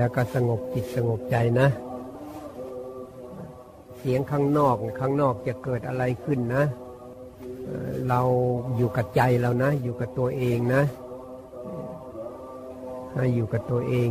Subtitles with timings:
[0.00, 1.68] แล้วก็สงบจิตสงบใจนะ
[3.98, 6.64] เสียงข้างนอกข้างนอกจะเกิดอะไรขึ้นนะ
[8.08, 8.20] เรา
[8.76, 10.82] อยู่กับใจเรานะ อยู่กับตัวเองนะ
[13.14, 14.10] ให้อยู่กับตัวเอง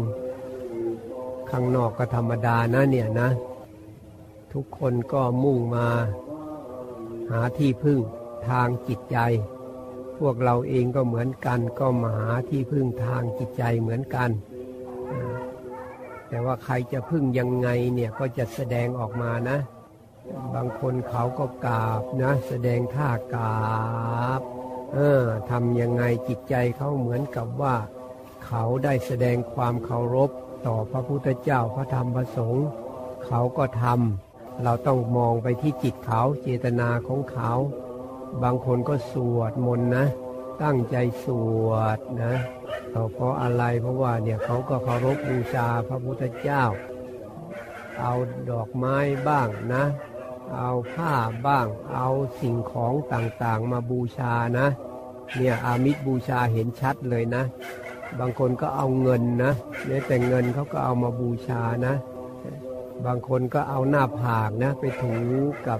[1.49, 3.29] ข้างนอกก็ธรรมดานะเนี่ยนะ
[4.53, 5.87] ทุกคนก็มุ่งมา
[7.31, 7.99] หาที่พึ่ง
[8.49, 9.17] ทางจิตใจ
[10.19, 14.31] พวกเราเองก็เหมือนกัน ก็มาหาที่พึ่งทางจิตใจเหมือนกัน
[15.11, 15.13] อ
[16.29, 19.57] แต่ว่าใครจะพึ่งยังไงเนี่ยก็จะแสดงออกมานะ
[20.55, 24.41] บางคนเขาก็กราบนะ แสดงท่ากราบ
[24.93, 27.75] เออทำยังไงจิตใจเขาเหมือนกับว่า
[28.45, 30.29] เขาได้แสดงความเคารพ
[30.67, 32.67] ต่อพระพุทธเจ้าพระธรรมพระสงฆ์
[33.25, 37.51] เขาก็ทำเราต้องมองไปที่จิตเขาเจตนาของเขา
[38.43, 40.05] บางคนก็สวดมนต์นะ
[40.63, 41.27] ตั้งใจส
[41.63, 42.33] วดนะ
[42.91, 46.63] เพราะอะไรเพราะว่าเนี่ยเขาก็เคารพบูชาพระพุทธเจ้า
[47.99, 48.13] เอา
[48.51, 48.95] ดอกไม้
[49.27, 49.83] บ้างนะ
[50.57, 51.13] เอาผ้า
[51.47, 52.09] บ้าง เอา
[52.41, 54.67] สิ่งของต่างๆ มาบูชานะ
[55.35, 57.43] เนี่ยอามิตรบูชาเห็นชัดเลยนะ
[58.19, 59.53] บางคนก็เอาเงินนะ
[59.85, 61.95] แม้แต่เงินเขาก็เอามาบูชานะ
[63.05, 65.15] บางคนก็เอาหน้าผากนะ ไปถู
[65.67, 65.79] กับ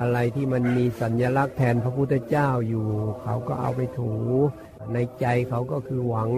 [0.00, 2.86] อะไรที่มันมีสัญลักษณ์แทนพระพุทธเจ้าอยู่
[3.22, 4.12] เขาก็เอาไปถู
[4.92, 6.30] ในใจเขาก็คือหวัง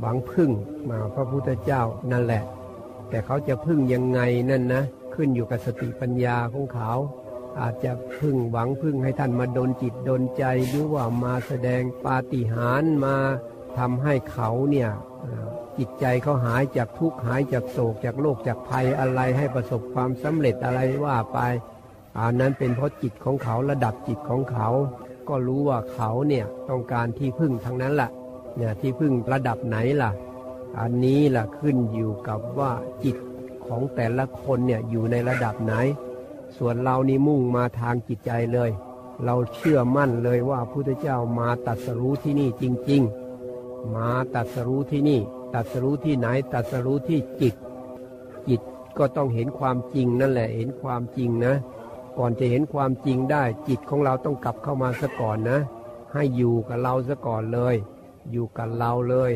[0.00, 0.50] หวังพึ่ง
[0.88, 2.42] มาพระพุทธเจ้านั่นแหละ
[3.08, 4.20] แต่เขาจะพึ่งยังไง
[4.50, 4.82] นั่นนะ
[5.14, 6.92] ขึ้นอยู่กับสติปัญญาของเขา
[7.60, 13.16] อาจจะพึ่งหวังพึ่งให้ท่านมาดนจิตดนใจหรือว่ามาแสดงปาฏิหาริย์มา
[13.78, 14.90] ทำให้เขาเนี่ย
[15.78, 21.38] จิตใจเขาหายจากทุกข์หายจากโศกจากโรคจากภัยอะไรให้ประสบความสำเร็จอะไรว่าไป
[22.18, 24.68] อันนั้นเป็นเพราะจิตของเขาระดับจิตของเขา
[25.28, 28.10] ก็รู้ว่าเขาเนี่ยต้องการที่พึ่งทั้งนั้นแหละ
[28.56, 30.10] เนี่ยที่พึ่งระดับไหนล่ะ
[30.78, 32.72] อันนี้ล่ะขึ้นอยู่กับว่า
[33.04, 33.16] จิต
[33.66, 35.74] ของแต่ละคนเนี่ยอยู่ในระดับไหน
[36.56, 38.70] ส่วนเรานี่มุ่งมาทางจิตใจเลย
[39.24, 43.02] เราเชื่อมั่นเลยว่าพระพุทธเจ้ามาตรัสรู้ที่นี่จริง
[43.48, 45.20] ๆ มาตรัสรู้ที่นี่
[45.54, 47.54] ตรัสรู้ที่ไหนตรัสรู้ที่จิต
[48.48, 48.60] จิต
[48.98, 51.54] ก็ต้องเห็นความจริงนั่นแหละเห็นความจริงนะ
[52.18, 55.60] ก่อนจะเห็นความจริงได้ จิตของเราต้องกลับเข้ามาซะก่อนนะ
[56.12, 57.74] ให้อยู่กับเราซะก่อนเลย
[58.32, 59.30] อยู่กับเราเลย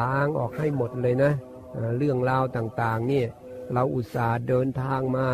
[0.00, 1.32] ล้างออกให้หมดเลยนะ
[1.96, 3.26] เรื่องราวต่างๆเนี่ย
[3.72, 5.26] เราอุตส่าห์เดินทางมา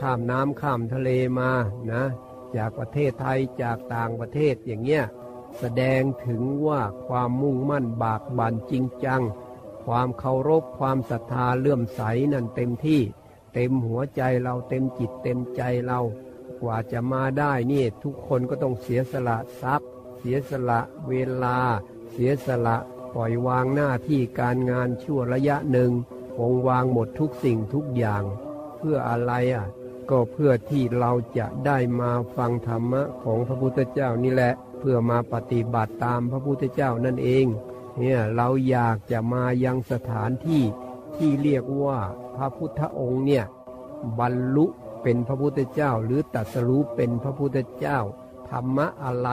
[0.00, 1.50] ข้ามน้ำข้ามทะเลมา
[1.92, 2.02] นะ
[2.56, 5.04] จากประเทศไทยจากต่างประเทศอย่างเงี้ย
[5.58, 9.22] แสดงถึงว่าความมุ่งมั่นบากบั่นจริงจัง
[9.86, 12.00] ความเคารพความศรัทธาเลื่อมใส
[12.32, 13.00] นั่นเต็มที่
[13.54, 16.00] เต็มหัวใจเราเต็มจิตเต็มใจเรา
[16.60, 19.88] กว่าจะมาได้นี่ทุกคนก็ต้องเสียสละทรัพย์
[20.18, 21.58] เสียสละเวลา
[22.12, 22.76] เสียสละ
[23.14, 25.90] ปล่อยวางหน้าที่การงานชั่วระยะหนึ่ง
[26.38, 28.22] วงวางหมดทุกสิ่งทุกอย่าง
[28.76, 29.66] เพื่ออะไรอะ
[30.10, 37.46] ก็เพื่อที่เราจะได้มาฟังธรรมะของพระพุทธเจ้านี่แหละ เพื่อมาปฏิบัติตามพระพุทธเจ้านั่นเอง
[37.98, 40.62] เนี่ยเราอยากจะมายังสถานที่
[41.16, 41.98] ที่เรียกว่า
[42.36, 43.44] พระพุทธองค์เนี่ย
[44.18, 44.66] บรรลุ
[45.02, 47.98] เป็นพระพุทธเจ้า หรือตัสรู้เป็นพระพุทธเจ้า
[48.50, 49.30] ธรรมะอะไร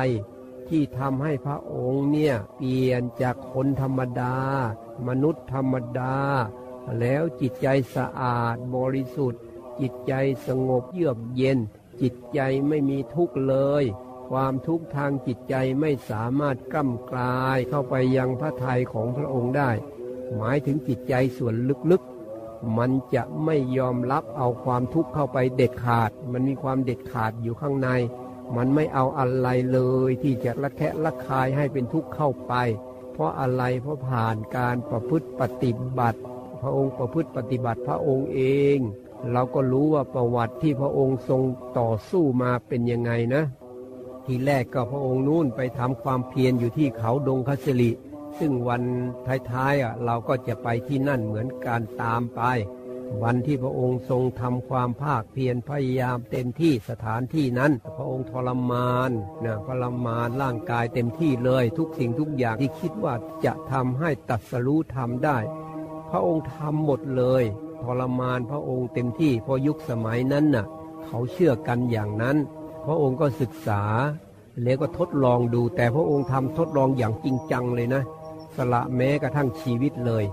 [0.70, 4.36] ที่ทำให้พระองค์เนี่ยเปลี่ยนจากคนธรรมดา
[5.08, 6.16] มนุษย์ธรรมดา
[7.00, 9.42] แล้วจิตใจสะอาดบริสุทธิ์
[9.80, 10.14] จิตใจ
[10.48, 11.60] สงบเยือกเย็น
[12.02, 13.84] จิตใจไม่มีทุกข์เลย
[14.30, 19.72] ความทุกข์ทางจิตใจไม่สามารถกล้ำกลายเข้าไปยังพระทัยของพระองค์ได้
[20.36, 21.56] หมายถึงจิตใจส่วน
[21.92, 22.04] ลึก
[22.78, 27.90] มันจะไม่ยอมรับเอาความทุกข์เข้าไปเด็ดขาด มันมีความเด็ดขาดอยู่ข้างใน
[28.56, 29.80] มันไม่เอาอะไรเล
[30.10, 32.54] ยที่จะละแคะละคายให้เป็นทุกข์เข้าไป
[33.14, 36.20] เพราะอะไรเพราะผ่านการประพฤติปฏิบัติ
[36.62, 38.42] พระองค์ประพฤติปฏิบัติพระองค์เอ
[38.76, 38.78] ง
[39.32, 41.42] เราก็รู้ว่าประวัติที่พระองค์ทรง
[41.80, 43.44] ต่อสู้มาเป็นยังไงนะ
[44.26, 47.92] ทีแรกก็พระองค์นู่นไปทำความเพียรอยู่ที่เขาดงคสิริ
[48.40, 48.84] ซึ่งวัน
[49.52, 52.42] ท้ายๆอะเราก็จะไปที่นั่นเหมือนการตามไป
[53.24, 59.12] วันที่พระองค์ทรงทำความภาคเพียรพยายามเต็มที่สถานที่นั้น พระองค์ทรมาน
[59.44, 63.14] นะทรมานร่างกายเต็มที่เลยทุกสิ่งทุกอย่างที่คิดว่า
[63.46, 65.38] จะทำให้ตัดสรู้ทำได้
[66.12, 67.44] พระองค์ทำหมดเลย
[67.84, 70.66] ทรมานพระองค์เต็มที่เพราะยุคสมัยนั้นน่ะ
[71.06, 72.38] เขาเชื่อกันอย่างนั้น
[72.86, 73.84] พระองค์ก็ศึกษา
[74.64, 78.04] แล้วก็ทดลองดูแต่พระองค์ทำทดลองอย่างจริงจังเลยนะ
[78.56, 80.26] สละแม้กระทั่งชีวิตเลย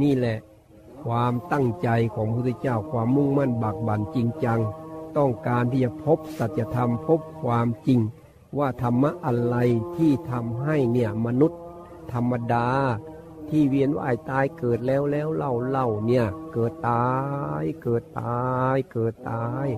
[0.00, 0.38] นี่แหละ
[1.04, 4.60] ความตั้งใจของพระพุทธเจ้าความมุ่งมั่นบากบั่นจริงจัง
[5.16, 8.00] ต้องการที่จะพบสัจธรรมพบความจริง
[8.58, 9.56] ว่าธรรมะอะไร
[9.96, 11.60] ที่ทำให้เนี่ยมนุษย์
[12.12, 12.68] ธรรมดา
[13.48, 17.08] ที่เวียนว่ายตายเกิดแล้วแล้วเล่าเล่าเนี่ยเกิดตา
[17.62, 18.44] ยเกิดตา
[18.74, 19.68] ยเกิดตาย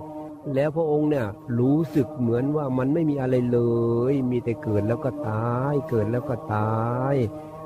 [0.55, 1.27] แล้วพระองค์เนี่ย
[1.59, 3.61] รู้สึกเหมือนว่ามันไม่มีอะไรเล
[4.13, 6.73] ย มีแต่เกิดแล้วก็ตาย เกิดแล้วก็ตา
[7.13, 7.15] ย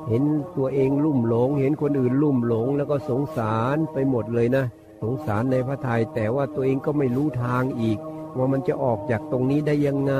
[0.08, 0.23] เห็น
[0.56, 4.64] ตัวเองลุ่มหลง เห็นคนอื่นลุ่มหลง แล้วก็สงสารไปหมดเลยนะ
[5.03, 7.99] สงสารในพระทยัยแต่ว่าตัวเองก็ไม่รู้ทางอีก
[8.37, 10.14] ว่ามันจะออกจากตรงนี้ได้ยังไง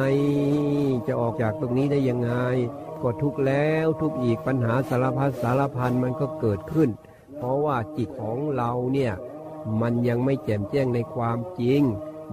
[1.07, 2.33] จะออกจากตรงนี้ได้ยังไง
[3.03, 6.91] ก็ทุกแล้วทุกอีกปัญหาสารพัดสารพันมันก็เกิดขึ้น
[7.37, 9.13] เพราะว่าจิตของเราเนี่ย
[9.81, 11.83] มันยังไม่แจ่มแจ้งในความจริง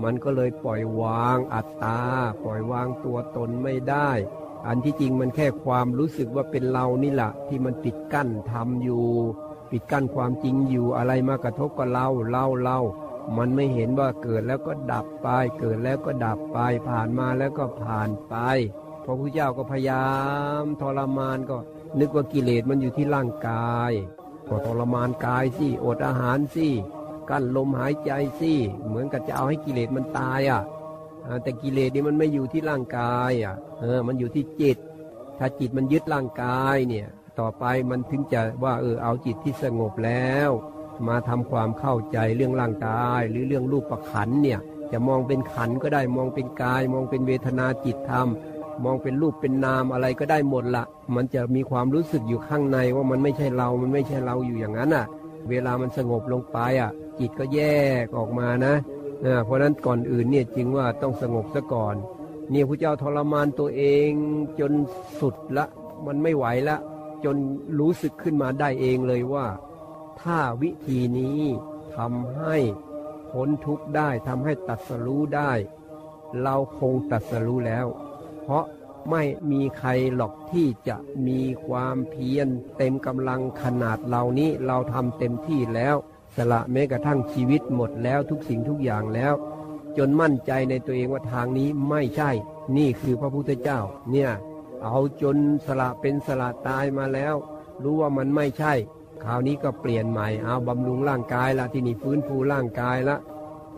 [0.04, 2.02] มันก็เลยปล่อยวางอัตตา
[2.44, 4.10] ปล่อยวางตัวตนไม่ได้
[4.68, 9.06] อันที่จริงมันแค่ความรู้สึกว่าเป็นเรานี่แหละที่มันปิดกั้นทำอยู่
[9.72, 12.80] ปิดกั้นความจริงอยู่อะไรมากระทบกับเราเล่าเล่า
[13.38, 15.28] มันไม่เห็นว่าเกิดแล้วก็ดับไป
[15.60, 16.58] เกิดแล้วก็ดับไป
[16.88, 18.36] ผ่านมาแล้วก็ผ่านไป
[19.06, 20.08] พระพุทธเจ้าก็พยายา
[20.64, 21.58] มทรมานก็
[22.00, 23.92] นึกว่ากิเลสมันอยู่ที่ร่างกาย
[24.50, 26.70] ก็ทรมานกายสิอดอาหารสิ
[27.30, 28.54] กั้นลมหายใจสิ
[28.86, 30.62] เหมือนกับจะเอาให้กิเลสมันตายอะ
[31.44, 34.78] แต่กิเลสนี่มันไม่อยู่ที่ร่างกายอะเออมันอยู่ที่จิต
[35.38, 37.08] ถ้าจิตมันยึดร่างกายเนี่ย
[37.40, 40.50] ต่อไปมันถึงจะว่าเออเอาจิตที่สงบแล้ว
[41.08, 44.60] มาทำความเข้าใจเรื่องร่างกาย หรือเรื่องรูปประขันเนี่ย
[44.92, 48.28] จะมองเป็นขันก็ได้มองเป็นกาย มองเป็นเวทนาจิตธรรม
[48.84, 50.84] มองเป็นรูปเป็นนามอะไรก็ได้หมดละ
[51.16, 55.06] มันจะมีความรู้สึกอยู่ข้างในว่ามันไม่ใช่เรา มันไม่ใช่เราอยู่อย่างนั้นอะ
[55.50, 57.60] เวลามันสงบลงไปอะ จิตก็แย
[58.04, 58.74] กออกมานะ
[59.46, 61.96] เพราะนั้นก่อนอื่นเนี่ยจึงว่าต้องสงบซะก่อน
[62.52, 64.10] เนี่ยพระเจ้าทรมานตัวเอง
[64.60, 64.72] จน
[65.20, 65.66] สุดละ
[66.06, 66.78] มันไม่ไหวละ
[67.26, 67.38] จน
[67.80, 69.48] รู้สึกขึ้นมาได้เองเลยว่า
[70.22, 71.42] ถ้าวิธีนี้
[71.98, 72.58] ทำให้
[73.32, 75.52] พ้นทุกข์ได้ทำให้ตัดสรู้ได้
[76.42, 77.86] เราคงตัดสรู้แล้ว
[78.42, 78.66] เพราะ
[79.12, 85.96] ไม่มีใครหรอกที่จะมีความเพียรเต็มกำลังขนาดเหล่านี้เราทำเต็มที่แล้ว
[86.38, 89.34] สละแม้กระทั่งชีวิตหมดแล้วทุกสิ่งทุกอย่างแล้ว
[89.98, 92.32] จนมั่นใจในตัวเองว่าทางนี้ไม่ใช่
[92.78, 93.80] นี่คือพระพุทธเจ้า
[94.12, 94.32] เนี่ย
[94.84, 97.36] เอาจนสละเป็นสละตายมาแล้ว
[97.84, 98.74] รู้ว่ามันไม่ใช่
[99.24, 103.18] คราวนี้ก็เปลี่ยนใหม่เอาบำรุงร่างกายละที่นี่ฟื้นฟูร่างกายละ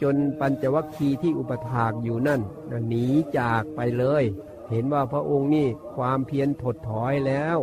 [0.01, 2.41] จนปัญจวัคคีย์ที่อุปถากอยู่นั่น
[2.87, 3.05] หนี
[3.37, 4.23] จากไปเลย
[4.69, 7.57] เห็นว่าพระองค์นี่ความเพียรถดถอยแล้ว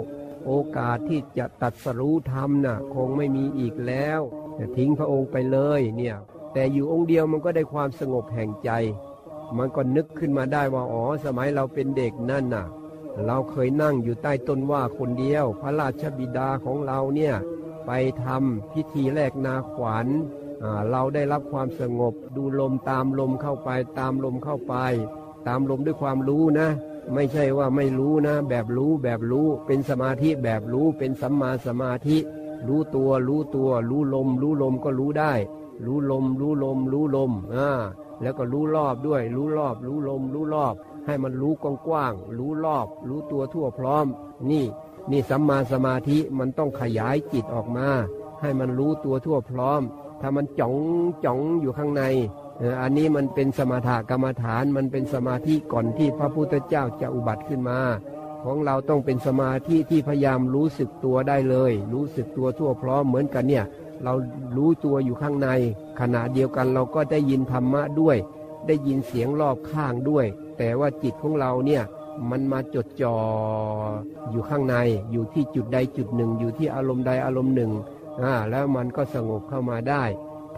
[0.46, 4.20] โอกาสที่จะตัดสรู้ธรรมน่ะ คงไม่มีอีกแล้ว
[4.58, 6.16] จะทิ้งพระองค์ไปเลยเนี่ย
[6.52, 8.70] แต่อยู่องค์เดียวมันก็ได้ความสงบแห่งใจ
[9.58, 12.66] มันก็นึกขึ้นมาได้ว่าอ๋อสมัยเราเป็นเด็กนั่นน่ะ
[13.26, 17.34] เราเคยนั่งอยู่ใต้ต้นว่าคนเดียว พระราชบิดาของเราเนี่ย
[17.86, 17.90] ไป
[18.24, 20.06] ทำพิธีแลกนาขวัญ
[20.90, 24.74] เราได้รับความสงบดูลมตามลมเข้าไป ตามลมเข้าไป
[25.46, 26.68] ตามลมด้วยความรู้นะ
[27.14, 32.18] ไม่ใช่ว่าไม่รู้นะ แบบรู้แบบรู้เป็นสมาธิแบบรู้เป็นสัมมาสมาธิ
[32.68, 35.32] รู้ตัว รู้ตัว รู้ลม รู้ลมก็รู้ได้
[35.86, 37.70] รู้ลม รู้ลม รู้ลมอ่า
[38.22, 40.74] แล้วก็รู้รอบด้วย รู้รอบ รู้ลม รู้รอบ
[41.06, 41.52] ให้มันรู้
[41.86, 44.06] กว้างๆรู้รอบ รู้ตัวทั่วพร้อม
[44.50, 44.64] นี่
[45.10, 47.88] นี่สัมมาสมาธิมันต้องขยายจิตออกมา
[48.40, 49.82] ให้มันรู้ตัวทั่วพร้อม
[50.20, 50.74] ถ้ามันจ่อง
[51.24, 52.02] จ่องอยู่ข้างใน
[52.80, 57.78] อันนี้มันเป็นสมถกรรมฐานมันเป็นสมาธิก่อนที่พระพุทธเจ้าจะอุบัติขึ้นมา
[58.44, 63.64] ของเราต้องเป็นสมาธิที่พยายามรู้สึกตัวได้เลย รู้สึกตัวทั่วพร้อมเหมือนกันเนี่ย
[64.04, 64.12] เรา
[64.56, 65.48] รู้ตัวอยู่ข้างใน
[66.00, 68.16] ขณะเดียวกันเราก็ได้ยินธรรมะด้วย
[68.66, 70.26] ได้ยินเสียงรอบข้างด้วย
[70.58, 71.82] แต่ว่าจิตของเราเนี่ย
[72.30, 73.16] มันมาจดจ่อ
[74.30, 74.76] อยู่ข้างใน
[75.12, 77.72] อยู่ที่จุดใดจุดหนึ่ง อยู่ที่อารมณ์ใดอารมณ์หนึ่ง
[78.22, 80.04] อ่าแล้วมันก็สงบเข้ามาได้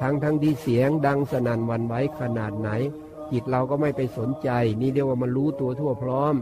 [0.00, 2.70] ทั้งทั้งที่เสียงดังสนั่นวันไหวขนาดไหน
[3.30, 4.48] จิตเราก็ไม่ไปสนใจ
[4.80, 6.34] นี่เรียกว่ามันรู้ตัวทั่วพร้อม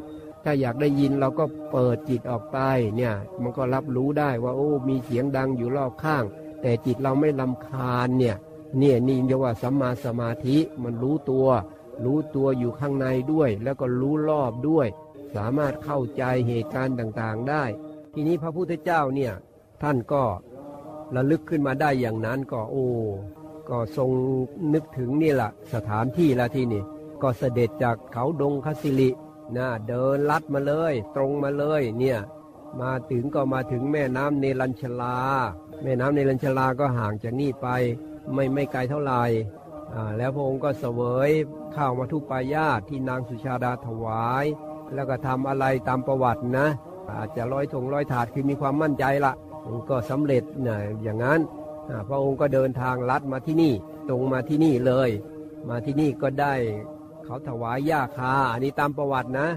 [0.45, 2.59] ถ้าอยากได้ยินเราก็เปิดจิตออกไป
[2.97, 6.25] เนี่ยมันก็รับรู้ได้ว่าโอ้มีเสียงดังอยู่รอบข้าง
[6.63, 8.37] แต่จิตเราไม่ลำคาญเนี่ย
[8.79, 11.49] เนี่ยนี่เรียกว่าสัมมาสมาธิมันรู้ตัว
[12.05, 14.87] รู้ตัวอยู่ข้างในด้วย แล้วก็รู้รอบด้วย
[15.35, 17.65] สามารถเข้าใจเหตุการณ์ต่างๆได้
[18.13, 19.33] ทีนี้พระพุทธเจ้าเนี่ย
[19.83, 20.23] ท่านก็
[21.17, 22.87] ระลึกขึ้นมาได้อย่างนั้นก็โอ้
[23.69, 24.11] ก็ทรง
[24.75, 26.83] นึกถึงนี่แหละสถานที่ละที่นี่
[27.23, 29.11] ก็เสด็จจากเขาดงคสิลิ
[29.59, 32.19] นะเดินลัดมาเลย ตรงมาเลยเนี่ย
[32.81, 35.17] มาถึงก็มาถึงแม่น้ำเนรัญชลา
[35.83, 37.69] แม่น้ำเนรัญชลาก็ห่างจากนี่ไป
[38.35, 39.25] ไม่ไม่ไกลเท่าไหร่
[40.19, 41.31] แล้วพระองค์ก็เสวย
[41.75, 44.45] ข้าวมาทุปายาตที่นางสุชาดาถวาย
[44.95, 46.67] แล้วก็ทำอะไรตามประวัตินะ
[47.11, 49.33] อาจจะร้อยถงร้อยถาดคือมีความมั่นใจละ
[49.91, 51.41] ก็สำเร็จนะอย่างนั้น
[52.09, 53.73] พระองค์ก็เดินทางลัดมาที่นี่
[54.09, 55.11] ตรงมาที่นี่เลย
[55.69, 56.55] มาที่นี่ก็ได้
[57.25, 59.49] เขาถวายยาคาอันนี้ตามประวัตินะ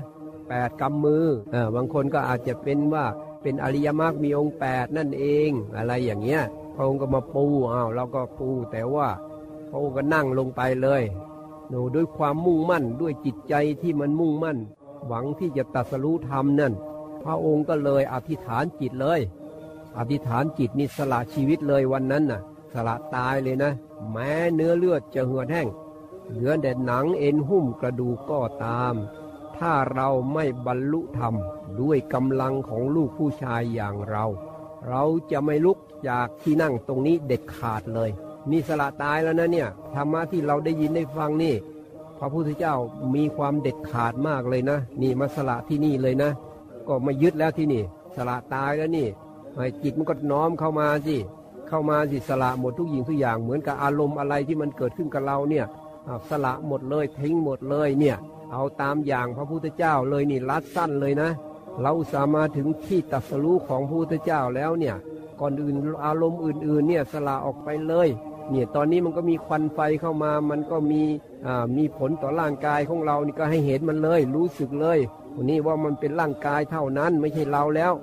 [0.49, 3.05] แปดกำมือเออบางคนก็อาจจะเป็นว่า
[3.41, 6.41] เป็นอริยมรรคมีองค์แปดนั่นเองอะไรอย่างเงี้ย
[6.75, 9.07] พระองค์ก็มาปูอ้าวเราก็ปูแต่ว่า
[9.69, 11.03] พระองค์ก็นั่งลงไปเลย
[11.69, 14.57] หนูด้วยความมุ่งมั่นด้วยจิตใจที่มันมุ่งมั่น
[15.07, 16.73] หวังที่จะตัดสรู้ธรรมนั่น
[17.23, 19.21] พระองค์ก็เลยอธิษฐานจิตเลย
[19.97, 22.41] อธิษฐานจิตนี่สละชีวิตเลยวันนั้นน่ะ
[22.73, 23.71] สละตายเลยนะ
[24.11, 25.67] แม้เนื้อเลือดจะเหือดแห้ง
[26.31, 28.95] เหลือแต่หนังเอ็นหุ้มกระดูกก็ตาม
[29.57, 31.33] ถ้าเราไม่บรรลุธรรม
[31.81, 34.25] ด้วยกำลังของลูกผู้ชายอย่างเรา
[34.89, 35.77] เราจะไม่ลุก
[36.09, 38.09] จากที่นั่งตรงนี้เด็ดขาดเลย
[38.51, 41.55] นี่สละตายแล้วนะเนี่ยธรรมะที่เราได้ยินได้ฟังนี่
[42.19, 42.75] พระพุทธเจ้า
[43.15, 46.31] มีความเด็ดขาดมากเลยนะ นี่มาสละที่นี่เลยนะ
[46.87, 47.83] ก็ไม่ยึดแล้วที่นี่
[48.15, 49.07] สละตายแล้วนี่
[49.83, 51.17] จิตมันก็น้อมเข้ามาสิ
[51.67, 55.65] เข้ามาสิสละหมดทุกอย่างทุกอย่างเหมือนกับอารมณ์อะไรที่มันเกิดขึ้นกับเราเนี่ย
[56.29, 58.17] สละหมดเลยทิ้งหมดเลยเนี่ย
[58.51, 61.29] เอาตามอย่างพระพุทธเจ้าเลยนี่รัดสั้นเลยนะ
[61.81, 64.95] เราสามารถถึงที่ตัดสรู้ของพระพุทธเจ้าแล้วเนี่ย
[65.39, 68.07] ก่อนอื่นอารมณ์อื่นๆเนี่ยสละออกไปเลย
[68.51, 71.01] เนี่ยตอนนี้มันก็มีควันไฟเข้ามา มันก็มี
[71.45, 74.99] อ่ามีผลต่อร่างกายของเรานี่ก็ให้เห็นมันเลย รู้สึกเลย
[75.35, 77.93] วันนี้ว่ามันเป็นร่างกายเท่านั้นไม่ใช่เราแล้ว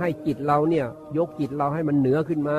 [0.00, 0.86] ให้จิตเราเนี่ย
[1.16, 2.58] ยกจิตเราให้มันเหนือขึ้นมา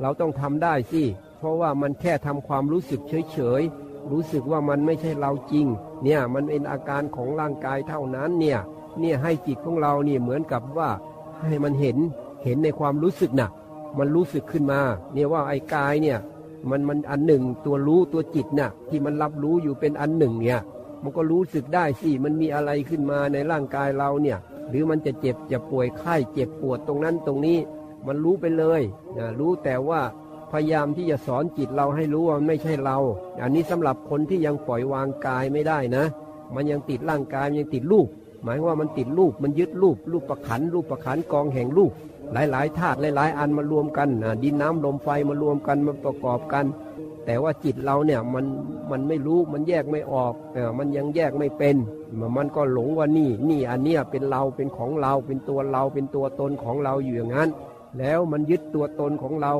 [0.00, 1.02] เราต้องทำได้สิ
[1.38, 3.00] เพราะว่ามันแค่ทำความรู้สึก
[3.32, 5.66] เฉยๆ รู้สึกว่ามันไม่ใช่เราจริง
[6.04, 8.58] เนี่ยมันเป็นอาการของร่างกายเท่านั้นเนี่ย
[9.00, 10.90] เนี่ยให้จิตของเราเนี่ยเหมือนกับว่า
[11.44, 11.98] ให้มันเห็น
[12.44, 13.50] เห็นในความรู้สึกนะ่ะ
[13.98, 14.80] มันรู้สึกขึ้นมา
[15.12, 16.18] เนี่ยว่าไอ้กายเนี่ย
[16.70, 20.60] มันมันอันหนึ่งตัวรู้ตัวจิตน่ะที่มันรับรู้อยู่เป็นอันหนึ่งเนี่ย
[21.02, 27.58] มันก็รู้สึกได้สิมันมีอะไรขึ้นมาในร่างกายเราเนี่ย หรือมันจะเจ็บจะป่วยไข้เจ็บปวดตรงนั้นตรงนี้
[28.06, 28.82] มันรู้ไปเลย
[29.16, 30.00] นะรู้แต่ว่า
[30.52, 32.96] พยายามที่จะสอนจิตเราให้รู้ว่าไม่ใช่เรา
[33.42, 36.04] อันนี้สำหรับคนที่ยังปล่อยวางกายไม่ได้นะ
[36.54, 38.08] มันยังติดร่างกายยังติดรูป
[38.42, 41.92] หมายว่ามันติดรูปมันยึดรูป รูปประขันรูปประขันกองแห่งรูป
[42.32, 44.08] หลายๆธาตุหลาย ๆ อันมารวมกัน
[44.42, 46.64] ดินน้ำลมไฟมารวมกันมาประกอบกัน
[47.26, 48.44] แต่ว่าจิตเราเนี่ยมัน
[48.90, 50.34] มันไม่รู้มันแยกไม่ออก
[50.78, 51.76] มันยังแยกไม่เป็น
[52.36, 57.48] มันก็หลงว่านี่นี่อันเนี้ยเป็นเราเป็นของเราเป็นตัวเราเป็นตัวตนของเราอยู่อย่างนั้น
[57.98, 59.54] แล้วมันยึดตัวตนของเรา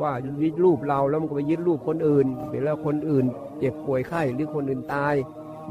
[0.00, 3.24] ว่ายึดรูปเราแล้วมันก็ไปยึดรูปคนอื่นไปแล้วคนอื่น
[3.58, 5.14] เจ็บป่วยไข้หรือคนอื่นตาย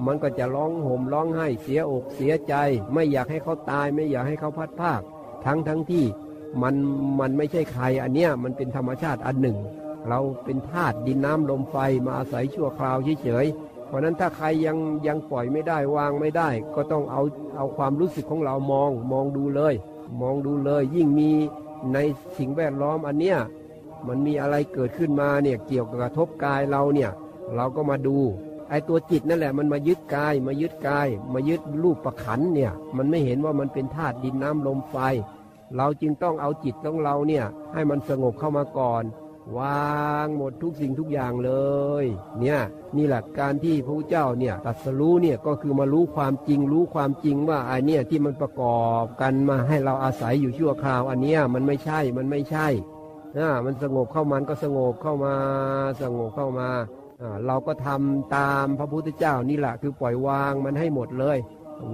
[0.05, 2.53] มันก็จะร้องห่มร้องไห้เสียอกเสียใจ
[2.93, 5.01] ไม่อยากให้เขาตายไม่อยากให้เขาพัดภาค
[5.45, 6.05] ทั้งทั้งที่
[6.61, 6.75] มัน
[7.19, 9.57] มันไม่ใช่ใครอันเนี้ยมันเป็นธรรมชาติอันหนึ่ง
[10.09, 17.21] เราเป็นธาตุดินน้ำลมไฟมาอาศัยชั่วคราวเฉยๆเพราะนั้นถ้าใครยังยังปล่อยไม่ได้วางไม่ได้ ก็ต้องเอา
[17.57, 19.73] เอาความรู้สึกของเรามองมองดูเลย
[20.21, 21.31] มองดูเลยยิ่งมี
[21.93, 21.97] ใน
[22.37, 23.37] สิ่งแวดล้อมอันเนี้ย
[24.07, 27.11] มันมีอะไรเกิดขึ้นมาเนี่ยเกี่ยวกับกระทบกายเราเนี่ย
[27.55, 28.17] เราก็มาดู
[28.69, 34.95] ไอ้ตัวจิตนั่นแหละมันมายึดกายมายึดกาย มายึดรูปประขันเนี่ยมันไม่เห็นว่ามันเป็นธาตุดินน้ำลมไฟ
[35.75, 39.03] เราจึงต้องเอาจิตของเราเนี่ยให้มันสงบเข้ามาก่อน
[39.57, 41.51] วางหมดทุกสิ่งทุกอย่างเล
[42.03, 42.05] ย
[42.39, 42.59] เนี่ย
[42.97, 52.67] นี่แหละการที่พระเจ้าเนี่ยตัดสรู้เนี่ยก็คือมารู้ความจริงรู้ความจริงว่าไอเนี่ยที่มันประกอบกันมาให้เราอาศัยอยู่ชั่วคราว อันเนี้ยมันไม่ใช่มันไม่ใช่
[53.37, 55.35] นะมันสงบเข้ามันก็สงบเข้ามา
[56.01, 56.69] สงบเข้ามา
[57.45, 61.37] เราก็ทำตามพระพุทธเจ้านี่แหละคือปล่อยวางมันให้หมดเลย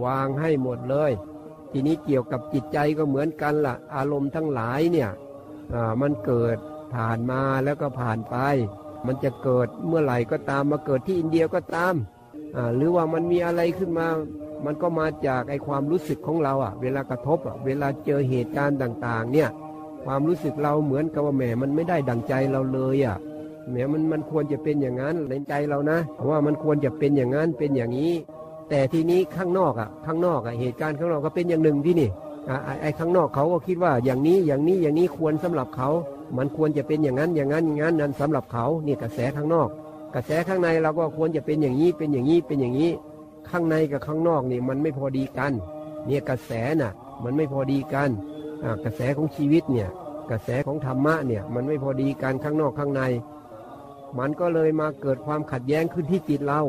[0.06, 1.12] วางให้หมดเลย
[1.72, 5.10] ทีนี้เกี่ยวกับจิตใจก็เหมือนกันละ่ะ อารมณ์ทั้งหลายเนี่ย
[6.01, 6.58] มันเกิด
[6.96, 8.36] ผ่านมาแล้วก็ผ่านไป
[9.06, 11.94] มันจะเกิดเมื่อไหร่ก็ตามมาเกิดที่อินเดียก็ตาม
[12.75, 14.08] หรือว่ามันมีอะไรขึ้นมา
[14.65, 19.50] มันก็มาจากไอความรู้สึกของเราอะ เวลากระทบอะเวลาเจอเหตุการณ์ต่าง ๆ เนี่ย
[20.10, 23.18] ความรู้สึกเราเหมือนกับว่าแหมมันไม่ได้ดังใจเราเลยอะ
[23.70, 26.00] แหมมันมันควรจะเป็นอย่างนั้นในใจเรานะ
[26.30, 28.14] ว่ามันควรจะเป็นอย่างนั้นเป็นอย่างนี้
[28.70, 32.10] แต่ทีนี้ข้างนอกอะข้างนอกอะเหตุการณ์ข้างนอกก็เป็นอย่างหนึ่งที่นี่
[32.82, 35.90] ไอ้ข้างนอกเขาก็คิดว่าอย่างนี้อย่างนี้อย่างนี้ควรสำหรับเขา
[36.38, 39.70] มันควรจะเป็นอย่างนั้นอย่างนั้นอย่างนั้นนั้นสำหรับเขานี่กระแสข้างนอก
[40.16, 42.92] กระแสข้างในเราก็ควรจะเป็นอย่างนี้เป็นอย่างนี้เป็นอย่างนี้
[43.50, 45.54] ข้างในกับข้างนอกนี่มันไม่พอดีกัน
[46.06, 46.92] เนี่ยกระแสน่ะ
[47.24, 48.10] มันไม่พอดีกัน
[48.86, 49.90] กระแสของชีวิตเนี่ย
[50.32, 53.02] กระแสของธรรมะเนี่ยมันไม่พอดีกันข้างนอกข้างใน
[54.20, 56.62] มันก็เลยมาเกิดความขัดแย้งขึ้นที่จิตเรา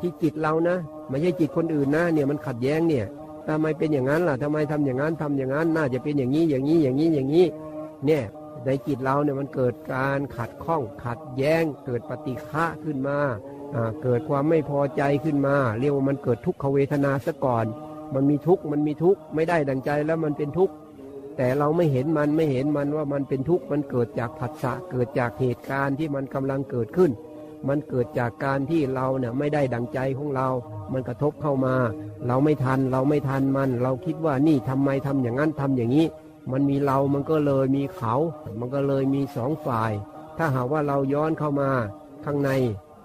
[0.00, 0.76] ที่จิตเรานะ
[1.08, 3.06] ไม่ใช่จิตคนอื่นนะเนี่ยมันขัดแย้งเนี่ย
[3.48, 7.46] ทำไมเป็นอย่างนั้นล่ะทำไมทำอย่างนั้นทำอย่างนั้น น่าจะเป็นอย่างนี้อย่างนี้อย่างนี้อย่างนี้
[8.06, 8.24] เนี่ย
[8.66, 13.18] ในจิตเราเนี่ยมันเกิดการขัดข้องขัดแย้ง เกิดปฏิฆะขึ้นมา
[14.02, 17.66] เกิดความไม่พอใจขึ้นมา เรียกว่ามันเกิดทุกขเวทนาซะก่อน
[18.14, 20.74] มันมีทุกข์มันมีทุกข์ไม่ได้ดังใจแล้วมันเป็นทุกข์
[21.36, 27.10] แต่เราไม่เห็นมันไม่เห็นมันว่ามันเป็นทุกข์มันเกิดจากผัสสะเกิดจากเหตุการณ์ที่มันกำลังเกิดขึ้น
[27.68, 30.48] มันเกิดจากการที่เราเนี่ยไม่ได้ดังใจของเรา
[30.92, 31.74] มันกระทบเข้ามา
[32.26, 36.06] เราไม่ทันเราไม่ทันมัน เราคิดว่านี่ทำไมทำอย่างนั้นทำอย่างนี้
[36.52, 38.14] มันมีเรามันก็เลยมีเขา
[38.58, 39.92] มันก็เลยมีสองฝ่าย
[40.38, 41.70] ถ้าหากว่าเราย้อนเข้ามา
[42.24, 42.50] ข้างใน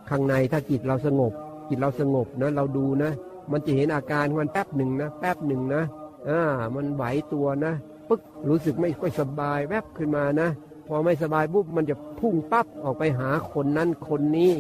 [0.10, 1.32] ข้างในถ้าจิตเราสงบ
[1.70, 3.12] จิตเราสงบนะเราดูนะ
[3.52, 5.84] มันจะเห็นอาการมันแป๊บหนึ่งนะแป๊บหนึ่งนะ
[6.30, 6.42] อ่า
[6.76, 7.04] มันไหว
[7.34, 7.74] ตัวนะ
[8.10, 10.50] ปึ๊กรู้สึกไม่ค่อยสบายแวบขึ้นมานะ
[10.88, 14.52] พอไม่สบายปุ๊บมันจะพุ่งปั๊บออกไปหาคนนั้นคนนี้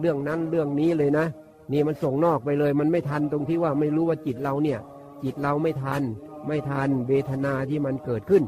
[0.00, 1.26] เรื่องนั้นเรื่องนี้เลยนะ
[1.72, 4.78] นี่มันส่งนอกไปเลย มันไม่ทันตรงที่ว่าไม่รู้ว่าจิตเราเนี่ย
[5.24, 6.02] จิตเราไม่ทัน
[6.48, 8.44] ไม่ทันเวทนาที่มันเกิดขึ้น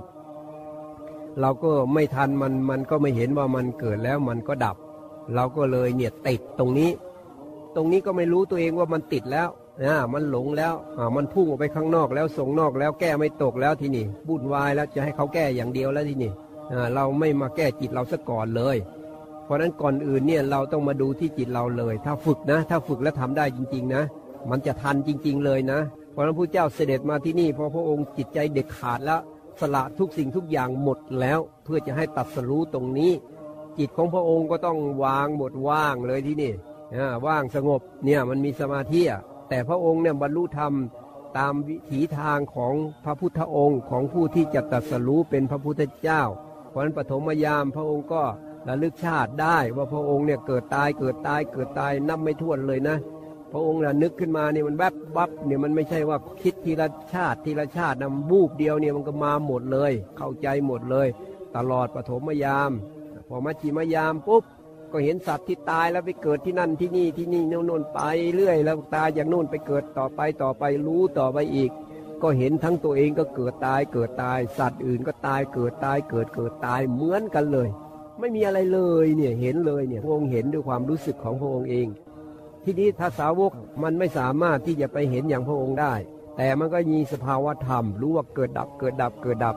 [1.40, 4.76] เราก็ไม่ทันมันมันก็ไม่เห็นว่ามันเกิดแล้วมันก็ดับ
[5.34, 6.90] เราก็เลยเนี่ยติดตรงนี้
[7.76, 9.48] ตรงนี้ก็ไม่รู้ตัวเองว่ามันติดแล้ว
[9.84, 16.32] นะมันหลงแล้วอ่ามันพุ่งออกไปข้างนอกแล้วส่งนอกแล้วแก้ไม่ตกแล้วที่นี่บุ่นวายแล้วจะให้เขาแก้อย่างเดียวแล้วที่นี่
[16.72, 18.76] อ่าเราไม่มาแก้จิตเราซะก่อนเลย
[19.44, 24.02] เพราะนั้นก่อนอื่นเนี่ยเราต้องมาดูที่จิตเราเลย ถ้าฝึกนะ ถ้าฝึกแล้วทำได้จริง ๆ นะ
[24.50, 25.80] มันจะทันจริง ๆ เลยนะ
[26.12, 29.20] เพราะนั้นพระเจ้าเสด็จมาที่นี่เพราะพระองค์จิตใจเด็ดขาดแล้ว
[29.60, 33.12] สละทุกสิ่งทุกอย่างหมดแล้วเพื่อจะให้ตัดสรู้ตรงนี้
[33.78, 36.52] จิตของพระองค์ก็ต้องวางหมดว่างเลยที่นี่
[37.26, 40.72] ว่างสงบเนี่ยมันมีสมาธิอะ แต่พระองค์เนี่ยบรรลุธรรม
[41.38, 42.74] ตามวิถีทางของ
[43.04, 46.22] พระพุทธองค์ของผู้ที่จะตรัสรู้เป็นพระพุทธเจ้า
[46.70, 48.22] เพราะฉะนั้นปฐมยามพระองค์ก็
[48.68, 52.96] ระลึกชาติได้ว่าพระองค์เนี่ยเกิดตายเกิดตายเกิดตายนับไม่ถ้วนเลยนะ
[53.52, 61.08] พระองค์น่ะนึกขึ้นมาเนี่ยมันแวบวับเนี่ยมันไม่ใช่ว่าคิดทีละชาติทีละชาตินะบูบเดียวเนี่ยมันก็มาหมดเลย เข้าใจหมดเลย
[61.56, 62.70] ตลอดปฐมยาม
[63.28, 64.42] พอมัชชิมยามปุ๊บ
[64.98, 68.00] ก็เห็นสัตว์ที่ตายแล้วไปเกิดที่นั่นที่นี่ที่นี่โน่นไป
[68.34, 71.70] เรื่อย แล้วตายอย่างโน่นไปเกิดต่อไปต่อไปรู้ต่อไปอีก
[72.22, 77.68] ก็เห็นทั้งตัวเองก็เกิดตายเกิดตาย สัตว์อื่นก็ตายเกิดตายเกิดเกิดตายเหมือนกันเลย
[78.20, 81.86] ไม่มีอะไรเลยเนี่ยเห็นเลยเนี่ยพระองค์เห็นด้วยความรู้สึกของพระองค์เอง
[82.64, 85.94] ทีนี้ถ้าสาวกมันไม่สามารถที่จะไปเห็นอย่างพระองค์ได้
[86.36, 89.56] แต่มันก็มีสภาวะธรรม รู้ว่าเกิดดับเกิดดับเกิดดับ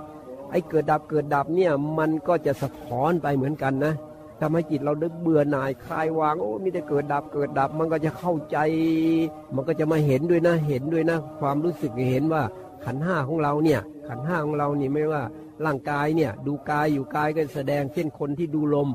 [0.52, 3.94] ไอ้เกิดดับเกิดดับเนี่ยมันก็จะสะท้อนไปเหมือนกันนะ
[4.40, 8.58] ทำให้จิตเราดึกเบื่อหน่ายคลายวางโอ้มีแต่เกิดดับเกิดดับมันก็จะเข้าใจ
[9.56, 12.44] มันก็จะมาเห็นด้วยนะเห็นด้วยนะ ความรู้สึกเห็นว่า
[12.86, 15.24] ขันห้าของเราเนี่ย ขันห้าของเรานี่ไม่ว่า
[15.66, 18.90] ร่างกายเนี่ย ดูกายอยู่กายก็แสดงเช่นคนที่ดูลม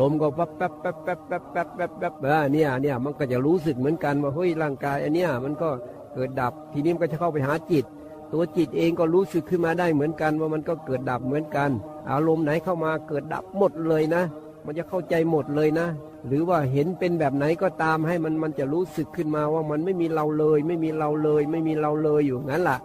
[0.00, 2.14] ลมก็แป๊บแป๊บแป๊บแป๊บแป๊บแป๊บแป๊บแป๊บ
[2.52, 5.68] เนี่ยเนี่ยมันก็จะรู้สึกเหมือนกันว่าเฮ้ยร่างกายอันเนี้ยมันก็
[6.14, 7.84] เกิดดับทีนี้มันก็จะเข้าไปหาจิต
[8.32, 11.70] ตัวจิตเองก็รู้สึกขึ้นมาได้เหมือนกันว่ามันก็เกิดดับเหมือนกัน
[12.10, 14.22] อารมณ์ไหนเข้ามาเกิดดับหมดเลยนะ
[14.70, 15.88] มันจะเข้าใจหมดเลยนะ
[16.26, 22.78] หรือว่าเห็นเป็นแบบไหนก็ตามให้มันมันจะรู้สึกขึ้นมาว่ามันไม่มีเราเลย ไม่มีเราเลย ไม่มีเราเลยอยู่งั้นล่ะ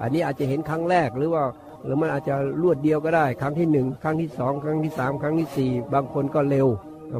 [0.00, 1.44] อันนี้อาจจะเห็นครั้งแรกหรือว่า
[1.84, 6.68] หรือมันอาจจะรวดเดียวก็ได้ ครั้งที่หนึ่งครั้งที่สองครั้งที่สามครั้งที่สี่บางคนก็เร็ว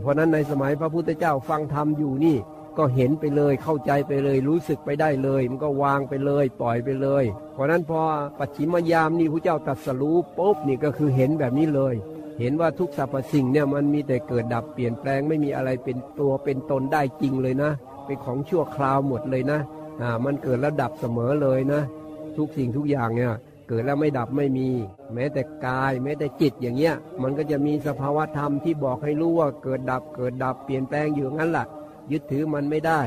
[0.02, 2.36] เพราะนั้นในสมัยพระพุทธเจ้าฟังธรรมอยู่นี่
[2.78, 7.24] ก็เห็นไปเลยเข้าใจไปเลย รู้สึกไปได้เลย มันก็วางไปเลย ปล่อยไปเลย
[7.54, 8.00] เพราะนั้นพอ
[8.38, 11.94] ปัจฉิมยามนี่พระเจ้าตรัสรู้ปุ๊บนี่ก็คือเห็นแบบนี้เลย
[12.38, 17.70] เห็นว่าทุกสรรพสิ่งเนี่ยมันมีแต่เกิดดับเปลี่ยนแปลงไม่มีอะไรเป็นตัวเป็นตนได้จริงเลยนะ
[18.06, 19.60] เป็นของชั่วคราวหมดเลยนะ
[20.00, 21.80] อ่ามันเกิดแล้วดับเสมอเลยนะ
[22.36, 23.32] ทุกสิ่งทุกอย่างเนี่ย
[23.68, 24.68] เกิดแล้วไม่ดับไม่มี
[25.14, 31.66] แม้แต่กาย แม้แต่จิตอย่างเงี้ย มันก็จะมีสภาวะธรรมที่บอกให้รู้ว่าเกิดดับเกิดดับเปลี่ยนแปลงอยู่งั้นแหละ
[32.12, 33.00] ยึดถือมันไม่ได้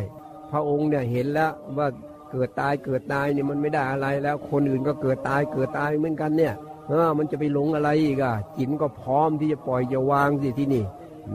[0.51, 1.87] พระองค์เนี่ยเห็นแล้วว่า
[2.31, 6.53] เกิดตายเกิดตายเนี่ยมันไม่ได้อะไรแล้ว คนอื่นก็เกิดตายเกิดตายเหมือนกันเนี่ย
[6.87, 10.83] เออมันจะไปหลงอะไรอีกอะจิตก็พร้อมที่จะปล่อยจะวางสิที่นี่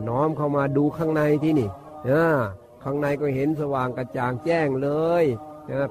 [0.08, 1.68] น้อมเข้ามาดูข้างในที่นี่
[2.04, 2.38] เออ
[2.82, 4.88] ข้างในก็เห็นสว่างกระจ่างแจ้งเล
[5.22, 5.24] ย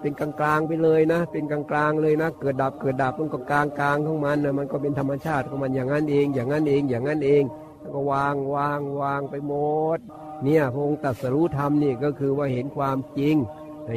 [0.01, 7.43] เป็นกลางๆไปเลยนะ เป็นกลางๆเลยนะ เกิดดับเกิดดับมันก็กลางกลางของมันนะมันก็เป็นธรรมชาติของมันอย่างนั้นเอง อย่างนั้นเองอย่างนั้นเอง
[7.79, 9.53] แล้วก็วางวางวางไปหม
[9.97, 9.99] ด
[10.43, 13.35] เนี่ยพระองค์ตรัสรู้ธรรมนี่ก็คือว่าเห็นความจริง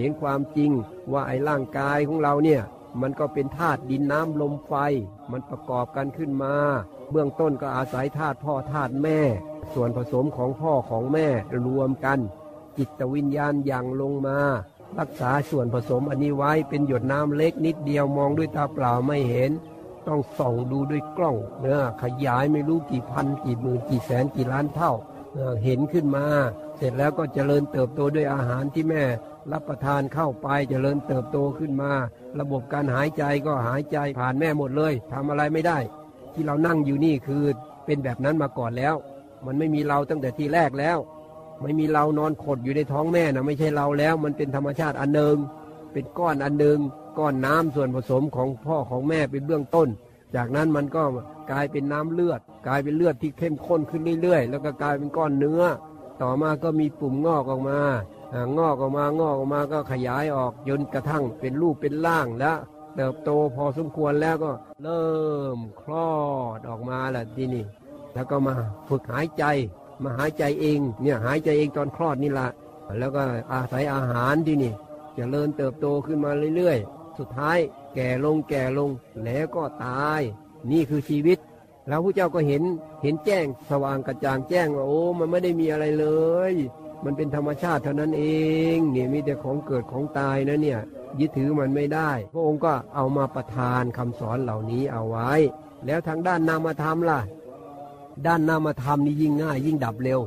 [0.01, 0.71] เห็นความจริง
[1.13, 2.63] ว่าไอ้ร่างกายของเราเนี่ย
[3.01, 4.73] มันก็เป็นธาตุดินน้ำลมไฟ
[5.31, 6.55] มันประกอบกันขึ้นมา
[7.11, 9.19] เบื้องต้นก็อาศัยธาตุพ่อธาตุแม่
[9.75, 11.29] ส่วนผสมของพ่อของแม่
[11.67, 12.19] รวมกัน
[12.77, 14.39] จิตวิญญาณอย่างลงมา
[14.99, 19.51] รักษาส่วนผสมอันนี้ไว้เป็นหยดน้ำเล็กนิดเดียวมองด้วยตาเปล่าไม่เห็น
[20.09, 24.93] ต้องส่องดูด้วยกล้องเนื้อขยายไม่รู้กี่พันกี่หมื่นกี่แสนกี่ล้านเท่า
[25.33, 26.27] เออเห็นขึ้นมา
[26.77, 29.05] เสร็จแล้วก็เจริญเติบโตด้วยอาหารที่แม่
[29.53, 31.91] รับประทานเข้าไปเจริญเติบโตขึ้นมา
[32.41, 35.79] ระบบการหายใจก็หายใจผ่านแม่หมดเลยทำอะไรไม่ได้
[36.35, 37.43] ที่เรานั่งอยู่นี่คือ
[37.87, 38.95] เป็นแบบนั้นมาก่อนแล้ว
[39.47, 40.99] มันไม่มีเราตั้งแต่ทีแรกแล้ว
[41.63, 45.37] ไม่มีเรานอนขดอยู่ในท้องแม่นะไม่ใช่เราแล้ว มันเป็นธรรมชาติอันหนึ่ง
[45.93, 46.79] เป็นก้อนอันหนึ่ง
[47.19, 49.89] ก้อนน้ำส่วนผสมของพ่อของแม่เป็นเบื้องต้น
[50.37, 51.03] จากนั้นมันก็
[51.51, 55.63] กลายเป็นน้ำเลือด กลายเป็นเลือดที่เข้มข้นขึ้นเรื่อยๆ แล้วก็กลายเป็นก้อนเนื้อ
[56.23, 57.81] ต่อมาก็มีปุ่มงอกออกมา
[58.59, 62.53] งอกออกมางอกออกมาก็ขยายออกจนกระทั่งเป็นรูปเป็นร่างและ
[62.97, 65.13] เติบโตพอสมควรแล้วก็เริ่
[65.57, 66.13] มคลอ
[66.57, 67.65] ดออกมาแหละทีนี้
[68.15, 68.55] แล้วก็มา
[68.89, 69.45] ฝึกหายใจ
[70.03, 72.49] มาหายใจเองเนี่ยหายใจเองตอนคลอดนี่ละ
[72.99, 74.75] แล้วก็อาศัยอาหารที่นี่จ
[75.15, 77.59] เจริญเติบโตขึ้นมาเรื่อยๆ สุดท้าย
[77.95, 78.91] แก่ลงแก่ลง
[79.25, 80.21] แล้วก็ตาย
[80.71, 81.39] นี่คือชีวิต
[81.89, 82.63] แล้วพระเจ้าก็เห็น
[83.03, 86.07] เห็นแจ้งสว่างกระจ่างแจ้งว่าโอ้มันไม่ได้มีอะไรเล
[86.53, 86.55] ย
[87.05, 88.25] มันเป็นธรรมชาติเท่านั้นเอ
[88.75, 90.81] งเนี่ยมีแต่ของเกิดของตายนะเนี่ย
[91.21, 95.33] ยึดถือมันไม่ได้ พระองค์ก็เอามาประทานคำสอนเหล่านี้เอาไว้
[95.87, 97.21] แล้วทางด้านนามธรรมล่ะ
[98.27, 100.21] ด้านนามธรรมนี่ยิ่งง่าย ยิ่งดับเร็ว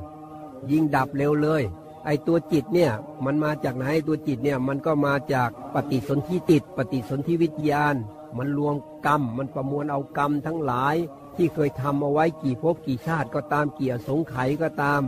[0.72, 1.64] ยิ่งดับเร็วเลย
[2.06, 2.92] ไอตัวจิตเนี่ย
[3.26, 7.96] มันมาจากไหนตัวจิตเนี่ยมันก็มาจากปฏิสนธิจิต ปฏิสนธิวิญญาณ
[8.38, 10.96] มันรวมกรรม มันประมวลเอากรรมทั้งหลาย
[11.36, 15.02] ที่เคยทำเอาไว้กี่ภพกี่ชาติก็ตามเกี่ยสงไขก็ตาม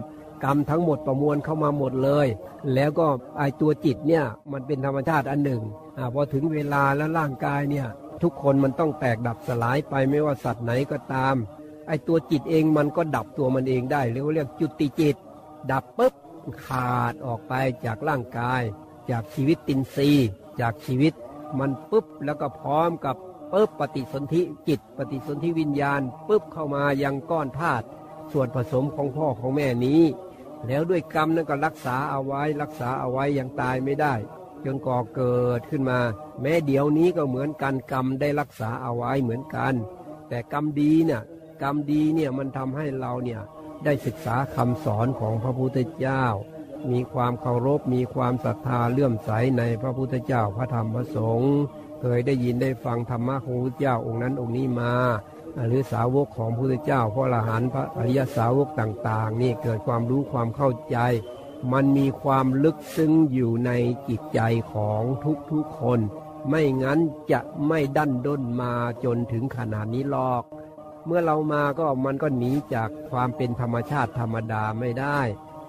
[0.44, 2.28] กรรมทั้งหมดประมวลเข้ามาหมดเลย
[2.74, 5.62] แล้วก็ไอตัวจิตเนี่ยมันเป็นธรรมชาติอันหนึ่ง
[5.98, 7.88] อพอถึงเวลาแล้วร่างกายเนี่ย
[8.24, 11.36] ทุกคนมันต้องแตกดับสลายไปไม่ว่าสัตว์ไหนก็ตาม
[11.88, 15.16] ไอตัวจิตเองมันก็ดับตัวมันเองได้เรียกว่าเรียกจุติจิต
[15.72, 16.14] ดับปุ๊บ
[16.66, 17.54] ขาดออกไป
[17.86, 18.62] จากร่างกาย
[19.12, 20.10] จากชีวิตตินซี
[20.62, 21.14] จากชีวิต
[21.60, 23.16] มันปุ๊บแล้วก็พร้อมกับ
[23.52, 27.86] ปุ๊บปฏิสนธิจิต ปฏิสนธิวิญญาณปุ๊บเข้ามายังก้อนธาตุ
[28.32, 30.02] ส่วนผสมของพ่อของแม่นี้
[30.68, 34.14] แล้วด้วยกรรมนั้นก็รักษาเอาไว้รักษาเอาไว้ยังตายไม่ได้
[34.66, 36.00] จนก่อเกิดขึ้นมา
[36.42, 39.74] แม้เดี๋ยวนี้ก็เหมือนกันกรรมได้รักษาเอาไว้เหมือนกัน
[40.30, 41.22] แต่กรรมดีเนี่ย
[41.64, 43.42] กรรมดีเนี่ยมันทำให้เราเนี่ย
[43.86, 46.26] ได้ศึกษาคำสอนของพระพุทธเจ้า
[46.92, 51.56] มีความเคารพมีความศรัทธาเลื่อมใสในพระพุทธเจ้าพระธรรมพระสงฆ์
[52.02, 54.94] เคยได้ยินได้ฟังธรรมะของพระพุทธเจ้าองค์นั้นองค์นี้มา
[55.68, 60.98] หรือสาวกของพระพุทธเจ้าพระอรหันต์พระอริยสาวกต่างๆ นี่เกิดความรู้ความเข้าใจ
[61.74, 63.72] มันมีความลึกซึ้งอยู่ใน
[64.08, 64.40] จิตใจ
[64.74, 65.02] ของ
[65.52, 66.00] ทุกๆคน
[66.50, 67.00] ไม่งั้น
[67.32, 70.44] จะไม่ดันด้นมาจนถึงขนาดนี้หรอก
[71.06, 75.20] เมื่อเรามาก็มันก็หนีจากความเป็นธรรมชาติธรรมดาไม่ได้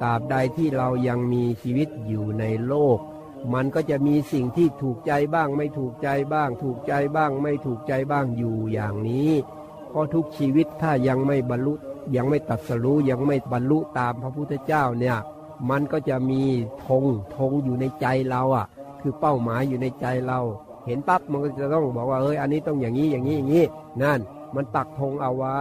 [0.02, 2.98] ตราบใดที่เรายังมีชีวิตอยู่ในโลก
[3.54, 9.30] มันก็จะมีสิ่งที่ถูกใจบ้าง ไม่ถูกใจบ้าง ถูกใจบ้าง ไม่ถูกใจบ้างอยู่อย่างนี้
[9.90, 11.74] เพราะทุกชีวิตถ้ายังไม่บรรลุ
[12.16, 15.16] ยังไม่ตัดสรู้ยังไม่บรรลุตามพระพุทธเจ้าเนี่ย
[15.70, 16.42] มันก็จะมี
[16.86, 17.04] ธง
[17.36, 18.66] ธงอยู่ในใจเราอะ
[19.00, 20.40] คือเป้าหมายอยู่ในใจเรา
[20.86, 23.64] เห็นปั๊บมันก็จะต้องบอกว่าเอ้ยอันนี้ต้องอย่างนี้อย่างนี้อย่างนี้
[24.02, 24.20] นั่น
[24.54, 25.60] มันปักธงเอาไว้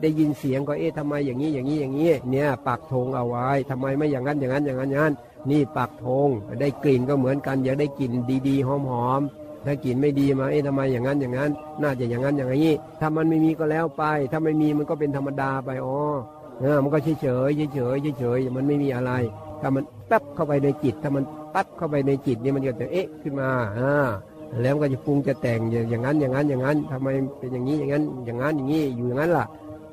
[0.00, 5.14] ได้ยินเสียงก็เอ๊ะทำไมอย่างนี้อย่างนี้อย่างนี้ เนี่ยปักธงเอาไว้ทำไมไม่อย่างนั้นอย่างนั้นอย่างนั้นอย่างนั้น
[5.50, 6.28] นี่ปักธง
[6.60, 8.12] ได้กลิ่นก็เหมือนกันอยากได้กลิ่น
[8.48, 11.50] ดีๆหอมๆ ถ้ากินไม่ดีมา เอ๊ะทำไมอย่างนั้นอย่างนั้น
[11.82, 15.96] น่าจะอย่างนั้นอย่างนี้ถ้ามันไม่มีก็แล้วไป ถ้าไม่มีมันก็เป็นธรรมดาไปอ๋อ
[16.60, 17.78] เออมันก็เฉยเฉยเฉยเฉ
[18.12, 19.12] ยเฉยมันไม่มีอะไร
[19.60, 21.24] ถ้ามันแป๊บเข้าไปในจิต ถ้ามัน
[21.54, 23.92] ปั๊บเข้าไปในจิตนี่มันก็จะเอ๊ะขึ้นมาอ่า
[24.62, 29.46] แล้วก็จะปรุงจะแต่งอย่างนั้นอย่างนั้นอย่างนั้นทำไมเป็นอย่างนี้อย่างนั้นอย่างนั้นอย่างนี้อยู่อย่างนั้นล่ะ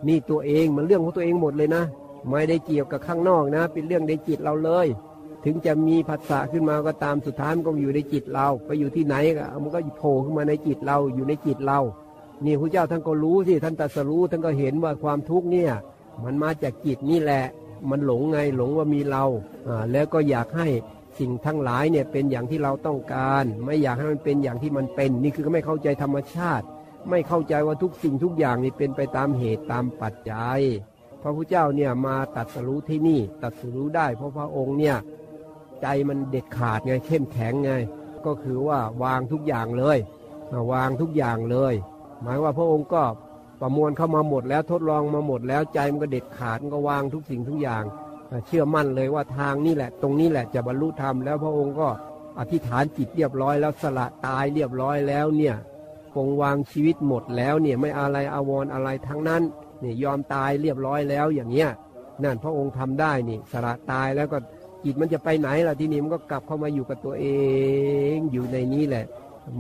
[0.08, 1.84] นี่ตัวเองมันเรื่องของตัวเองหมดเลยนะ
[2.30, 4.88] ไม่ได้เกี่ยวกับข้างนอกนะ เป็นเรื่องในจิตเราเลย
[5.46, 11.80] ถึงจะมีผัสสะขึ้นมาก็ตามสุดท้ายมันก็อยู่ในจิตเรา ไปอยู่ที่ไหนก็มันก็โผล่ขึ้นมาในจิตเราอยู่ในจิตเรา
[12.46, 15.72] นี่พระเจ้าท่านก็รู้สิท่านตรัสรู้ท่านก็เห็นว่าความทุกข์เนี่ย
[16.24, 17.46] มันมาจากจิตนี่แหละ
[17.90, 19.24] มันหลงไงหลงว่ามีเรา
[19.68, 20.68] อ่าแล้วก็อยากให้
[21.20, 26.66] สิ่งทั้งหลายเนี่ยเป็นอย่างที่เราต้องการ ไม่อยากให้มันเป็นอย่างที่มันเป็น นี่คือไม่เข้าใจธรรมชาติ
[27.10, 30.60] ไม่เข้าใจว่าทุกสิ่งทุกอย่างนี่เป็นไปตามเหตุตามปัจจัย
[31.22, 34.98] พระพุทธเจ้าเนี่ยมาตัดสรู้ที่นี่ตัดสรู้ได้ เพราะพระองค์เนี่ย
[35.82, 37.72] ใจมันเด็ดขาดไงเข้มแข็งไง
[38.26, 39.98] ก็คือว่าวางทุกอย่างเลย
[40.74, 41.74] วางทุกอย่างเลย
[42.22, 43.04] หมายว่าพระองค์ก็
[43.62, 47.84] ประมวลเข้ามาหมดแล้วทดลองมาหมดแล้วใจมันก็เด็ดขาดก็วางทุกสิ่งทุกอย่าง
[48.46, 51.88] เชื่อมั่นเลยว่าทางนี่แหละ ตรงนี้แหละจะบรรลุธรรมแล้วพระองค์ก็
[52.40, 55.56] อธิษฐานจิตเรียบร้อยแล้วสละตายเรียบร้อยแล้วเนี่ย
[56.14, 59.42] คงวางชีวิตหมดแล้วเนี่ยไม่อะไรอาวรอะไรทั้งนั้น
[59.80, 61.70] เนี่ยยอมตายเรียบร้อยแล้วอย่างเนี้ย
[62.24, 64.38] นั่นพระองค์ทำได้นี่สละตายแล้วก็
[64.84, 67.26] จิตมันจะไปไหนล่ะที่นี่มันก็กลับเข้ามาอยู่กับตัวเอ
[68.16, 69.06] งอยู่ในนี้แหละ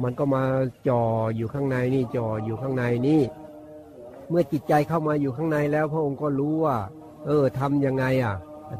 [0.03, 0.43] มันก็มา
[0.87, 1.03] จ่อ
[1.35, 3.21] อยู่ข้างในนี่จ่ออยู่ข้างในนี่
[4.29, 6.77] เมื่อจิตใจเข้ามาอยู่ข้างในแล้วพระองค์ก็รู้ว่า
[7.25, 8.35] เออทำยังไงอะ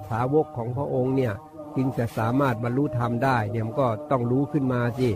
[0.09, 1.33] สาวกของพระองค์เนี่ย
[1.75, 5.09] จึงจะสามารถบรรลุธรรมได้เนี่ยมันก็ต้องรู้ขึ้นมาสิ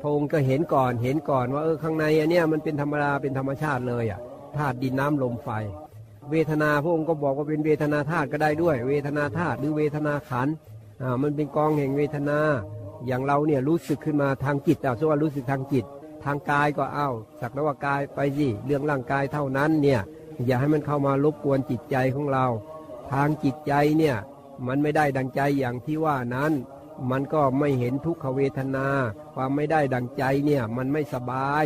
[0.00, 4.20] พระองค์ก็เห็นก่อนเห็นก่อนว่าเออข้างในอันเนี้ยมันเป็นธรรมดาเป็นธรรมชาติเลยอะ
[4.56, 5.48] ธาตุดินน้ำลมไฟ
[6.30, 10.48] เวทนาพระองค์ก็บอกว่าเป็นเวทนาธาตุก็ได้ด้วย เวทนาธาตุหรือเวทนาขัน
[11.02, 12.38] อ่ามันเป็นกองแห่งเวทนา
[13.06, 15.84] อย่างเราเนี่ยรู้สึกขึ้นมาทางจิตเอาสว่ารู้สึกทางจิต
[16.24, 17.08] ทางกายก็เอา
[17.40, 20.00] สักแต่ว่ากายไปสิเรื่องร่างกายเท่านั้นเนี่ย
[20.46, 22.46] อย่าให้มันเข้ามารบกวนจิตใจของเรา
[23.12, 24.16] ทางจิตใจเนี่ย
[24.66, 26.52] มันไม่ได้ดังใจอย่างที่ว่านั้น
[27.10, 28.86] มันก็ไม่เห็นทุกขเวทนา
[29.34, 31.64] ความไม่ได้ดังใจเนี่ยมันไม่สบาย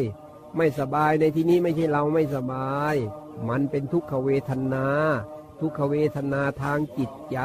[0.56, 2.94] ไม่สบายในที่นี้ไม่ใช่เราไม่สบาย
[3.49, 4.87] มันเป็นทุกขเวทนา
[5.61, 7.38] ทุกขเวทนาทางจิตใจ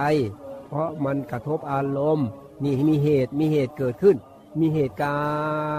[0.67, 2.27] เพราะมันกระทบอารมณ์
[2.63, 4.17] นี่มีเหตุมีเหตุเกิดขึ้น
[4.59, 5.21] มีเหตุกา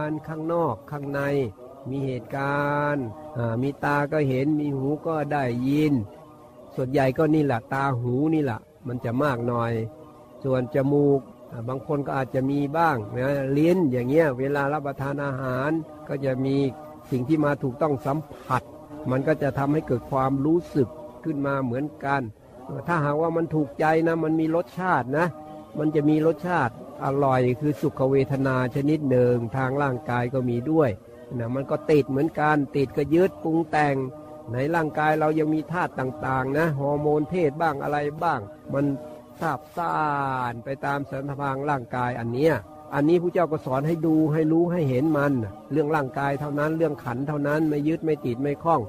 [0.07, 1.21] รณ์ข้างนอกข้างใน
[1.91, 3.05] มีเหตุการณ์
[3.63, 5.93] มีตาก็เห็นมีหูก็ได้ยิน
[6.75, 9.73] ส่วนใหญ่ก็นี่แหละตาหูนี่แหละมันจะมากหน่อย
[10.45, 11.21] ส่วนจมูก
[11.69, 15.71] บางคนก็อาจจะมีบ้างนะลิ้นอย่างเงี้ยเวลารับประทานอาหาร
[16.09, 16.57] ก็จะมี
[17.11, 18.63] สิ่งที่มาถูกต้องสัมผัส
[19.11, 20.89] มันก็จะทำให้เกิดความรู้สึก
[21.25, 22.23] ขึ้นมาเหมือนกัน
[22.89, 25.27] ถ้าหากว่ามันถูกใจนะ มันมีรสชาตินะ
[25.79, 30.91] มันจะมีรสชาติอร่อยคือสุขเวทนาชนิดหนึ่งทางร่างกายก็มีด้วย
[31.39, 33.97] นะมันก็ติดเหมือนกันติดก็ยึดปรุงแต่ง
[34.53, 38.41] ในร่างกายเรายังมีธาตุต่างๆนะฮอร์โมนเพศบ้างอะไรบ้าง
[38.75, 38.85] มัน
[39.41, 39.97] ทราบซ่า
[40.53, 42.55] นไปตามสันทางร่างกายอันเนี้ย
[42.95, 45.33] อันนี้ผู้เจ้าก็สอนให้ดูให้รู้ให้เห็นมัน
[45.73, 48.81] เรื่องร่างกายเท่านั้นเรื่องขันเท่านั้นไม่ยึดไม่ติดไม่คล้อง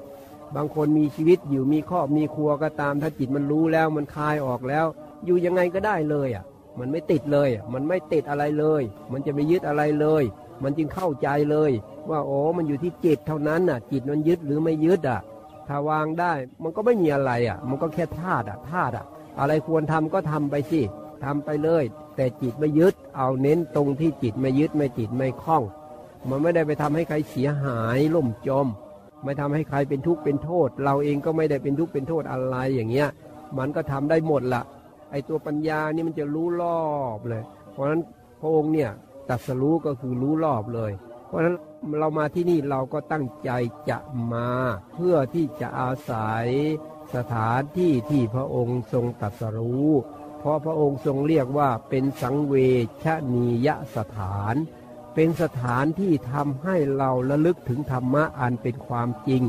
[0.56, 4.86] บางคนมีชีวิตอยู่มีครอบมีครัวก็ตาม ถ้าจิตมันรู้แล้วมันคลายออกแล้ว
[5.24, 6.44] อยู่ยังไงก็ได้เลยอะ
[6.78, 10.22] มันไม่ติดเลย มันไม่ติดอะไรเลย มันจะไม่ยึดอะไรเลย
[10.62, 11.70] มันจึงเข้าใจเลย
[12.10, 15.20] ว่าโอ้มันอยู่ที่จิตเท่านั้นอะ จิตมันยึดหรือไม่ยึดอะ
[15.68, 19.04] ถ้าวางได้มันก็ไม่มีอะไรอะ มันก็แค่ธาตุอะธาตุอะ
[19.40, 20.80] อะไรควรทำก็ทำไปสิ
[21.24, 21.84] ทำไปเลย
[22.16, 25.62] แต่จิตไม่ยึด เอาเน้นตรงที่จิตไม่ยึดไม่จิตไม่คล้อง
[26.28, 28.66] มันไม่ได้ไปทำให้ใครเสียหายล่มจม
[29.24, 33.08] ไม่ทำให้ใครเป็นทุกข์เป็นโทษ เราเองก็ไม่ได้เป็นทุกข์เป็นโทษอะไรอย่างเงี้ย
[33.58, 34.62] มันก็ทำได้หมดละ
[35.10, 38.00] ไอตัวปัญญานี่มันจะรู้รอบเลย เพราะฉะนั้น
[38.40, 38.90] พระองค์เนี่ย
[39.28, 40.92] ตัดสรู้ก็คือรู้รอบเลย
[41.26, 41.56] เพราะฉะนั้น
[41.98, 43.50] เรามาที่นี่เราก็ตั้งใจ
[43.90, 43.98] จะ
[44.32, 44.48] มา
[44.94, 46.46] เพื่อที่จะอาศัย
[47.14, 49.90] สถานที่ที่พระองค์ทรงตัดสรู้
[50.42, 52.54] เพราะพระองค์ทรงเรียกว่าเป็นสังเว
[53.04, 54.54] ชนียสถาน
[55.14, 59.42] เป็นสถานที่ทำให้เราระลึกถึงธรรมะอันเป็นความจริง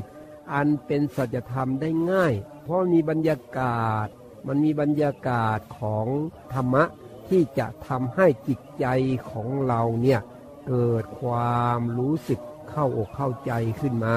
[0.54, 4.08] อันเป็นสัจธรรมได้ง่าย เพราะมีบรรยากาศ
[4.48, 6.08] มันมีบรรยากาศของ
[6.54, 6.84] ธรรมะ
[7.30, 8.86] ที่จะทำให้จิตใจ
[9.32, 10.20] ของเราเนี่ย
[10.68, 13.52] เกิดความรู้สึกเข้าอกเข้าใจ
[13.82, 14.16] ขึ้นมา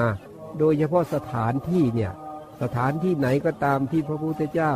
[0.59, 2.13] โดยเฉพาะสถานที่เนี่ย
[2.61, 4.73] สถานที่ไหนก็ตามที่พระพุทธเจ้า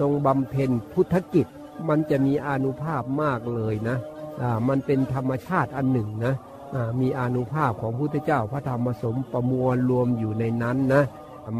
[0.00, 1.46] ทรงบำเพ็ญพุทธกิจ
[1.88, 3.96] มันจะมีอนุภาพมากเลยนะ
[4.40, 6.34] อ่ามันเป็นธรรมชาติอันหนึ่งนะ
[6.74, 11.02] อ่ามีอนุภาพของพุทธเจ้าพระธรรมสมประมวลรวมอยู่ในนั้นนะ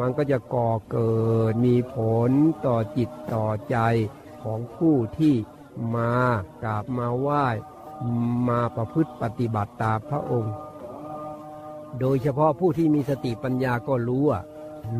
[0.00, 1.14] มันก็จะก่อเกิ
[1.50, 1.96] ดมีผ
[2.28, 2.30] ล
[2.66, 3.76] ต่อจิตต่อใจ
[4.42, 5.34] ของผู้ที่
[5.94, 6.12] มา
[6.64, 7.46] กราบมาไหว้
[8.48, 10.54] มาประพฤติปฏิบัติตามพระองค์
[12.00, 14.42] โดยเฉพาะผู้ที่มีสติปัญญาก็รู้อะ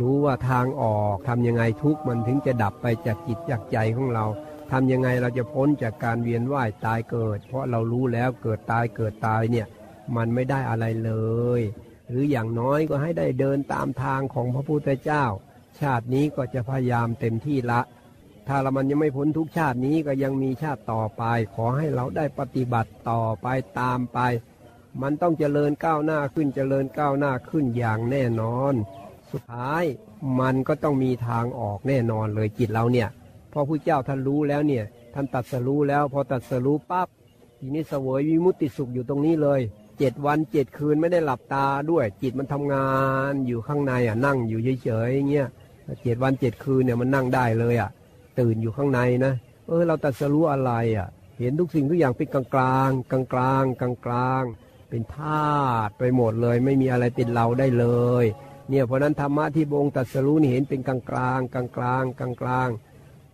[0.01, 4.25] รู้ว่าทางออกทำยังไงทุกมันถึงจะดับไปจากจิตจากใจของเรา
[4.71, 9.67] ทำยังไงเราจะพ้นจากการเวียนว่ายตายเกิด เพราะเรารู้แล้วเกิดตายเกิดตายเนี่ย
[10.17, 11.13] มันไม่ได้อะไรเล
[11.59, 11.61] ย
[12.11, 15.25] หรืออย่างน้อยก็ให้ได้เดินตามทางของพระพุทธเจ้า
[15.81, 17.81] ชาตินี้ก็จะพยายามเต็มที่ละ
[18.49, 21.23] ถ้าเรามันยังไม่พ้นทุกชาตินี้ก็ยังมีชาติต่อไป
[21.55, 23.47] ขอให้เราได้ปฏิบัติต่อไป
[23.81, 24.19] ตามไป
[25.03, 28.75] มันต้องเจริญก้าวหน้าขึ้นเจริญก้าวหน้าขึ้นอย่างแน่นอน
[29.33, 29.85] สุดท้าย
[30.41, 33.09] มันก็ต้องมีทางออกแน่นอนเลยจิตเราเนี่ย
[33.53, 37.09] พอผู้เจ้าท่านรู้แล้วเนี่ย ท่านตัดสรู้แล้ว พอตัดสรู้ปั๊บ
[37.59, 39.61] ทีนี้สวยวิมุตติสุขอยู่ตรงนี้เลย
[39.99, 42.91] เจ็ดวันเจ็ดคืนไม่ได้หลับตาด้วย จิตมันทำงา
[43.31, 45.49] นอยู่ข้างในอะนั่งอยู่เฉยๆเงี้ย
[46.03, 47.91] เจ็ดวันเจ็ดคืนเนี่ยมันนั่งได้เลยอะ
[48.39, 49.33] ตื่นอยู่ข้างในนะ
[49.67, 54.45] เออเราตัดสรู้อะไรอะ เห็นทุกสิ่งทุกอย่างเป็นกลางกลางกลางกลางกลางกลาง
[54.91, 55.57] เป็นธา
[55.89, 57.87] ตุไปหมดเลย ไม่มีอะไรเป็นเราได้เล
[58.23, 58.25] ย
[58.73, 62.69] เนี่ยเพราะนั้นธรรมะที่บงตัดสรู้นี่เห็นเป็นกลางกลางกลางกลางกลางกลาง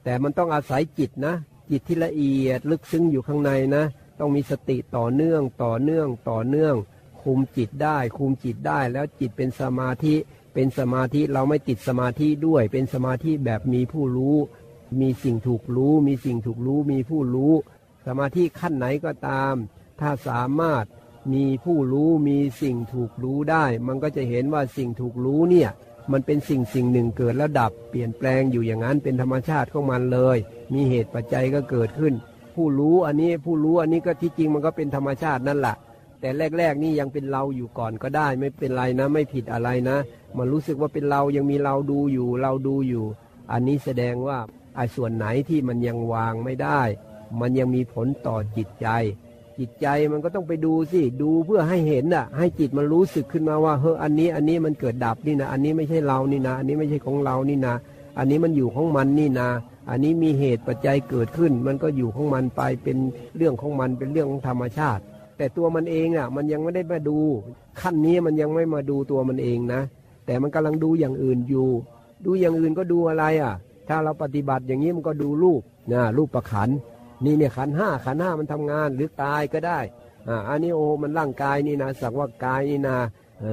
[0.05, 1.35] แต่มันต้องอาศัยจิตนะ
[1.71, 3.85] จิตที่ละเอียดลึกซึ้งอยู่ข้างในนะ
[4.19, 6.75] ต้องมีสติต่อเนื่องต่อเนื่องต่อเนื่อง
[7.23, 10.15] คุมจิตได้ คุมจิตได้แล้วจิตเป็นสมาธิ
[10.55, 14.37] เป็นสมาธิเราไม่ติดสมาธิด้วย เป็นสมาธิแบบมีผู้รู้
[15.01, 17.55] มีสิ่งถูกรู้ มีสิ่งถูกรู้ มีผู้รู้
[18.07, 19.55] สมาธิขั้นไหนก็ตาม
[20.01, 20.85] ถ้าสามารถ
[21.33, 25.71] มีผู้รู้มีสิ่งถูกรู้ได้ มันก็จะเห็นว่าสิ่งถูกรู้เนี่ย
[26.13, 30.39] มันเป็นสิ่งสิ่งหนึ่งเกิดแล้วดับ เปลี่ยนแปลงอยู่อย่างนั้นเป็นธรรมชาติของมันเลย
[30.75, 32.15] มีเหตุปัจจัยก็เกิดขึ้น
[32.55, 35.77] ผู้รู้อันนี้ผู้รู้อันนี้ก็ที่จริงมันก็เป็นธรรมชาตินั่นแหละ
[36.21, 36.29] แต่
[36.59, 39.97] แรก ๆ นี่ยังเป็นเราอยู่ก่อนก็ได้ ไม่เป็นไรนะ ไม่ผิดอะไรนะ
[40.37, 43.05] มันรู้สึกว่าเป็นเรายังมีเราดูอยู่ เราดูอยู่
[43.53, 44.39] อันนี้แสดงว่า
[44.77, 46.81] ไอ้ส่วนไหนที่มันยังวางไม่ได้
[47.41, 48.89] มันยังมีผลต่อจิตใจ
[49.59, 57.75] จิตใจมันก็ต้องไปดูสิ ดูเพื่อให้เห็นอะ ให้จิตมันรู้สึกขึ้นมาว่าเฮ้ออันนี้อันนี้มันเกิดดับนี่นะ อันนี้ไม่ใช่เรานี่นะ อันนี้ไม่ใช่ของเรานี่นะ
[58.19, 59.49] อันนี้มันอยู่ของมันนี่นะ
[59.91, 62.97] อันนี้มีเหตุปัจจัยเกิดขึ้น มันก็อยู่ของมันไปเป็น
[63.37, 65.03] เรื่องของมันเป็นเรื่องของธรรมชาติ
[65.37, 67.19] แต่ตัวมันเองอะ มันยังไม่ได้มาดู
[67.81, 69.81] ขั้นนี้มันยังไม่มาดูตัวมันเองนะ
[70.27, 71.69] แต่มันกำลังดูอย่างอื่นอยู่
[72.25, 73.55] ดูอย่างอื่นก็ดูอะไรอะ
[73.89, 76.69] ถ้าเราปฏิบัติอย่างนี้มันก็ดูรูปนะรูปประขัน
[77.25, 79.79] นี่เนี่ยขันห้าขันห้ามันทำงานหรือกายก็ได้
[80.29, 82.99] อ่าอันนี้โอ้มันร่างกายนี่นะสักว่ากายนี่นะ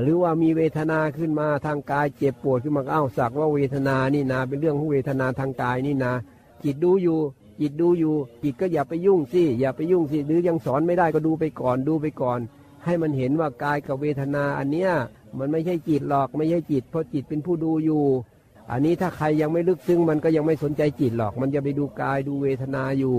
[0.04, 6.14] หรือว่ามีเวทนาขึ้นมาทางกายเจ็บปวดขึ้นมาเอ้าสักว่าเวทนานี่นะเป็นเรื่องของเวทนาทางกายนี่นะ
[6.64, 7.20] จิตดูอยู่
[7.62, 12.40] จิตดูอยู่ จิตก็อย่าไปยุ่งสิอย่าไปยุ่งสิหรือยังสอนไม่ได้ก็ดูไปก่อนดูไปก่อน
[12.86, 14.92] ให้มันเห็นว่ากายกับเวทนาอันเนี้ย
[15.40, 18.04] มันไม่ใช่จิตหรอกไม่ใช่จิต เพราะจิตเป็นผู้ดูอยู่
[18.72, 23.18] อันนี้ถ้าใครยังไม่ลึกซึ้งมันก็ยังไม่สนใจจิตหรอก มันจะไปดูกายดูเวทนาอยู่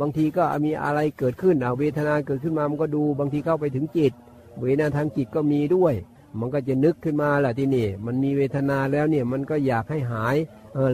[0.00, 4.12] บางทีก็มีอะไรเกิดขึ้นเวทนาเกิดขึ้นมามันก็ดูบางทีเข้าไปถึงจิต
[4.60, 5.94] เวทนาทางจิตก็มีด้วย
[6.40, 10.36] มันก็จะนึกขึ้นมาแหละที่นี่ มันมีเวทนาแล้วเนี่ยมันก็อยากให้หาย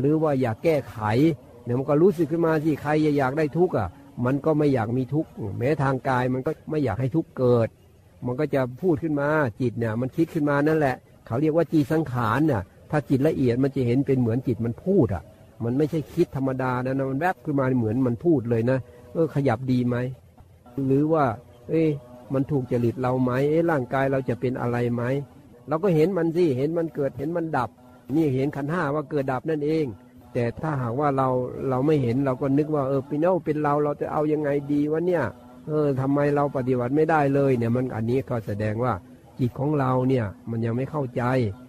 [0.01, 0.99] หรือว่าอยากแก้ไข
[1.65, 3.89] เนี่ยมันก็รู้สึกขึ้นมาที่ใครอยากได้ทุกข์อะ
[4.25, 7.69] มันก็ไม่อยากมีทุกข์แม้ทางกายมันก็ไม่อยากให้ทุกข์เกิด
[8.27, 9.29] มันก็จะพูดขึ้นมา
[9.61, 15.23] จิตเนี่ยมันคิดขึ้นมานั่นแหละ เขาเรียกว่าจีสังขารน่ะถ้าจิตละเอียดมันจะเห็นเป็นเหมือนจิตมันพูดอะ
[15.65, 18.79] มันไม่ใช่คิดธรรมดานะมันแวบขึ้นมาเหมือนมันพูดเลยนะ
[19.13, 19.97] เออขยับดีไหม
[20.87, 21.25] หรือว่า
[21.71, 21.85] เอ้
[22.35, 25.03] มันถูกจริตเราไหมเอ้ร่างกายเราจะเป็นอะไรไหม
[25.69, 27.71] เราก็เห็นมันสิเห็นมันเกิดเห็นมันดับ
[28.17, 29.87] นี่เห็นขันห้าว่าเกิดดับนั่นเอง
[30.33, 31.29] แต่ถ้าหากว่าเรา
[31.69, 35.25] เราไม่เห็นเราก็นึกว่าเออปีโน่เป็นเราเราจะเอายังไงดีวะเนี่ย
[35.69, 38.93] เออทำไมเราปฏิบัติไม่ได้เลยเนี่ยมันอันนี้ก็แสดงว่า
[39.39, 41.23] จิตของเราเนี่ยมันยังไม่เข้าใจ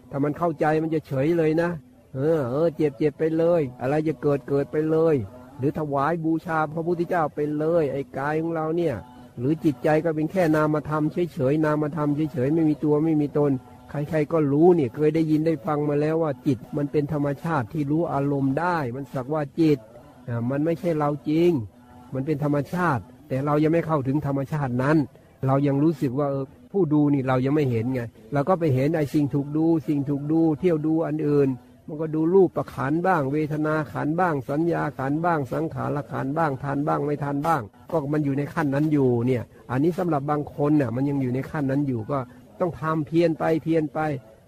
[0.09, 1.69] ถ้ามันเข้าใจมันจะเฉยเลยนะ
[2.15, 5.15] เออเออเจ็บเจ็บไปเลย อะไรจะเกิดเกิดไปเลย
[5.57, 8.95] หรือถวายบูชาพระพุทธเจ้าไปเลย ไอ้กายของเราเนี่ย
[9.39, 13.51] หรือจิตใจก็เป็นแค่นามธรรมเฉยๆนามธรรมเฉยๆไม่มีตัวไม่มีตน
[13.89, 19.79] ใครๆก็รู้เนี่ยเคยได้ยินได้ฟังมาแล้วว่าจิตมันเป็นธรรมชาติที่รู้อารมณ์ได้ มันสักว่าจิต
[20.27, 21.51] อ่ามันไม่ใช่เราจริง
[22.13, 24.97] มันเป็นธรรมชาติ แต่เรายังไม่เข้าถึงธรรมชาตินั้น
[25.47, 28.01] เรายังรู้สึกว่าเออผู้ดูนี่เรายังไม่เห็นไง
[28.33, 31.49] เราก็ไปเห็นไอ้สิ่งถูกดู สิ่งถูกดู เที่ยวดูอันอื่น
[31.87, 42.17] มันก็ดูรูปประขันบ้าง เวทนาขันบ้าง สัญญาขันบ้าง สังขารขันบ้าง ทานบ้างไม่ทานบ้าง ก็มันอยู่ในขั้นนั้นอยู่เนี่ย อันนี้สำหรับบางคนเนี่ยมันยังอยู่ในขั้นนั้นอยู่ก็
[42.59, 43.99] ต้องทำเพียรไปเพียรไป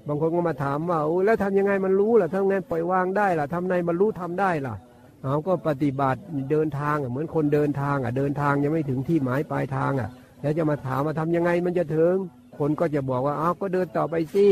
[0.08, 4.76] บางคนก็มาถามว่าโอ้แล้วทำยังไงมันรู้ล่ะทำไงปล่อยวางได้ล่ะทำไงมันรู้ทำได้ล่ะ
[5.24, 6.20] เอาก็ปฏิบัติ
[6.52, 10.10] เดินทางเหมือนคนเดินทางอะเดินทางยังไม่ถึงที่หมายปลายทางอะ
[10.42, 12.16] แล้วจะมาถามมาทำยังไงมันจะถึง
[12.58, 14.48] คนก็จะบอกว่าอ้าวก็เดินต่อไปสิ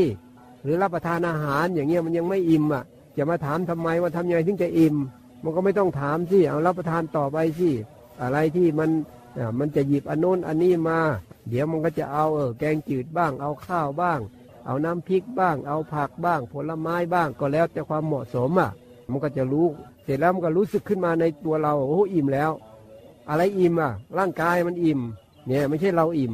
[0.66, 2.84] หรือรับประทานอาหารอย่างเงี้ยมันยังไม่อิ่มอะ
[3.16, 4.96] จะมาถามทำไมว่าทำยังไงถึงจะอิ่ม
[5.42, 7.70] มันก็ไม่ต้องถามสิเอารับประทานต่อไปสิ
[8.22, 8.90] อะไรที่มัน
[9.58, 10.98] มันจะหยิบอันโน้นอันนี้มา
[11.48, 14.20] เดี๋ยวมันก็จะเอาเออแกงจืดบ้าง เอาข้าวบ้าง
[14.66, 18.70] เอาน้ำพริกบ้าง เอาผักบ้าง ผลไม้บ้างก็แล้วแต่ความเหมาะสมอะ
[19.10, 19.66] มันก็จะรู้
[20.04, 22.50] เสร็จแล้วมันก็รู้สึกขึ้นมาในตัวเราโอ้อิ่มแล้ว
[23.28, 25.00] อะไรอิ่มอะ ร่างกายมันอิ่ม
[25.46, 26.32] เนี่ยไม่ใช่เราอิ่ม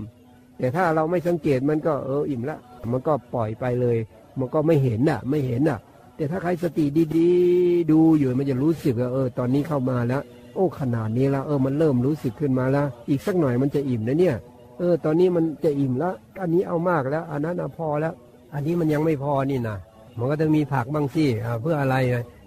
[0.58, 2.58] แต่ถ้าเราไม่สังเกตมันก็เอออิ่มล้ว
[2.92, 3.96] มันก็ปล่อยไปเลย
[4.38, 5.78] มันก็ไม่เห็นอะ ไม่เห็นอะ
[6.16, 6.84] แต่ถ้าใครสติ
[7.16, 10.22] ดีๆ ดูอยู่มันจะรู้สึกว่าเออ ตอนนี้เข้ามาแล้ว
[10.54, 14.36] โอ้ขนาดนี้แล้วเออมันเริ่มรู้สึกขึ้นมาแล้วอีกสักหน่อยมันจะอิ่มนะเนี่ย
[14.78, 18.14] เออ ตอนนี้มันจะอิ่มแล้วอันนี้เอามากแล้ว อันนั้นพอแล้ว
[18.54, 19.76] อันนี้มันยังไม่พอนี่นะ
[20.18, 21.24] มันก็ต้องมีผักบ้างสิ
[21.62, 21.96] เพื่ออะไร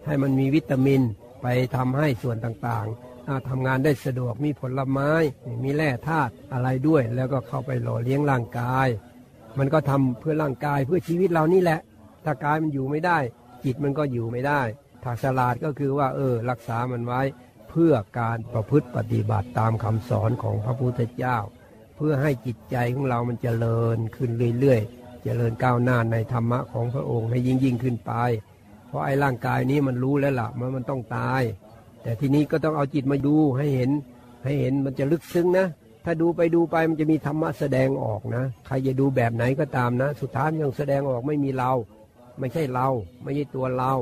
[0.06, 1.02] ให้มันมีวิตามิน
[1.42, 5.10] ไปทำให้ส่วนต่างๆทำงานได้สะดวกมีผลไม้
[5.64, 8.88] มีแร่ธาตุอะไรด้วย แล้วก็เข้าไปหล่อเลี้ยงร่างกาย
[9.60, 11.80] มันก็ทำเพื่อร่างกายเพื่อชีวิตเรานี่แหละ
[12.26, 13.18] ถ้ากายมันอยู่ไม่ได้
[13.64, 14.62] จิตมันก็อยู่ไม่ได้
[15.04, 17.22] ถ้าฉลาดก็คือว่า เออ รักษามันไว้
[17.70, 21.38] เพื่อการประพฤติปฏิบัติตามคำสอนของพระพุทธเจ้า
[21.96, 28.12] เพื่อให้จิตใจของเรามันเจริญขึ้นเรื่อยๆเจริญก้าวหน้าในธรรมะของพระองค์ให้ยิ่งยิ่งขึ้นไป
[28.88, 31.42] เพราะไอ้ร่างกายนี้มันรู้แล้วล่ะมันมันต้องตาย
[32.04, 33.92] แต่ทีนี้ก็ต้องเอาจิตมาดูให้เห็น
[34.44, 35.68] ให้เห็นมันจะลึกซึ้งนะ
[36.06, 41.72] ถ้าดูไปดูไปมันจะมีธรรมะแสดงออกนะ ใครจะดูแบบไหนก็ตามนะ สุดท้ายยังแสดงออกไม่มีเรา
[42.40, 42.88] ไม่ใช่เรา
[43.24, 43.94] ไม่ใช่ตัวเรา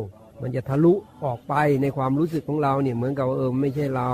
[0.41, 0.93] มันจะทะลุ
[1.25, 4.09] ออกไปในความรู้สึกของเราเนี่ยเหมือนกับเออไม่ใช่เรา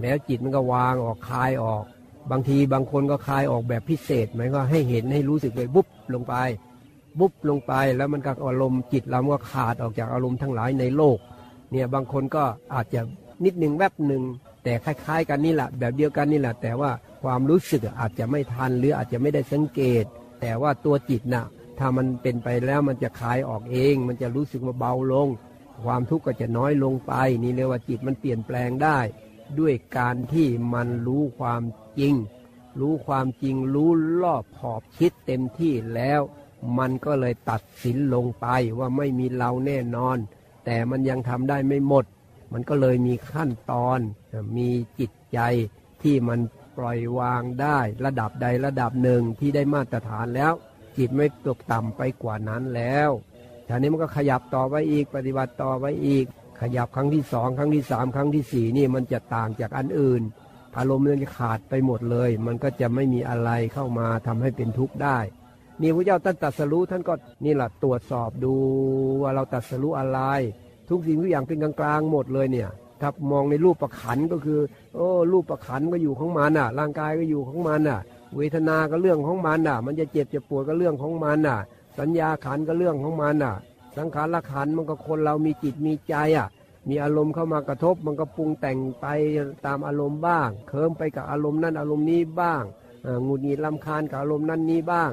[0.00, 1.84] แล้วจิตมันก็วางออกคลายออก
[2.30, 6.34] บางทีบางคนก็คลายออกแบบพิเศษหมายก็ให้เห็นให้รู้สึกเลยบุ๊บลงไป
[7.18, 11.18] บุ๊บลงไปแล้วมันก็อารมณ์จิตเราก็ขาดออกจากอารมณ์ทั้งหลายในโลก
[11.72, 13.00] เนี่ยบางคนก็อาจจะ
[13.44, 14.22] นิดหนึ่งแวบหนึ่ง
[14.64, 16.90] แต่คล้าย ๆ กันนี่แหละแบบเดียวกันนี่แหละแต่ว่า
[17.22, 20.04] ความรู้สึกอาจจะไม่ทันหรืออาจจะไม่ได้สังเกต
[20.40, 21.46] แต่ว่าตัวจิตนะ่ะ
[21.78, 25.28] ถ้ามันเป็นไปแล้วมันจะคลายออกเอง มันจะรู้สึกว่าเบาลง
[25.84, 27.12] ความทุกข์ก็จะน้อยลงไป
[27.42, 28.98] นี่เรียกว่าจิตมันเปลี่ยนแปลงได้
[29.58, 31.62] ด้วยการที่มันรู้ความ
[31.98, 32.14] จริง
[32.80, 33.90] รู้ความจริงรู้
[34.22, 36.20] รอบขอบคิดเต็มที่แล้ว
[36.78, 38.46] มันก็เลยตัดสินลงไป
[38.78, 40.16] ว่าไม่มีเราแน่นอน
[40.64, 42.04] แต่มันยังทำได้ไม่หมด
[42.52, 43.98] มันก็เลยมีขั้นตอน
[44.56, 45.38] มีจิตใจ
[46.02, 46.40] ที่มัน
[46.78, 50.52] ปล่อยวางได้ระดับใดระดับหนึ่งที่ได้มาตรฐานแล้ว
[50.96, 53.10] จิตไม่ตกต่ำไปกว่านั้นแล้ว
[53.68, 56.26] ทีนี้มันก็ขยับต่อไปอีกปฏิบัติต่อไปอีก
[56.60, 60.22] ขยับครั้งที่สองครั้งที่สามครั้งที่สี่นี่มันจะต่างจากอันอื่น
[60.78, 65.18] อารมณ์มันจะขาดไปหมดเลย มันก็จะไม่มีอะไรเข้ามาทำให้เป็นทุกข์ได้
[65.80, 67.14] นี่พระเจ้าท่านตัดสรู้ท่านก็
[67.44, 68.54] นี่แหละตรวจสอบดู
[69.22, 70.20] ว่าเราตัดสรู้อะไร
[70.88, 72.70] ทุกสิ่งทุกอย่างเป็นกลางๆหมดเลยเนี่ย
[73.00, 74.60] ถ้ามองในรูปประขันก็คือ
[74.96, 78.00] โอ้รูปประขันก็อยู่ของมันอะ ร่างกายก็อยู่ของมันอะ
[78.36, 81.58] เวทนาก็เรื่องของมันอะ มันจะเจ็บจะปวดก็เรื่องของมันอะ
[81.98, 83.54] สัญญาขันก็เรื่องของมันอะ
[83.96, 86.48] สังขารละขันมันก็คนเรามีจิตมีใจอะ
[86.88, 89.06] มีอารมณ์เข้ามากระทบมันก็ปรุงแต่งไป
[89.66, 92.62] ตามอารมณ์บ้าง เคิมไปกับอารมณ์นั้นอารมณ์นี้บ้าง
[93.24, 95.10] หงุดหงิดลำคาญกับอารมณ์นั้นนี้บ้าง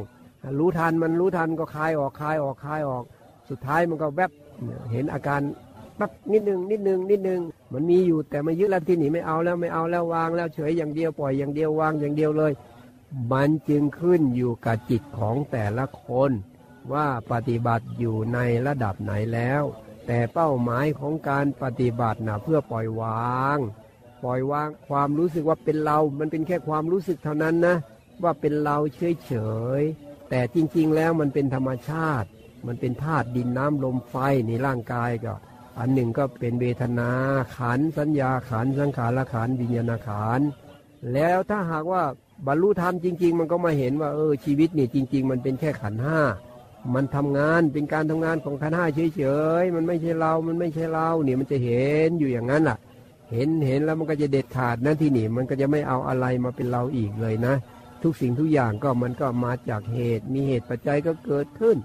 [0.59, 3.03] รู้ทันมันรู้ทันก็คลายออกคลายออกคลายออก
[3.49, 4.31] สุดท้ายมันก็แวบ
[4.91, 5.41] เห็นอาการ
[5.99, 7.41] ปั๊บนิดนึงนิดนึงนิดนึง
[7.73, 12.51] มันมีอยู่แต่ไมายึดแล้วที่หนีไม่เอาแล้วไม่เอาแล้ววางแล้วเฉยอย่างเดียวปล่อยอย่างเดียววางอย่างเดียวเลย
[13.31, 16.31] มันจึงขึ้นอยู่กับจิตของแต่ละคน
[16.93, 19.63] ว่าปฏิบัติอยู่ในระดับไหนแล้ว
[20.07, 23.57] แต่เป้าหมายของการปฏิบัตินะเพื่อปล่อยวาง
[24.23, 27.75] ปล่อยวางความรู้สึกว่าเป็นเรา มันเป็นแค่ความรู้สึกเท่านั้นนะ
[28.23, 29.33] ว่าเป็นเราเฉยเฉ
[29.79, 29.83] ย
[30.29, 32.27] แต่จริง ๆ แล้วมันเป็นธรรมชาติ
[32.67, 34.15] มันเป็นธาตุดินน้ำลมไฟ
[34.47, 35.33] ในร่างกายก็
[35.79, 37.09] อันหนึ่งก็เป็นเวทนา
[37.57, 40.41] ขันสัญญาขันสังขารขันวิญญาณขัน
[41.13, 42.03] แล้วถ้าหากว่า
[42.47, 46.19] บรรลุธรรมจริง ๆ มันก็มาเห็นว่าเออชีวิตนี่จริง ๆ มันเป็นแค่ขันห้า
[46.93, 49.23] มันทำงานเป็นการทำงานของขันห้าเฉ
[49.61, 52.77] ยๆมันไม่ใช่เรา มันไม่ใช่เราเนี่ยมันจะเห็นอยู่อย่างนั้นแหละ
[53.31, 57.53] เห็นเห็นแล้วมันก็จะเด็ดขาดนะที่นี่มันก็จะไม่เอาอะไรมาเป็นเราอีกเลยนะ
[58.03, 61.77] ทุกสิ่งทุกอย่างก็มันก็มาจากเหตุ มีเหตุปัจจัยก็เกิดขึ้น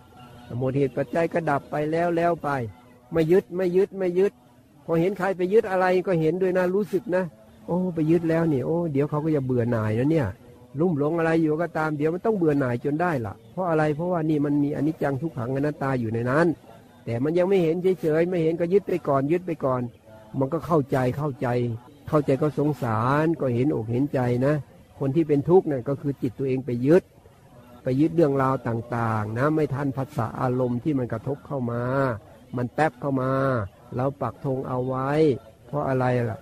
[0.59, 2.49] หมดเหตุปัจจัยก็ดับไปแล้วแล้วไป
[3.13, 4.33] ไม่ยึดไม่ยึดไม่ยึด
[4.87, 7.25] พอเห็นใครไปยึดอะไรก็เห็นด้วยนะรู้สึกนะ
[7.67, 10.29] โอ้ไปยึดแล้วนี่โอ้เดี๋ยวเขาก็จะเบื่อหน่ายนะเนี่ย
[10.81, 16.47] ลุ่มหลงอะไรอยู่ก็ตามเดี๋ยวมันต้องเบื่อหน่ายจนได้ละ่ะ เพราะอะไรเพราะว่านี่มันมีอนิจจังทุกขังอนัตตาอยู่ในนั้น
[17.05, 19.83] แต่มันยังไม่เห็นเฉยๆไม่เห็นก็ยึดไปก่อนยึดไปก่อน
[20.39, 21.49] มันก็เข้าใจเข้าใจ
[22.09, 24.55] เข้าใจก็สงสารก็เห็นอกเห็นใจนะ
[24.99, 27.03] คนที่เป็นทุกข์เนี่ยก็คือจิตตัวเองไปยึด
[27.83, 31.83] ไปยึดเรื่องราวต่างๆ นะ ไม่ทันภาษาอารมณ์ที่มันกระทบเข้ามา
[32.57, 33.33] มันแป๊บเข้ามา
[33.97, 35.11] เราปักธงเอาไว้
[35.67, 36.39] เพราะอะไรล่ะ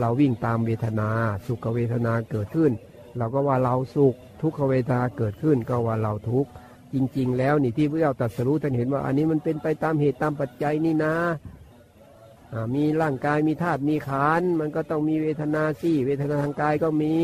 [0.00, 1.10] เราวิ่งตามเวทนา
[1.46, 2.72] สุขเวทนาเกิดขึ้น
[3.18, 6.50] เราก็ว่าเราสุข ทุกขเวทนาเกิดขึ้นก็ว่าเราทุกข์
[6.94, 11.14] จริง ๆ แล้วนี่ที่พระเจ้าตรัสรู้ท่านเห็นว่า อันนี้มันเป็นไปตามเหตุตามปัจจัยนี่นะ
[12.74, 17.14] มีร่างกายมีธาตุมีขานมันก็ต้องมีเวทนาสิเวทนาทางกายก็มี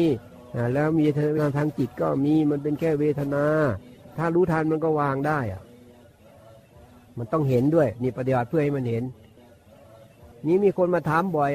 [0.74, 3.45] แล้วมีเวทนาทางจิตก็มีมันเป็นแค่เวทนา
[4.16, 5.62] ถ้ารู้ทันมันก็วางได้อะ
[7.18, 9.04] มันต้องเห็นด้วย นี่ปฏิบัติเพื่อให้มันเห็น
[10.46, 11.50] นี้มีคนมาถามบ่อย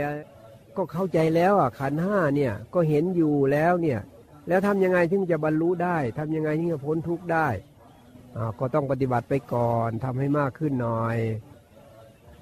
[0.78, 3.99] ก็เข้าใจแล้วอะขันห้าเนี่ยก็เห็นอยู่แล้วเนี่ย
[4.47, 7.47] แล้วทำยังไงถึงจะบรรลุได้ทำยังไงถึงจะพ้นทุกข์ได้
[8.36, 11.18] อ่าก็ต้องปฏิบัติไปก่อนทำให้มากขึ้นหน่อย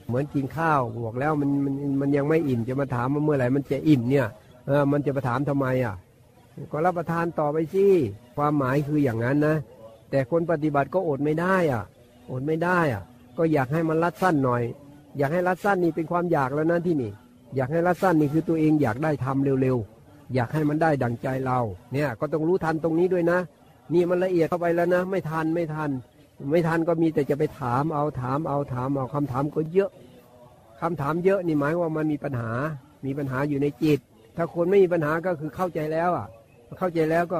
[0.07, 4.27] เหมือนกินข้าวบอกแล้วมันมันมันยังไม่อิ่มจะมาถามว่าเมื่อไหร่มันจะอิ่มเนี่ย
[4.67, 5.95] เออมันจะมาถามทำไมอะ
[6.71, 7.85] ก็รับประทานต่อไปสิ
[8.37, 9.55] ความหมายคืออย่างนั้นนะ
[10.09, 11.83] แต่คนปฏิบัติก็อดไม่ได้อะ
[12.31, 13.03] อดไม่ได้อะ
[13.37, 14.63] ก็อยากให้มันรัดสั้นหน่อย
[15.17, 17.11] อยากให้รัดสั้นนี่เป็นความอยากแล้วนะที่นี่
[17.55, 21.59] อยากให้รัดสั้นนี่คือตัวเองอยากได้ทำเร็วๆ อยากให้มันได้ดังใจเรา
[21.93, 23.39] เนี่ยก็ต้องรู้ทันตรงนี้ด้วยนะ
[23.93, 25.89] นี่มันละเอียดเข้าไปแล้วนะ ไม่ทันไม่ทัน
[26.51, 29.91] ไม่ทันก็มีแต่จะไปถามเอาถามเอาถามเอาคำถามก็เยอะ
[30.81, 32.51] คำถามเยอะนี่หมายว่ามันมีปัญหา
[33.05, 33.99] มีปัญหาอยู่ในจิต
[34.35, 36.27] ถ้าคนไม่มีปัญหาก็คือเข้าใจแล้วอะ
[36.79, 37.39] เข้าใจแล้วก็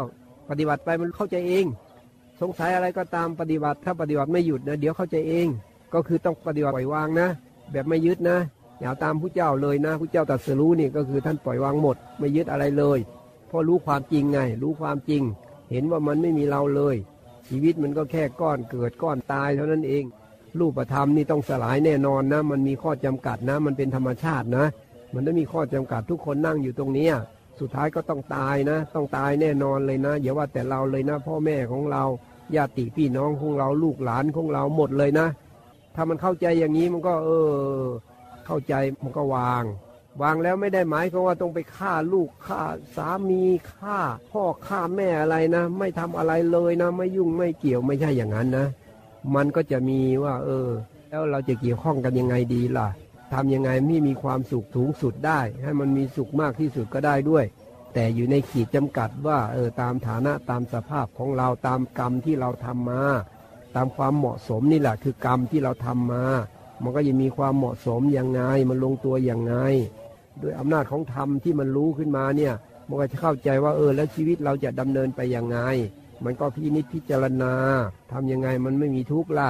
[0.49, 1.65] ปฏิบัติไปมันเข้าใจเอง
[2.41, 5.47] สงสัยอะไรก็ตามปฏิบัติ ถ้าปฏิบัติไม่หยุดนะ เดี๋ยวเข้าใจเอง
[5.93, 7.27] ก็คือต้องปฏิบัติปล่อยวางนะ
[7.71, 8.37] แบบไม่ยึดนะ
[8.79, 12.99] อย่าตามผู้เจ้าเลยนะผู้เจ้าตัดสรู้นี่ก็คือท่านปล่อยวางหมด ไม่ยึดอะไรเลย
[13.47, 15.21] เพราะรู้ความจริงไง รู้ความจริง
[15.71, 16.95] เห็นว่ามันไม่มีเราเลย
[17.47, 20.03] ชีวิตมันก็แค่ก้อนเกิดก้อนตายเท่านั้นเอง
[20.59, 24.65] รูปธรรมนี่ต้องสลายแน่นอนนะ มันมีข้อจำกัดนะ มันเป็นธรรมชาตินะ
[25.13, 27.09] มันต้องมีข้อจำกัดทุกคนนั่งอยู่ตรงนี้
[27.59, 32.03] สุดท้ายก็ต้องตายนะ ต้องตายแน่นอนเลยนะอย่าว่าแต่เราเลยนะ พ่อแม่ของเรา
[32.55, 35.27] ญาติพี่น้องของเราลูกหลานของเราหมดเลยนะ
[35.95, 37.81] ถ้ามันเข้าใจอย่างนี้มันก็ เออ
[38.45, 38.73] เข้าใจ
[39.03, 39.63] มันก็วาง
[40.21, 42.61] วางแล้วไม่ได้หมายความว่าต้องไปฆ่าลูกฆ่า
[42.95, 43.43] สามี
[43.73, 43.99] ฆ่า
[44.31, 48.67] พ่อฆ่าแม่อะไรนะ ไม่ทำอะไรเลยนะ ไม่ยุ่งไม่เกี่ยวไม่ใช่อย่างนั้นนะ
[49.35, 50.69] มันก็จะมีว่า เออ
[51.09, 52.87] แล้วเราจะเกี่ยวข้องกันยังไงดีล่ะ
[53.33, 57.45] ทำยังไงไม่มีความสุขสูงสุดได้ ให้มันมีสุขมากที่สุดก็ได้ด้วย
[57.93, 63.01] แต่อยู่ในขีดจำกัดว่าเออตามฐานะตามสภาพของเราตามกรรมที่เราทำมา
[63.75, 66.23] ตามความเหมาะสมนี่แหละคือกรรมที่เราทำมา
[66.83, 69.55] มันก็จะมีความเหมาะสมอย่างไงมันลงตัวอย่างไง
[70.41, 72.53] ด้วยอำนาจของธรรมที่มันรู้ขึ้นมาเนี่ย
[72.87, 75.57] มันก็จะเข้าใจว่าเออแล้วชีวิตเราจะดำเนินไปอย่างไง
[76.23, 77.53] มันก็พินิจพิจารณา
[78.11, 79.49] ทำยังไงมันไม่มีทุกข์ล่ะ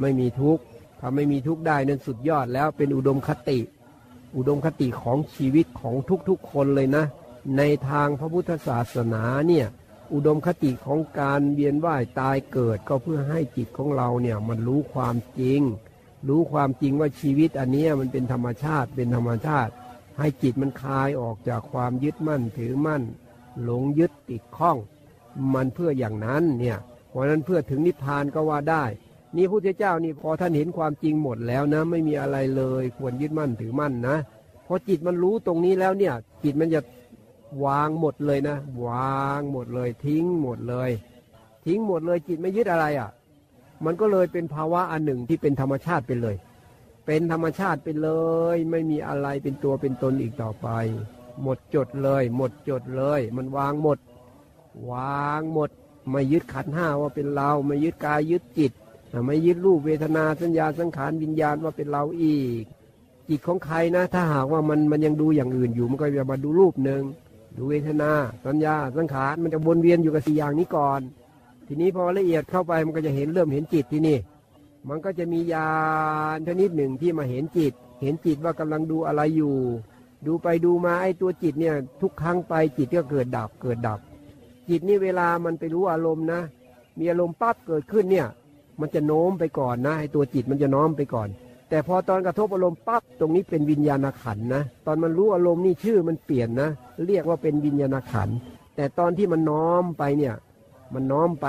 [0.00, 0.62] ไม่มีทุกข์
[1.00, 3.58] ถ้าไม่มีทุกข์ได้นั้นสุดยอดแล้วเป็นอุดมคติ
[4.36, 5.94] อุดมคติของชีวิตของ
[6.28, 7.04] ทุกๆคนเลยนะ
[7.56, 9.66] ในทางพระพุทธศาสนาเนี่ย
[10.12, 15.60] อุดมคติของการเวียนว่ายตายเกิดก็เพื่อให้จิตของเราเนี่ยมันรู้ความจริง
[16.28, 19.72] รู้ความจริงว่าชีวิตอันนี้มันเป็นธรรมชาติเป็นธรรมชาติ
[20.18, 23.02] ให้จิตมันคลายออกจากความยึดมั่นถือมั่น
[23.62, 24.76] หลงยึดติดข้อง
[25.54, 26.78] มันเพื่ออย่างนั้นเนี่ย
[27.08, 28.84] เพราะนั้นเพื่อถึงนิพพานก็ว่าได้
[29.36, 34.16] นี่พระพุทธเจ้านี่พอท่านเห็นความจริงหมดแล้วนะ ไม่มีอะไรเลยควรยึดมั่นถือมั่นนะ
[34.66, 36.80] พอจิตมันรู้ตรงนี้แล้วเนี่ย จิตมันจะ
[37.64, 40.90] วางหมดเลยนะ วางหมดเลย ทิ้งหมดเลย
[41.64, 43.10] ทิ้งหมดเลยจิตไม่ยึดอะไรอะ่ะ
[43.84, 46.36] มันก็เลยเป็นภาวะอันหนึ่งที่เป็นธรรมชาติไปเลย
[47.06, 48.10] เป็นธรรมชาติไปเล
[48.54, 50.68] ย ไม่มีอะไรเป็นตัวเป็นตนอีกต่อไป
[51.42, 53.98] หมดจดเลย หมดจดเลย มันวางหมด
[54.92, 55.70] วางหมด
[56.10, 58.72] ไม่ยึดขันห้าว่าเป็นเรา ไม่ยึดกายยึดจิต
[59.26, 62.62] ไม่ยึดรูปเวทนาสัญญาสังขารวิญญาณว่าเป็นเราอีก
[63.28, 67.02] จิตของใครนะ ถ้าหากว่ามันมันยังดูอย่างอื่นอยู่มันก็จะมาดูรูปหนึ่ง
[67.58, 68.10] ดูเวทนา
[68.46, 71.00] สัญญาสังขารมันจะวนเวียนอยู่กับสี่อย่างนี้ก่อน
[71.66, 74.18] ทีนี้พอละเอียดเข้าไปมันก็จะเห็นเริ่มเห็นจิตที่นี่
[74.88, 75.68] มันก็จะมียา
[76.36, 79.56] นชนิดหนึ่งที่มาเห็นจิต เห็นจิตว่ากำลังดูอะไรอยู่
[80.26, 83.98] ดูไปดูมาไอ้ตัวจิตเนี่ยทุกครั้งไปจิตก็เกิดดับเกิดดับ
[84.68, 86.40] จิตนี่เวลามันไปรู้อารมณ์นะ
[86.98, 88.26] มีอารมณ์ปั๊บเกิดขึ้นเนี่ย
[88.80, 91.28] มันจะโน้มไปก่อนนะไอ้ตัวจิตมันจะน้อมไปก่อน
[91.68, 96.68] แต่พอตอนกระทบอารมณ์ปั๊บตรงนี้เป็นวิญญาณขันนะตอนมันรู้อารมณ์นี่ชื่อมันเปลี่ยนนะ
[97.06, 98.28] เรียกว่าเป็นวิญญาณขัน
[98.76, 100.34] แต่ตอนที่มันน้อมไปเนี่ย
[100.94, 101.46] มันน้อมไป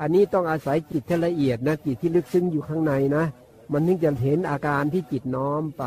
[0.00, 3.24] อันนี้ต้องอาศัยจิตที่ละเอียดนะจิตที่ลึกซึ้งอยู่ข้างในนะ
[3.72, 5.84] มันถึงจะเห็นอาการที่จิตน้อมไป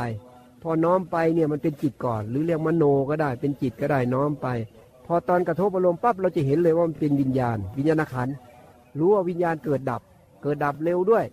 [0.61, 4.47] พอน้อมไปเนี่ยมันเป็นจิตก่อน หรือเรียกมโนก็ได้ เป็นจิตก็ได้น้อมไป
[5.05, 8.29] พอตอนกระทบอารมณ์ปั๊บเราจะเห็นเลยว่ามันเป็นวิญญาณ วิญญาณขัน
[8.97, 10.01] รู้ว่าวิญญาณเกิดดับ
[10.41, 11.25] เกิดดับเร็วด้วย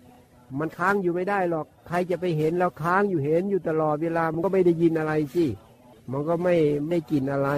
[0.59, 5.45] มันค้างอยู่ไม่ได้หรอก ใครจะไปเห็นแล้วค้างอยู่เห็นอยู่ตลอดเวลามันก็ไม่ได้ยินอะไรสิ
[6.11, 6.55] มันก็ไม่
[6.87, 7.49] ไม่กลิ่นอะไร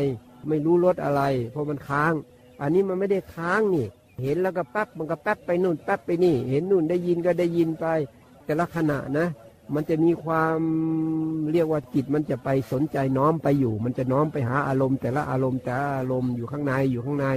[0.48, 1.22] ไม่รู้รสอะไร
[1.52, 2.14] เพราะมันค้าง
[2.62, 3.88] อันนี้มันไม่ได้ค้างนี่
[4.22, 7.86] เห็นแล้วก็แป๊บมันก็แป๊บไปนู่นแป๊บไปนี่ เห็นนู่นได้ยินก็ได้ยินไป
[8.46, 9.28] แต่ละขณะนะ
[9.74, 10.60] มันจะมีความ
[11.52, 17.28] เรียกว่าจิตมันจะไปสนใจน้อมไปอยู่ มันจะน้อมไปหาอารมณ์ แต่ละอารมณ์แต่ละอารมณ์อยู่ข้างในอยู่ข้างใน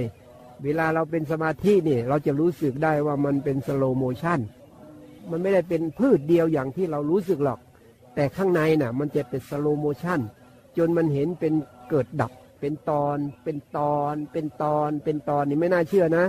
[0.63, 4.39] เวลาเราเป็นสมาธินี่ เราจะรู้สึกได้ว่ามันเป็น slow motion
[5.31, 7.59] มันไม่ได้เป็นพรืดเดียวอย่างที่เรารู้สึกหรอก
[8.15, 10.19] แต่ข้างในน่ะ มันจะเป็น slow motion
[10.77, 11.53] จนมันเห็นเป็น
[11.89, 16.25] เกิดดับ เป็นตอน เป็นตอน เป็นตอน เป็นตอนนี่ไม่น่าเชื่อนะ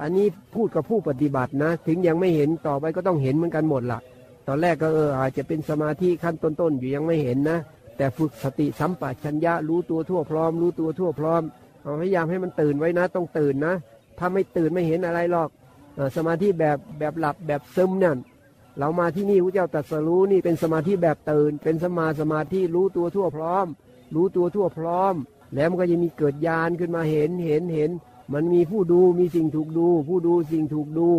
[0.00, 4.00] อันนี้พูดกับผู้ปฏิบัตินะ ถึงยังไม่เห็นต่อไปก็ต้องเห็นเหมือนกันหมดละ
[4.48, 7.58] ตอนแรกก็เอออาจจะเป็นสมาธิขั้นต้นๆอยู่ยังไม่เห็นนะ
[7.96, 11.42] แต่ฝึกสติสัมปชัญญะรู้ตัวทั่วพร้อม รู้ตัวทั่วพร้อม
[12.00, 13.74] พยายามให้มันตื่นไว้นะ ต้องตื่นนะ
[14.18, 15.48] ถ้าไม่ตื่นไม่เห็นอะไรหรอก
[16.16, 18.14] สมาธิแบบแบบหลับแบบซึมเนี่ย
[18.78, 23.66] เรามาที่นี่พระเจ้าตรัสรู้นี่เป็นสมาธิแบบตื่น เป็นสมาสมาธิรู้ตัวทั่วพร้อม
[24.14, 25.14] รู้ตัวทั่วพร้อม
[25.54, 27.90] แล้วมันก็จะมีเกิดญาณขึ้นมาเห็นเห็นเห็น
[28.32, 31.10] มันมีผู้ดูมีสิ่งถูกดู ผู้ดูสิ่งถูกดู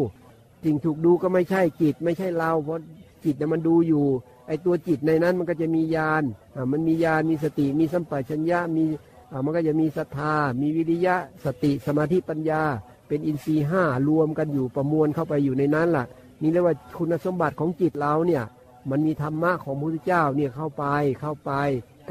[0.64, 2.80] สิ่งถูกดูก็ไม่ใช่จิตไม่ใช่เรา เพราะ
[3.26, 4.06] จิตน่ยมันดูอยู่
[4.47, 6.24] ไอตัวจิตในนั้นมันก็จะมีญาณ
[6.56, 8.84] อ่ามันมีญาณมีสติมีสัมปชัญญะมี
[9.32, 12.62] อ่ามันก็จะมีศรัทธา มีวิริยะสติสมาธิปัญญา
[13.08, 16.06] เป็นอินทรีย์ห้ารวมกันอยู่ประมวลเข้าไปอยู่ในนั้นล่ะ
[16.46, 18.43] นี่เรียกว่าคุณสมบัติของจิตเราเนี่ย
[18.89, 20.86] มันมีธรรมะของพระพุทธเจ้าเนี่ยเข้าไป
[21.22, 21.52] เข้าไป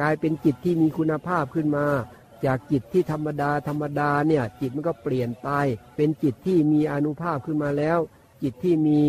[0.00, 1.86] กลายเป็นจิตที่มีคุณภาพขึ้นมา
[2.44, 5.48] จากจิตที่ธรรมดาธรรมดาเนี่ยจิตมันก็เปลี่ยนไป
[5.96, 7.98] เป็นจิตที่มีอนุภาพขึ้นมาแล้ว
[8.42, 9.02] จิตที่มี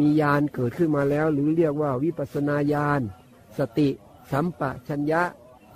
[0.00, 3.00] มีญาณเกิดขึ้นมาแล้ว หรือเรียกว่าวิปัสนาญาณ
[3.58, 3.88] สติ
[4.32, 5.22] สัมปชัญญะ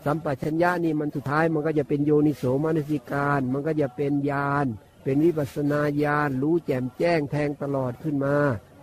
[0.04, 4.66] สัมปชัญญะนี่มันสุดท้ายมันก็จะเป็นโยนิโสมนสิการ มันก็จะเป็นญาณ
[5.04, 8.36] เป็นวิปัสนาญาณรู้แจ่มแจ้งแทงตลอดขึ้นมา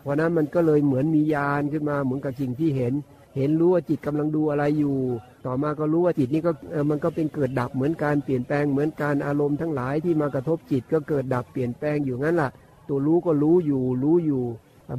[0.05, 2.93] เพราะนั้นมันก็เลยเหมือนมีญาณขึ้นมาเหมือนกับสิ่งที่เห็น
[3.37, 4.97] เห็นรู้ว่าจิตกำลังดูอะไรอยู่
[5.45, 6.51] ต่อมาก็รู้ว่าจิตนี้ก็
[6.89, 12.49] มันก็เป็นเกิดดับเหมือนการเปลี่ยนแปลงเหมือนการอารมณ์ทั้งหลายที่มากระทบจิตก็เกิดดับเปลี่ยนแปลงอยู่งั้นล่ะ
[12.89, 14.43] ตัวรู้ก็รู้อยู่รู้อยู่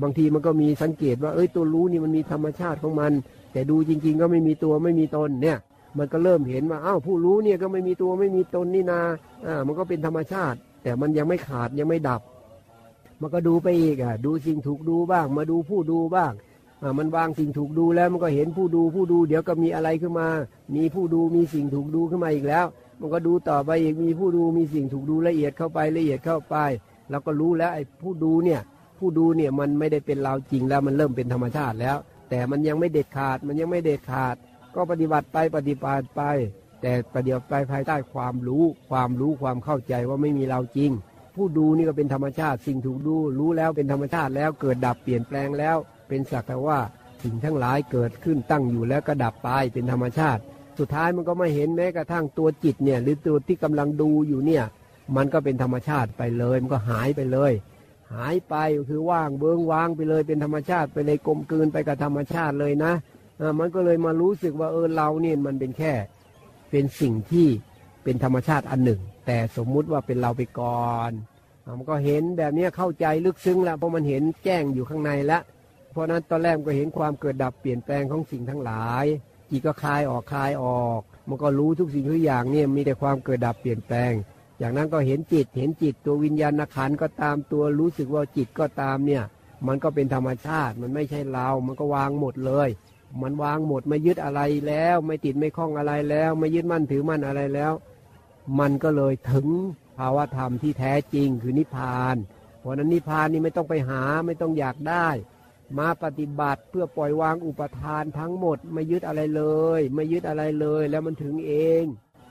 [0.03, 3.13] บางทีมันก็มีสังเกตว่าเอ้ยตัวรู้นี่มันมีธรรมชาติของมัน
[3.53, 5.59] แต่ดูจริง ๆ ก็ไม่มีตัวไม่มีตนเนี่ย
[5.99, 9.01] มันก็เริ่มเห็นว่าอ้าวผู้รู้เนี่ยก็ไม่มีตัวไม่มีตนนี่นา
[9.47, 12.21] อ่ามันก็เป็นธรรมชาติ แต่มันยังไม่ขาดยังไม่ดับ
[13.21, 16.33] มันก็ดูไปอีกอะดูสิ่งถูกดูบ้าง มาดูผู้ดูบ้าง
[16.83, 20.29] อ่ามันวางสิ่งถูกดูแล้วมันก็เห็นผู้ดูผู้ดู เดี๋ยวก็มีอะไรขึ้นมา
[20.75, 22.67] มีผู้ดูมีสิ่งถูกดูขึ้นมาอีกแล้ว
[23.01, 26.57] มันก็ดูต่อไปอีกมีผู้ดูมีสิ่งถูกดูละเอียดเข้าไปละเอียดเข้าไป
[27.11, 28.61] แล้วก็รู้แล้วไอ้ผู้ดูเนี่ย
[28.99, 31.97] ผู้ดูเนี่ยมันไม่ได้เป็นเราจริงแล้วมันเริ่มเป็นธรรมชาติแล้ว
[32.31, 34.37] แต่มันยังไม่เด็ดขาดมันยังไม่เด็ดขาด
[34.75, 36.23] ก็ปฏิบัติไปปฏิบัติไป
[36.83, 40.91] แต่ปฏิบัติไปภายใต้ความรู้ ความรู้ความเข้าใจว่าไม่มีเราจริง
[41.37, 45.77] ผู้ดูนี่ก็เป็นธรรมชาติ สิ่งถูกดูรู้แล้วเป็นธรรมชาติแล้วเกิดดับเปลี่ยนแปลงแล้ว
[46.09, 46.79] เป็นสักแต่ว่า
[47.23, 50.43] สิ่งทั้งหลายเกิดขึ้นตั้งอยู่แล้วก็ดับไปเป็นธรรมชาติ
[50.79, 54.65] สุดท้ายมันก็ไม่เห็นแม้กระทั่งตัวจิตเนี่ยหรือตัวที่กำลังดูอยู่เนี่ย
[55.17, 57.53] มันก็เป็นธรรมชาติไปเลย มันก็หายไปเลย
[58.15, 58.55] หายไป
[58.91, 62.93] คือว่างเบิงว่างไปเลยเป็นธรรมชาติไปเลยกลมกลืนไปกับธรรมชาติเลยนะ
[63.59, 65.93] มันก็เลยมารู้สึกว่าเออเราเนี่ยมันเป็นแค่
[66.71, 67.49] เป็นสิ่งที่
[68.05, 71.11] เป็นธรรมชาติอันหนึ่ง แต่สมมุติว่าเป็นเราไปก่อน
[71.79, 75.43] มันก็เห็นแบบนี้เข้าใจลึกซึ้งแล้วเพราะมันเห็นแจ้งอยู่ข้างในแล้ว
[75.93, 79.07] เพราะนั้นตอนแรกก็เห็นความเกิดดับเปลี่ยนแปลงของสิ่งทั้งหลาย
[79.51, 84.13] จิตก็คลายออกคลายออก มันก็รู้ทุกสิ่งทุกอย่างเนี่ยมีแต่ความเกิดดับเปลี่ยนแปลง
[84.59, 89.23] อย่างนั้นก็เห็นจิตเห็นจิตตัววิญญาณขันก็ตามตัวรู้สึกว่าจิตก็ตามเนี่ย
[89.67, 92.69] มันก็เป็นธรรมชาติมันไม่ใช่เรา มันก็วางหมดเลย
[93.23, 97.73] มันวางหมดไม่ยึดอะไรแล้ว ไม่ติดไม่คล้องอะไรแล้ว ไม่ยึดมั่นถือมั่นอะไรแล้ว
[98.59, 99.49] มันก็เลยถึง
[99.99, 102.17] ภาวะธรรมที่แท้จริงคือนิพพาน
[102.61, 105.09] เพราะนั้นนิพพานนี่ไม่ต้องไปหาไม่ต้องอยากได้
[105.79, 109.43] มาปฏิบัติเพื่อปล่อยวางอุปทานทั้งหมดไม่ยึดอะไรเล
[109.79, 111.85] ย ไม่ยึดอะไรเลยแล้วมันถึงเอง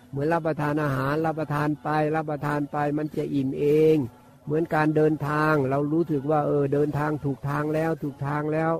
[0.10, 3.96] เหมือนรับประทานอาหารรับประทานไปรับประทานไปมันจะอิ่มเอง
[4.46, 8.74] เหมือนการเดินทางเรารู้สึกว่าเออเดินทางถูกทางแล้วถูกทางแล้ว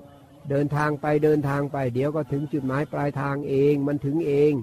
[0.50, 4.54] เดินทางไปเดินทางไป เดี๋ยวก็ถึงจุดหมายปลายทางเองมันถึงเอง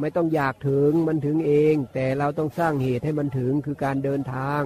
[0.00, 4.62] ไม่ต้องอยากถึงมันถึงเอง แต่เราต้องสร้างเหตุให้มันถึงคือการเดินทาง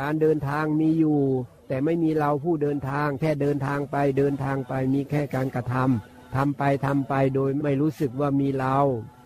[0.00, 1.20] การเดินทางมีอยู่
[1.68, 8.78] แต่ไม่มีเราผู้เดินทาง แค่เดินทางไปเดินทางไปมีแค่การกระทำทำไปทำไปโดยไม่รู้สึกว่ามีเรา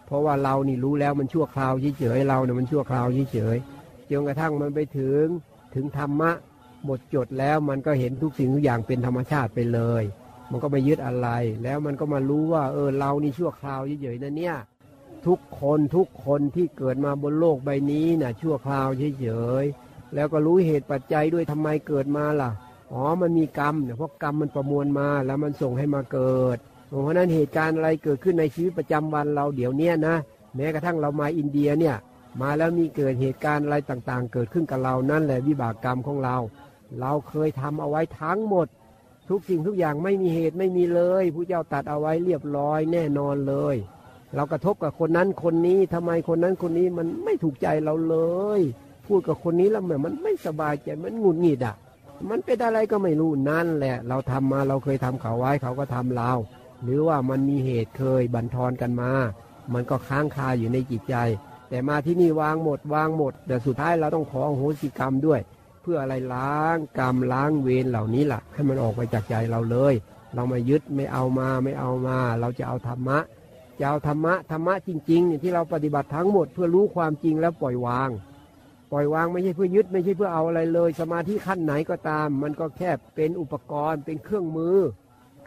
[0.06, 3.56] เพราะว่าเรานี่รู้แล้วมันชั่วคราวเฉยเราเนี่ยมันชั่วคราวเฉย
[4.10, 5.24] จนกระทั่งมันไปถึง
[5.74, 6.30] ถึงธรรมะ
[6.84, 10.02] หมดจดแล้วมันก็เห็นทุกสิ่งทุกอย่างเป็นธรรมชาติไปเลย
[10.50, 11.28] มันก็ไม่ยึดอะไร
[11.64, 14.56] แล้วมันก็มารู้ว่า เออเรานี่ชั่วคราวเฉยๆนะเนี่ย
[15.26, 18.88] ทุกคนทุกคนที่เกิดมาบนโลกใบนี้นะ่ะ ชั่วคราว
[19.20, 19.28] เฉ
[19.62, 22.50] ยๆแล้วก็รู้เหตุปัจจัยด้วยทำไมเกิดมาล่ะ
[22.92, 26.58] อ๋อมันมีกรรมเนี่ยเพราะกรรมมันประมวลมาแล้วมันส่งให้มาเกิด
[26.88, 30.16] เพราะนั้นเหตุการณ์อะไรเกิดขึ้นในชีวิตประจำวันเราเดี๋ยวนี้นะ
[30.56, 31.96] แม้กระทั่งเรามาอินเดียเนี่ย
[32.40, 36.36] มาแล้วมีเกิดเหตุการณ์อะไรต่างๆ เกิดขึ้นกับเรานั่นแหละวิบากกรรมของเรา
[37.00, 38.66] เราเคยทำเอาไว้ทั้งหมด
[39.28, 43.76] ทุกสิ่งทุกอย่างไม่มีเหตุไม่มีเลยผู้เจ้าตัดเอาไว้เรียบร้อยแน่นอนเลย
[44.34, 48.16] เรากระทบกับคนนั้นคนนี้ทำไมคนนั้นคนนี้มันไม่ถูกใจเราเล
[48.58, 48.60] ย
[49.06, 51.76] พูดกับคนนี้แล้วเหมือนมันไม่สบายใจมันหงุดหงิดอะ
[52.30, 56.32] มันเป็นอะไรก็ไม่รู้นั่นแหละ เราทำมาเราเคยทำเขาไว้เขาก็ทำเรา
[56.82, 59.10] หรือว่ามันมีเหตุเคยบันทอนกันมา
[59.74, 61.16] มันก็ค้างคาอยู่ในจิตใจ
[61.68, 65.40] แต่มาที่นี่วางหมดวางหมด แต่สุดท้ายเราต้องขอโหสิกรรมด้วย
[65.82, 69.94] เพื่ออะไรล้างกรรมล้างเวรเหล่านี้ล่ะ ให้มันออกไปจากใจเราเลย
[70.34, 73.18] เราม่ยึดไม่เอามาไม่เอามา เราจะเอาธรรมะ
[73.80, 78.10] จะเอาธรรมะธรรมะจริงๆเนี่ยที่เราปฏิบัติทั้งหมดเพื่อรู้ความจริงแล้วปล่อยวาง
[78.92, 84.78] ปล่อยวางไม่ใช่เพื่อยึดไม่ใช่เพื่อเอาอะไรเลย สมาธิขั้นไหนก็ตาม มันก็แค่เป็นอุปกรณ์เป็นเครื่องมือ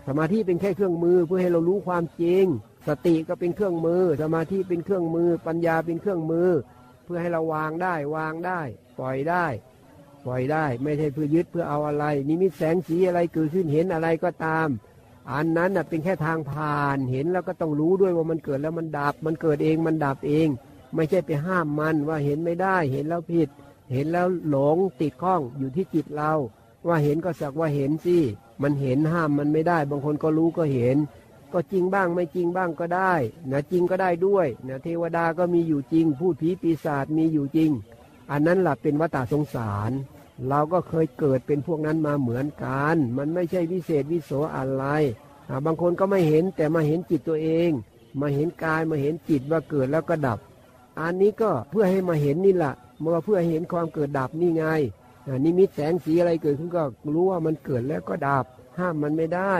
[0.07, 2.45] สมาธิเป็นแค่เครื่องมือเพื่อให้เรารู้ความจริง
[2.87, 6.49] สติก็เป็นเครื่องมือ สมาธิเป็นเครื่องมือ ปัญญาเป็นเครื่องมือ
[7.05, 8.61] เพื่อให้เราวางได้วางได้
[8.99, 9.45] ปล่อยได้
[10.25, 14.67] ปล่อยได้ ไม่ใช่เพื่อยึดเพื่อเอาอะไรนิมิตแสงสีอะไรเกิดขึ้นเห็นอะไรก็ตาม
[15.31, 20.47] อันนั้นเป็นแค่ทางผ่านเห็นแล้วก็ต้องรู้ด้วยว่ามันเกิดแล้วมันดับ มันเกิดเองมันดับเอง
[20.95, 23.49] ไม่ใช่ไปห้ามมันว่าเห็นไม่ได้ เห็นแล้วผิด
[23.93, 26.31] เห็นแล้วหลงติดข้องอยู่ที่จิตเรา
[26.87, 28.17] ว่าเห็นก็สักว่าเห็นสิ
[28.61, 30.97] มันเห็นห้ามมันไม่ได้ บางคนก็รู้ก็เห็น
[31.53, 33.13] ก็จริงบ้างไม่จริงบ้างก็ได้
[33.51, 37.71] นะจริงก็ได้ด้วยนะเทวดาก็มีอยู่จริง พูดผีปีศาจมีอยู่จริง
[38.31, 39.91] อันนั้นหละเป็นวัฏสงสาร
[40.49, 44.85] เราก็เคยเกิดเป็นพวกนั้นมาเหมือนกัน มันไม่ใช่วิเศษวิโสอะไร
[45.65, 47.69] บางคนก็ไม่เห็นแต่มาเห็นจิตตัวเอง
[48.21, 50.39] มาเห็นกายมาเห็นจิตว่าเกิดแล้วก็ดับ
[50.99, 54.65] อันนี้ก็เพื่อให้มาเห็นนี่แหละมาเพื่อเห็นความเกิดดับนี่ไง
[55.43, 58.45] นิมิตแสงสีอะไรเกิดขึ้นก็รู้ว่ามันเกิดแล้วก็ดับ
[58.77, 59.53] ห้ามมันไม่ได้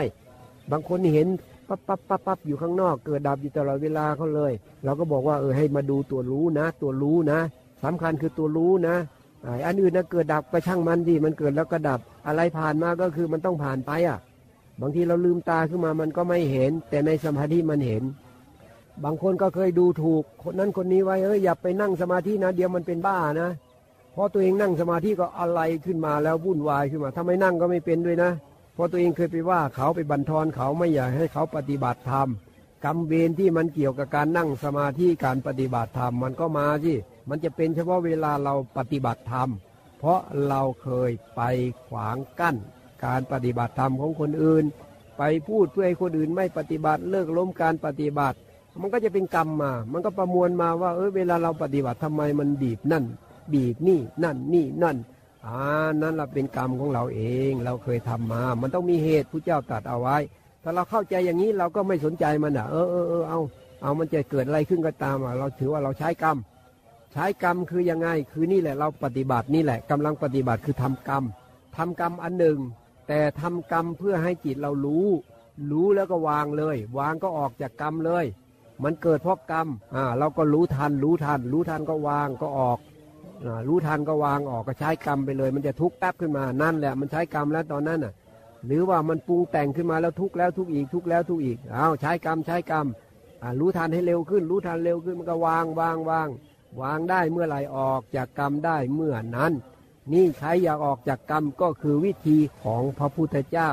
[0.70, 1.26] บางคนเห็น
[1.68, 4.52] ปั๊บปั๊บปั๊บปั๊บอยู่ข้างนอก เกิดดับอยู่ตลอดเวลาเขาเลย
[4.84, 7.40] เราก็บอกว่าเออให้มาดูตัวรู้นะ ตัวรู้นะ
[7.84, 8.96] สำคัญคือตัวรู้นะ
[9.66, 14.18] อันอื่นนะเกิดดับไปช่างมันดิมันเกิดแล้วก็ดับ อะไรผ่านมาก็คือมันต้องผ่านไปอะ
[14.80, 18.02] บางทีเราลืมตาขึ้นมามันก็ไม่เห็น แต่ในสมาธิมันเห็น
[19.04, 23.50] บางคนก็เคยดูถูกคนนั้นคนนี้ไว้เอออย่าไปนั่งสมาธินะ เดี๋ยวมันเป็นบ้านะ
[24.14, 28.30] พอตัวเองนั่งสมาธิก็อะไรขึ้นมาแล้ววุ่นวายขึ้นมา ถ้าไม่นั่งก็ไม่เป็นด้วยนะ
[28.76, 32.28] พอตัวเองเคยไปว่าเขาไปบันทอนเขาไม่อยากให้เขาปฏิบัติธรรม
[32.84, 36.96] กรรมเวรที่มันเกี่ยวกับการนั่งสมาธิการปฏิบัติธรรมมันก็มาที่
[37.28, 39.48] มันจะเป็นเฉพาะเวลาเราปฏิบัติธรรม
[39.98, 41.40] เพราะเราเคยไป
[41.88, 42.56] ขวางกั้น
[43.04, 44.64] การปฏิบัติธรรมของคนอื่น
[45.18, 48.36] ไปพูดเพื่อให้คนอื่นไม่ปฏิบัติเลิกล้มการปฏิบัติ
[48.80, 53.04] มันก็จะเป็นกรรมมา มันก็ประมวลมาว่า เออเวลาเราปฏิบัติทำไมมันบีบนั่น
[53.54, 54.96] บีบนี่นั่นนี่นั่น
[55.46, 55.58] อ่า
[56.02, 57.20] นั้นเราเป็นกรรมของเราเอ
[57.50, 60.16] ง เราเคยทำมา มันต้องมีเหตุผู้เจ้าตัดเอาไว้
[60.62, 63.40] ถ้าเราเข้าใจอย่างนี้เราก็ไม่สนใจมันอะ เออเออเออเอา
[63.82, 66.36] เอามันจะเกิดอะไรขึ้นก็ตามอะเราถือว่าเราใช้กรรม
[67.14, 71.24] ใช้กรรมคือยังไงคือนี่แหละเราปฏิบัตินี่แหละกำลังปฏิบัติคือทำกรรม
[71.76, 72.58] ทำกรรมอันหนึ่ง
[73.08, 75.06] แต่ทำกรรมเพื่อให้จิตเรารู้
[75.70, 78.24] รู้แล้วก็วางเลย วางก็ออกจากกรรมเลย
[78.84, 82.78] มันเกิดเพราะกรรมอ่าเราก็รู้ทัน รู้ทัน รู้ทันก็วางก็ออก
[83.44, 88.12] อ่ารู้ทันก็วางออกก็ใช้กรรมไปเลย มันจะทุกข์แป๊บขึ้นมานั่นแหละมันใช้กรรมแล้วตอนนั้นน่ะ
[88.66, 92.86] หรือว่ามันปรุงแต่งขึ้นมาแล้วทุกข์แล้วทุกข์อีกทุกข์แล้วทุกข์อีกอ้าวใช้กรรมใช้กรรม
[93.42, 99.52] อ่ารู้ทันให้เร็วขึ้น รู้ทันเร็วขึ้นมันก็วางวางวางวาง วางได้เมื่อไหร่ออกจากกรรมได้เมื่อนั้น
[100.12, 103.70] นี่ใช้อยากออกจากกรรมก็คือวิธีของพระพุทธเจ้า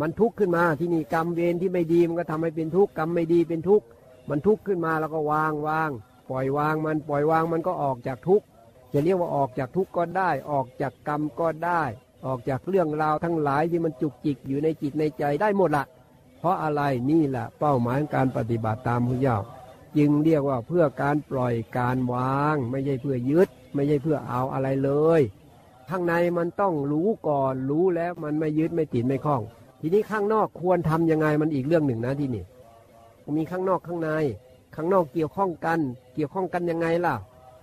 [0.00, 3.86] มันทุกข์ขึ้นมาที่นี่กรรมเวรที่ไม่ดีมันก็ทำให้เป็นทุกข์กรรมไม่ดีเป็นทุกข์
[4.28, 5.90] มันทุกข์ขึ้นมาแล้วก็วางวาง
[6.30, 8.46] ปล่อยวางมันปล่อยวางมันก็ออกจากทุกข์
[8.92, 11.82] จะเรียกว่าออกจากทุกข์ก็ได้ ออกจากกรรมก็ได้
[12.26, 15.84] ออกจากเรื่องราวทั้งหลายที่มันจุกจิกอยู่ในจิตในใจได้หมดละ
[16.38, 19.38] เพราะอะไรนี่แหละเป้าหมายของการปฏิบัติตามพระเจ้า
[19.96, 25.20] จึงเรียกว่าเพื่อการปล่อยการวาง ไม่ใช่เพื่อยึด ไม่ใช่เพื่อเอาอะไรเลย
[25.90, 29.42] ข้างในมันต้องรู้ก่อนรู้แล้วมันไม่ยึดไม่ติดไม่คล้อง
[29.80, 32.44] ทีนี้ข้างนอกควรทำยังไงมันอีกเรื่องหนึ่งนะที่นี่
[33.36, 34.10] มีข้างนอกข้างใน
[34.76, 35.78] ข้างนอกเกี่ยวข้องกัน
[36.14, 37.14] เกี่ยวข้องกันยังไงล่ะ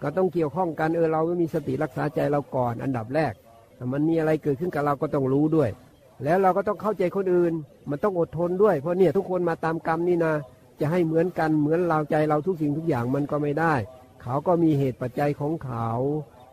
[0.02, 3.34] ก็ต้องเกี่ยวข้องกันเออเราไม่มีสติรักษาใจเราก่อน อันดับแรก
[3.76, 5.70] แต่มันมีอะไรเกิดขึ้นกับเราก็ต้องรู้ด้วย
[6.24, 7.54] แล้วเราก็ต้องเข้าใจคนอื่น
[7.90, 10.34] มันต้องอดทนด้วย เพราะเนี่ยทุกคนมาตามกรรมนี่นะ
[10.80, 13.74] จะให้เหมือนกันเหมือนเราใจเราทุกสิ่งทุกอย่างมันก็ไม่ได้
[14.22, 15.88] เขาก็มีเหตุปัจจัยของเขา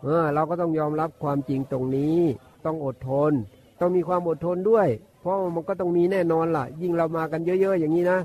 [0.02, 2.18] เออเราก็ต้องยอมรับความจริงตรงนี้
[2.64, 3.32] ต้องอดทน
[3.80, 4.88] ต้องมีความอดทนด้วย
[5.20, 8.18] เพราะมันก็ต้องมีแน่นอนล่ะ ยิ่งเรามากันเยอะๆ อย่างนี้นะ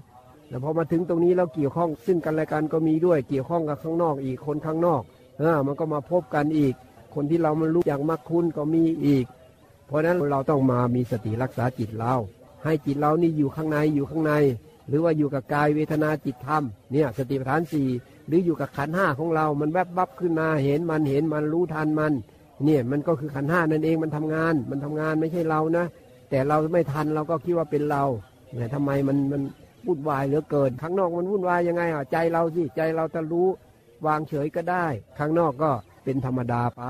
[0.48, 5.02] แต่พอมาถึงตรงนี้เราเกี่ยวข้องซึ่งกันและกันก็มีด้วย เกี่ยวข้องกับข้างนอกอีกคนข้างนอก
[5.40, 6.74] เออมันก็มาพบกันอีก
[7.16, 9.26] คนที่เรามันรู้อย่างมักคุ้นก็มีอีก
[9.88, 12.14] เพราะนั้นเราต้องมามีสติรักษาจิตเรา
[12.64, 14.34] ให้จิตเรานี่อยู่ข้างในอยู่ข้างใน
[14.90, 17.88] หรือว่าอยู่กับกายเวทนาจิตธรรมเนี่ยสติปัฏฐานสี่
[18.28, 22.14] หรืออยู่กับขันห้าของเรา มันแวบบับขึ้นมาเห็นมันเห็นมันรู้ทันมัน
[22.66, 25.86] เนี่ยมันก็คือขันห้านั่นเองมันทำงาน มันทำงานไม่ใช่เรานะ
[26.30, 28.04] แต่เราไม่ทันเราก็คิดว่าเป็นเรา
[28.54, 29.42] เนี่ยทำไมมันมัน
[29.88, 33.48] วุ่นวายเหลือเกิน ข้างนอกมันวุ่นวายยังไงอะใจเราสิใจเราจะรู้
[34.08, 34.86] วางเฉยก็ได้
[35.20, 35.72] ข้างนอกก็
[36.04, 36.84] เป็นธรรมดาไป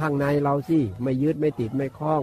[0.00, 2.22] ข้างในเราสิไม่ยึดไม่ติดไม่คล้อง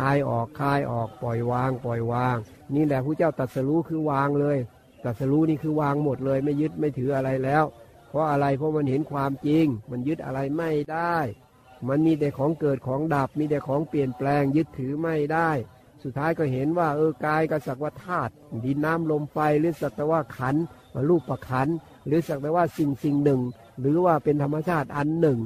[0.00, 2.36] ลายออกคลายออกปล่อยวาง ปล่อยวาง
[2.74, 4.58] นี่แหละพระเจ้าตรัสรู้คือวางเลย
[5.04, 7.64] ตรัสรู้นี่คือวางหมดเลยไม่ยึดไม่ถืออะไรแล้ว
[8.08, 11.16] เพราะอะไรเพราะมันเห็นความจริง มันยึดอะไรไม่ได้
[11.88, 15.50] มันมีแต่ของเกิดของดับ มีแต่ของเปลี่ยนแปลงยึดถือไม่ได้
[16.02, 18.32] สุดท้ายก็เห็นว่าเออกายก็สักว่าธาตุ
[18.64, 20.56] ดินน้ำลมไฟหรือสัตว่าขัน
[21.08, 21.68] รูปประขัน
[22.06, 23.40] หรือสักแต่ว่าสิ่งสิ่งหนึ่ง
[23.80, 25.38] หรือว่าเป็นธรรมชาติอันหนึ่ง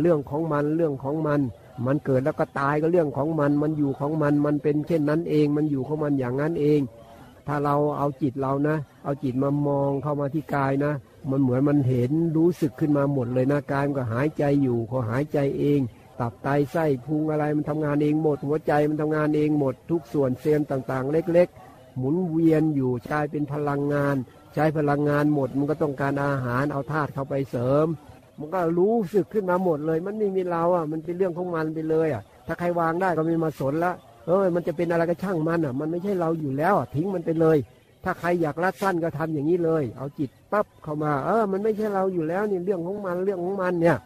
[0.00, 1.40] เรื่องของมันเรื่องของมัน
[1.86, 6.80] มันเกิดแล้วก็ตายก็เรื่องของมัน มันอยู่ของมัน มันเป็นเช่นนั้นเอง มันอยู่ของมันอย่างนั้นเอง
[7.46, 10.92] ถ้าเราเอาจิตเรานะ เอาจิตมามองเข้ามาที่กายนะ
[11.30, 15.80] มันเหมือนมันเห็นรู้สึกขึ้นมาหมดเลยนะกายมันก็หายใจอยู่พอหายใจเอง
[16.20, 24.16] ตับไตไส้พุงอะไรมันทำงานเองหมด หัวใจมันทำงานเองหมด ทุกส่วนเซลล์ต่างๆ เล็ก ๆ หมุนเวียนอยู่กลายเป็นพลังงาน
[24.54, 27.86] ใช้พลังงานหมด มันก็ต้องการอาหารเอาธาตุเข้าไปเสริม
[28.38, 33.92] มันก็รู้สึกขึ้นมาหมดเลย มันไม่มีเราอะ มันเป็นเรื่องของมันไปเลยอะ ถ้าใครวางได้ก็ไม่มาสนละ
[34.26, 37.58] เออมันจะเป็นอะไรก็ช่างมันอะ มันไม่ใช่เราอยู่แล้วทิ้งมันไปเลย
[38.04, 43.96] ถ้าใครอยากรัดสั้นก็ทำอย่างนี้เลย เอาจิตปั๊บเข้ามา เออ มันไม่ใช่เราอยู่แล้วนี่เรื่องของมันเรื่องของมันเนี่ย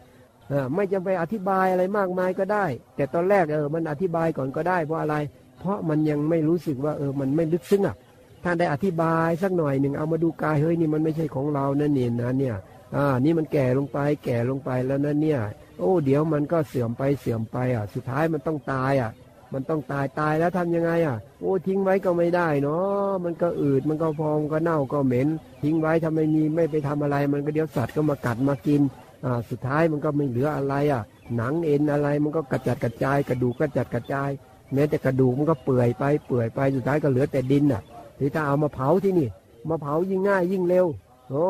[0.49, 2.65] เออไม่จำไปอธิบายอะไรมากมายก็ได้
[2.97, 5.17] แต่ตอนแรกเออมันอธิบายก่อนก็ได้ เพราะอะไร
[5.61, 7.97] เพราะมันยังไม่รู้สึกว่าเออมันไม่ลึกซึ้งอะ
[8.45, 12.57] ถ้าได้อธิบายสักหน่อยหนึ่งเอามาดูกายเฮ้ยนี่มันไม่ใช่ของเรานั่นนี่นะเนี่ย
[12.95, 15.41] อ่า นี่มันแก่ลงไปแก่ลงไปแล้วนะเนี่ย
[15.79, 19.11] โอ้เดี๋ยวมันก็เสื่อมไปเสื่อมไปอะ สุดท้ายมันต้องตายอะ
[19.53, 25.29] มันต้องตายตายแล้วทำยังไงอะ โอ้ทิ้งไว้ก็ไม่ได้เนาะมันก็อืดมันก็พองก็เน่าก็เหม็น
[25.63, 28.83] ทิ้งไว้ทำไมมีไม่ไปทำอะไร มันก็เดี๋ยวสัตว์ก็มากัดมากิน
[29.25, 31.03] อ่าสุดท้ายมันก็ไม่เหลืออะไรอะ
[31.37, 34.31] หนังเอ็นอะไรมันก็กระจัดกระจาย กระดูกกระจัดกระจาย
[34.75, 37.83] แม้แต่กระดูกมันก็เปื่อยไปเปื่อยไปสุดท้ายก็เหลือแต่ดินอะ
[38.19, 39.29] ทีถ้าเอามาเผาที่นี่
[39.69, 40.87] มาเผายิ่งง่ายยิ่งเร็ว
[41.31, 41.47] โอ้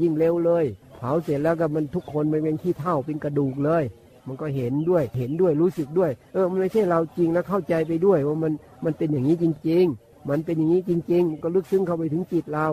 [0.00, 0.64] ยิ่งเร็วเลย
[0.98, 3.84] เผาเสร็จแล้วก็มันทุกคนมันเป็นขี้เท่าเป็นกระดูกเลย
[4.26, 8.52] มันก็เห็นด้วยเห็นด้วยรู้สึกด้วย เออมันไม่ใช่เราจริงนะเข้าใจไปด้วยว่ามัน
[8.84, 12.68] มันเป็นอย่างนี้จริง ๆ มันเป็นอย่างนี้จริง ๆ ก็ลึกซึ้งเข้าไปถึงจิตเรา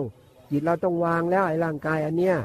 [0.50, 2.36] จิตเราต้องวางแล้วไอ้ร่างกายอันเนี้ย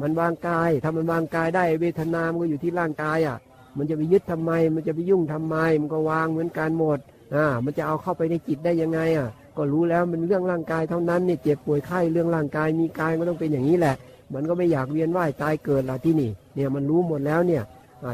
[0.00, 3.38] มันวางกายถ้ามันวางกายได้เวทนามันก็อยู่ที่ร่างกายอะ
[3.76, 6.98] มันจะไปยึดทำไม มันจะไปยุ่งทำไม มันก็วางเหมือนกันหมด
[7.34, 13.94] อ่ามันจะเอาเข้าไปในจิตได้ยังไงอะ ก็รู้แล้วมันเรื่องร่างกายเท่านั้นเนี่ยเจ็บป่วยไข้เรื่องร่างกายมีกายมันต้องเป็นอย่างนี้แหละ
[14.34, 17.62] มันก็ไม่อยากเวียนว่ายตายเกิดละที่นี่เนี่ยมันรู้หมดแล้วเนี่ย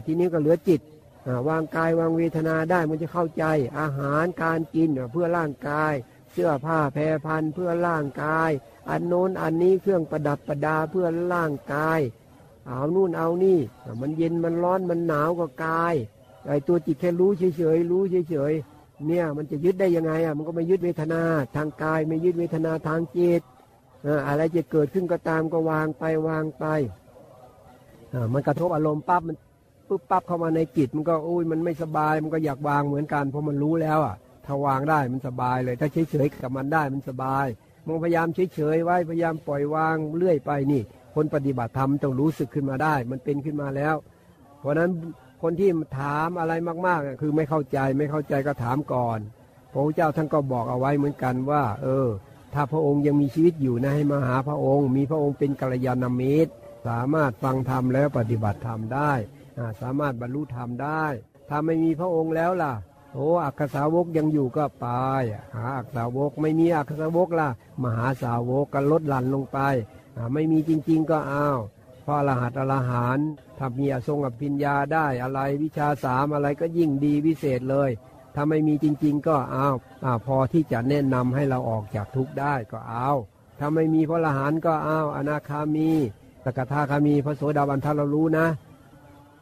[0.07, 0.81] ที่นี้ก็เหลือจิต
[1.49, 3.45] วางกายวางเวทนาได้มันจะเข้าใจ
[3.79, 5.93] อาหารการกินเพื่อร่างกาย
[6.33, 8.51] เสื้อผ้าแพรพันเพื่อร่างกาย
[8.91, 12.01] อันโน้นอันนี้เครื่องประดับประดาเพื่อร่างกาย
[12.67, 13.59] เอานู่นเอานี่
[14.01, 15.95] มันเย็นมันร้อนมันหนาวก็กาย
[16.49, 21.23] ไอตัวจิตแค่รู้เฉยๆรู้เฉยๆเนี่ยมันจะยึดได้ยังไงอะมันก็ไม่ยึดเวทนา
[21.57, 23.43] ทางกายไม่ยึดเวทนาทางจิต
[24.29, 26.65] อะไรจะเกิดขึ้นก็ตามก็วางไปวางไป
[28.33, 29.37] มันกระทบอารมณ์ปั๊บมัน
[29.89, 37.47] ปุ๊บปั๊บเข้ามาในจิต มันก็โอ้ยมันไม่สบายมันก็อยากวางเหมือนกันเพราะมันรู้แล้วอะ ถ้าวางได้มันสบายเลย ถ้าเฉยๆกับมันได้มันสบาย
[37.87, 40.83] มองพยายามเฉยๆไว้พยายามปล่อยวางเรื่อยไปนี่
[41.15, 43.95] คนปฏิบัติธรรมต้องรู้สึกขึ้นมาได้ มันเป็นขึ้นมาแล้ว
[44.61, 44.91] เพราะนั้น
[45.43, 46.53] คนที่ถามอะไร
[46.87, 49.19] มากๆคือไม่เข้าใจไม่เข้าใจก็ถามก่อน
[49.73, 52.09] พระพุทธเจ้าท่านก็บอกเอาไว้เหมือนกันว่า เออ
[52.59, 56.53] ถ้าพระองค์ยังมีชีวิตอยู่นะให้มาหาพระองค์ มีพระองค์เป็นกัลยาณมิตร
[56.87, 59.13] สามารถฟังธรรมแล้วปฏิบัติธรรมได้
[59.81, 61.05] สามารถบรรลุธรรมได้
[61.49, 62.75] ถ้าไม่มีพระองค์แล้วล่ะ
[63.15, 64.87] โอ้อักษาวกยังอยู่ก็ไป
[65.57, 67.49] หาอักษาวกไม่มีอักษาวกล่ะ
[67.83, 69.59] มหาสาวกก็ลดหลั่นลงไป
[70.35, 71.49] ไม่มีจริง ๆ ก็เอา
[72.05, 73.19] พระอรหัตอรหัน
[73.59, 77.91] ถ้ามีอทรงอภิญญาได้อะไรวิชาสามอะไรก็ยิ่งดีวิเศษเลย
[78.39, 79.68] ถ้าไม่มีจริง ๆ ก็เอ้า
[80.26, 83.11] พอที่จะแนะนำให้เราออกจากทุกข์ได้ก็เอา
[83.59, 85.91] ถ้าไม่มีพระอรหันก็เอาอนาคามี
[86.45, 88.47] สกทาคามีพระโสดาบันท่านเรารู้นะ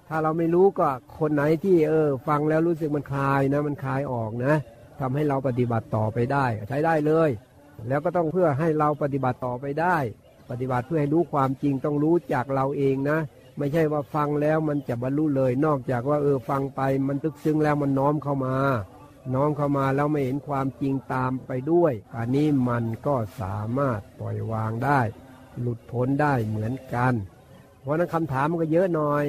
[0.09, 0.89] ถ้าเราไม่รู้ก็
[1.19, 4.55] คนไหนที่เออ ฟังแล้วรู้สึกมันคลายนะ มันคลายออกนะ
[5.01, 7.31] ทำให้เราปฏิบัติต่อไปได้ ใช้ได้เลย
[7.89, 9.97] แล้วก็ต้องเพื่อให้เราปฏิบัติต่อไปได้
[10.51, 13.19] ปฏิบัติเพื่อให้รู้ความจริงต้องรู้จากเราเองนะ
[13.59, 18.57] ไม่ใช่ว่าฟังแล้วมันจะบรรลุเลย นอกจากว่าเออฟังไปมันตึกซึ้งแล้วมันน้อมเข้ามา
[19.35, 25.01] น้อมเข้ามาแล้วไม่เห็นความจริงตามไปด้วย อันนี้มันก็สามารถปล่อยวางได้
[25.61, 27.15] หลุดพ้นได้เหมือนกัน
[27.81, 29.25] เพราะนั้นคำถามมันก็เยอะหน่อย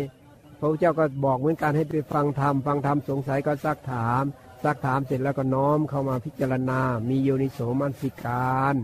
[0.59, 4.23] พระเจ้าก็บอกเหมือนกันให้ไปฟังธรรมฟังธรรมสงสัยก็ซักถาม
[4.63, 8.75] ซักถามเสร็จแล้วก็น้อมเข้ามาพิจารณา มีโยนิโสมัสิการ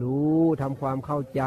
[0.00, 1.42] รู้ทำความเข้าใจ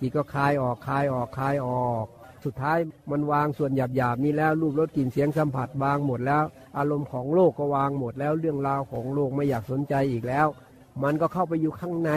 [0.00, 2.06] จิตก็คลายออกคลายออกคลายออก
[2.44, 2.78] สุดท้าย
[3.10, 6.44] มันวางส่วนหยาบหยาบนี้แล้วรูปรสกลิ่นเสียงสัมผัสวางหมดแล้ว
[6.78, 10.46] อารมณ์ของโลกก็วางหมดแล้วเรื่องราวของโลกไม่อยากสนใจอีกแล้ว
[11.02, 12.10] มันก็เข้าไปอยู่ข้างใน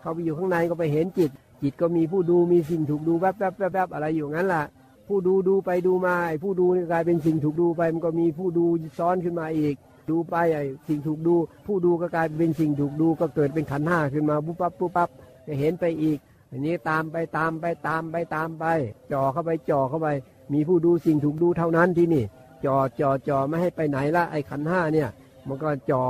[0.00, 1.30] เข้าไปอยู่ข้างในก็ไปเห็นจิต
[1.62, 4.64] จิตก็มีผู้ดูมีสิ่งถูกดูแวบแวบแวบอะไรอยู่งั้นแหละ
[5.08, 8.64] ผู้ดูดูไปดูมาไอ้ผู้ดูนี่กลายเป็นสิ่งถูกดูไปมันก็มีผู้ดู
[8.98, 9.74] ซ้อนขึ้นมาอีก
[10.10, 11.34] ดูไปไอ้สิ่งถูกดู
[11.66, 15.08] ผู้ดูก็กลายเป็นสิ่งถูกดูก็เกิดเป็นขันห้าขึ้นมาปุ๊บปั๊บปุ๊บปั๊บ
[15.46, 16.18] ก็เห็นไปอีก
[16.50, 18.64] อันนี้ตามไปตามไปตามไปตามไป
[19.12, 20.08] จ่อเข้าไปจ่อเข้าไป
[20.52, 22.24] มีผู้ดูสิ่งถูกดูเท่านั้นที่นี่
[22.64, 25.08] จ่อจ่อจ่อไม่ให้ไปไหนละไอ้ขันห้าเนี่ย
[25.48, 26.04] มันก็จ่อ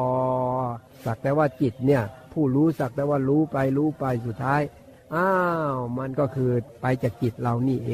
[1.04, 4.62] สักแต่ว่าจิตเนี่ย ผู้รู้สักแต่ว่ารู้ไปรู้ไปสุดท้าย
[5.14, 5.30] อ้า
[5.72, 6.50] วมันก็คือ
[6.82, 7.92] ไปจากจิตเรานี่เอ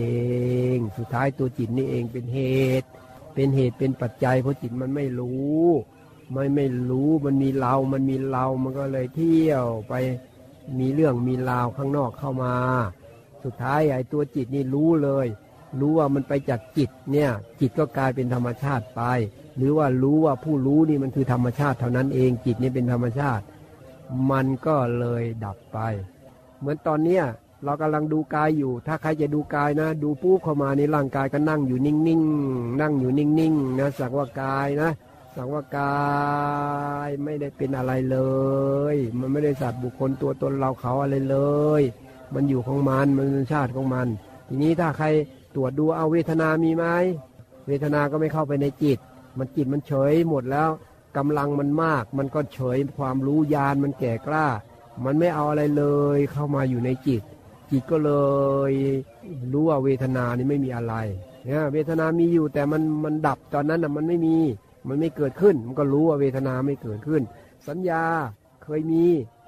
[0.76, 2.40] ง สุดท้ายตัวจิตนี่เองเป็นเห
[2.80, 2.88] ตุ
[3.34, 5.64] เป็นเหตุเป็นปัจจัยเพราะจิตมันไม่รู้
[6.32, 9.94] ไม่ไม่รู้มันมีเรา มันมีเรา มันก็เลยเที่ยวไป
[10.78, 12.54] มีเรื่องมีราวข้างนอกเข้ามา
[13.44, 15.26] สุดท้ายไอ้ตัวจิตนี่รู้เลย
[15.80, 19.02] รู้ว่ามันไปจากจิตเนี่ย จิตก็กลายเป็นธรรมชาติไป
[19.56, 23.44] หรือว่ารู้ว่าผู้รู้นี่มันคือธรรมชาติเท่านั้นเองจิตนี่เป็นธรรมชาติ
[24.30, 25.78] มันก็เลยดับไป
[26.58, 27.24] เหมือนตอนเนี้ย
[27.64, 34.90] เรากำลังดูกายอยู่ ถ้าใครจะดูกายนะ ดูปุ๊บเข้ามาในร่างกายก็นั่งอยู่นิ่งๆ นั่งอยู่นิ่งๆนะสักว่ากายนะ
[35.36, 35.96] สักว่ากา
[37.08, 38.18] ยไม่ได้เป็นอะไรเล
[38.94, 41.38] ย มันไม่ได้สัตว์บุคคลตัวตนเราเขาอะไรเล
[41.80, 41.82] ย
[42.34, 44.06] มันอยู่ของมันมันเป็นชาติของมัน
[44.48, 45.06] ทีนี้ถ้าใคร
[45.54, 46.84] ตรวจดูเอาเวทนามีไหม
[47.66, 48.98] เวทนาก็ไม่เข้าไปในจิต
[49.38, 50.70] มันจิตมันเฉยหมดแล้ว
[51.16, 54.46] กำลังมันมาก มันก็เฉยความรู้ยานมันแก่กล้า
[55.04, 55.84] มันไม่เอาอะไรเล
[56.16, 57.22] ยเข้ามาอยู่ในจิต
[57.70, 58.12] จิตก็เล
[58.70, 58.72] ย
[59.52, 60.94] รู้ว่าเวทนานี่ไม่มีอะไร
[61.44, 64.36] เนี่ยเวทนามีอยู่แต่มันมันดับตอนนั้นอะมันไม่มี
[64.88, 67.22] มันไม่เกิดขึ้น มันก็รู้ว่าเวทนาไม่เกิดขึ้น
[67.68, 68.02] สัญญา
[68.64, 69.04] เคยมี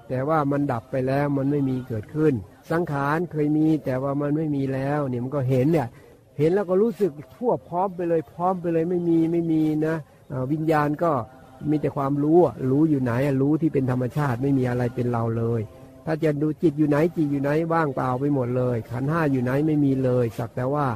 [0.08, 2.34] แต่ว่ามันดับไปแล้วมันไม่มีเกิดขึ้น
[2.70, 5.88] สังขารเคยมีแต่ว่ามันไม่มีแล้วเนี่ยมันก็เห็นเนี่ย
[6.38, 9.96] เห็นแล้วก็รู้สึกทั่วพร้อมไปเลยพร้อมไปเลยไม่มีไม่มีนะ
[10.52, 11.12] วิญญาณก็
[11.70, 12.38] มีแต่ความรู้
[12.70, 13.12] รู้อยู่ไหน
[13.42, 15.60] รู้ที่เป็นธรรมชาติไม่มีอะไรเป็นเราเลย
[16.06, 20.86] ถ้าจะดูจิตอยู่ไหนจิตอยู่ไหนว่างเปล่าไปหมดเลย ขันห้าอยู่ไหนไม่มีเลย สักแต่ว่า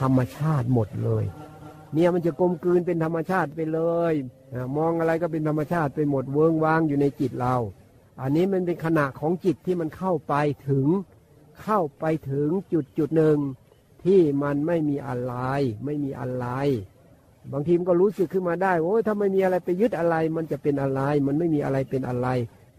[0.00, 1.24] ธรรมชาติหมดเลย
[1.96, 3.80] เนี่ยมันจะกลมกลืนเป็นธรรมชาติไปเล
[4.12, 4.14] ย
[4.76, 7.56] มองอะไรก็เป็นธรรมชาติไปหมดเวิงว่างอยู่ในจิตเรา
[8.20, 10.34] อันนี้มันเป็นขณะของจิตที่มันเข้าไป
[10.68, 10.86] ถึง
[11.62, 13.38] เข้าไปถึงจุดจุดหนึ่ง
[14.04, 15.34] ที่มันไม่มีอะไร
[15.84, 16.46] ไม่มีอะไร
[17.52, 22.28] บางทีมันก็รู้สึกขึ้นมาได้โอ้ยถ้าไม่มีอะไรไปยึดอะไร มันจะเป็นอะไร มันไม่มีอะไรเป็นอะไร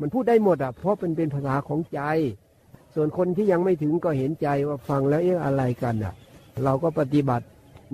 [0.01, 2.01] มันพูดได้หมดอะเพราะเป็นเป็นภาษาของใจ
[2.95, 6.13] ส่วนคนที่ยังไม่ถึงก็เห็นใจว่าฟังแล้วเอ๊ะอะไรกันอะ
[6.63, 7.45] เราก็ปฏิบัติ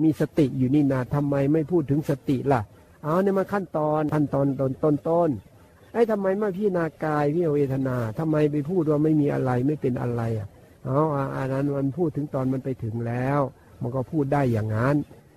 [0.02, 2.60] มีสติอยู่นี่นาทำไมไม่พูดถึงสติล่ะ
[3.04, 5.30] เอาเนี่ยมาขั้นตอนขั้นตอนต้นต้นต้น
[5.92, 10.48] ไอ้ทำไมไม่พี่นากายพี่เวทนาทำไมไปพูดว่าไม่มีอะไรไม่เป็นอะไรอะ
[10.84, 11.00] เอา
[11.36, 13.40] อันนั้นมันพูดถึงตอนมันไปถึงแล้ว
[13.82, 14.96] มันก็พูดได้อย่างนั้น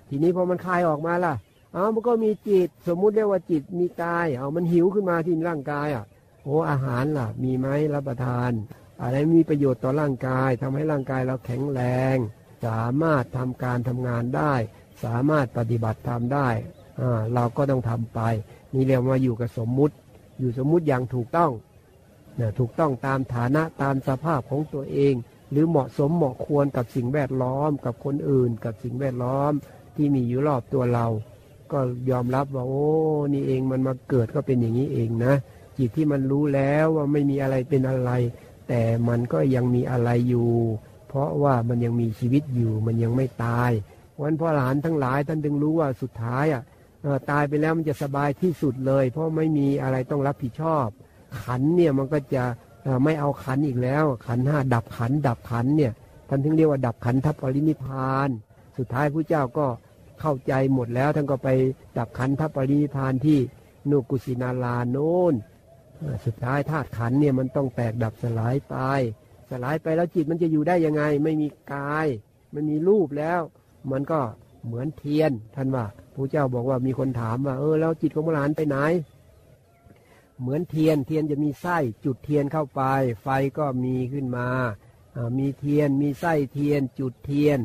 [0.09, 1.33] ทีนี้พอมันคลายออกมาล่ะ
[1.73, 6.05] เอามันก็มีจิต สมมุติเรียกว่าจิตมีกาย เอามันหิวขึ้นมาที่ร่างกายอะ
[6.43, 8.51] โอ้อาหารล่ะ มีไหมรับประทาน
[9.01, 11.81] อะไรมีประโยชน์ต่อร่างกายทำให้ร่างกายเราแข็งแร
[12.15, 12.17] ง
[12.65, 14.53] สามารถทำการทำงานได้
[15.03, 16.49] สามารถปฏิบัติทำได้
[17.33, 18.19] เราก็ต้องทำไป
[18.73, 19.95] นี่เรียกว่าอยู่กับสมมุติ
[20.39, 21.51] อยู่สมมุติอย่างถูกต้อง
[22.39, 25.13] นะถูกต้องตามฐานะตามสภาพของตัวเอง
[25.51, 29.51] หรือเหมาะสมเหมาะควรกับสิ่งแวดล้อม กับคนอื่น กับสิ่งแวดล้อม
[29.95, 31.07] ที่มีอยู่รอบตัวเรา
[31.71, 31.79] ก็
[32.09, 32.85] ยอมรับว่าโอ้
[33.33, 35.33] นี่เองมันมาเกิดก็เป็นอย่างนี้เองนะ
[35.77, 38.11] จิตที่มันรู้แล้วว่าไม่มีอะไรเป็นอะไร
[38.67, 40.51] แต่มันก็ยังมีอะไรอยู่
[41.07, 43.71] เพราะว่ามันยังมีชีวิตอยู่มันยังไม่ตาย
[44.21, 46.63] วันพ่อหลานทั้งหลายท่านจึงรู้ว่าสุดท้ายอะ
[47.31, 50.87] ตายไปแล้วมันจะสบายที่สุดเลย เพราะไม่มีอะไรต้องรับผิดชอบ
[51.43, 52.43] ขันเนี่ยมันก็จะ
[53.03, 55.93] ไม่เอาขันอีกแล้ว ขันห้าดับขัน ดับขันเนี่ย
[56.29, 58.29] ท่านถึงเรียกว่าดับขันทัพปรินิพาน
[58.77, 59.67] สุดท้ายพระเจ้าก็
[60.19, 61.49] เข้าใจหมดแล้วท่านก็ไป
[61.97, 63.39] ดับขันธปรินิพพานที่
[63.89, 65.33] นู่นกุสินาราโน้น
[66.25, 68.75] สุดท้ายธาตุขันธ์เนี่ยมันต้องแตกดับสลายไป
[69.49, 72.07] สลายไปแล้วจิตมันจะอยู่ได้ยังไง ไม่มีกาย
[72.51, 73.41] ไม่มีรูปแล้ว
[73.91, 74.19] มันก็
[74.65, 78.77] เหมือนเทียนท่านว่าพระเจ้าบอกว่ามีคนถามว่าเออแล้วจิตของพระอรหันต์ไปไหน
[80.39, 82.81] เหมือนเทียนเทียนจะมีไส้จุดเทียนเข้าไป
[83.23, 83.27] ไฟ
[83.57, 84.47] ก็มีขึ้นมา
[85.39, 87.59] มีเทียนมีไส้เทียน จุดเทียน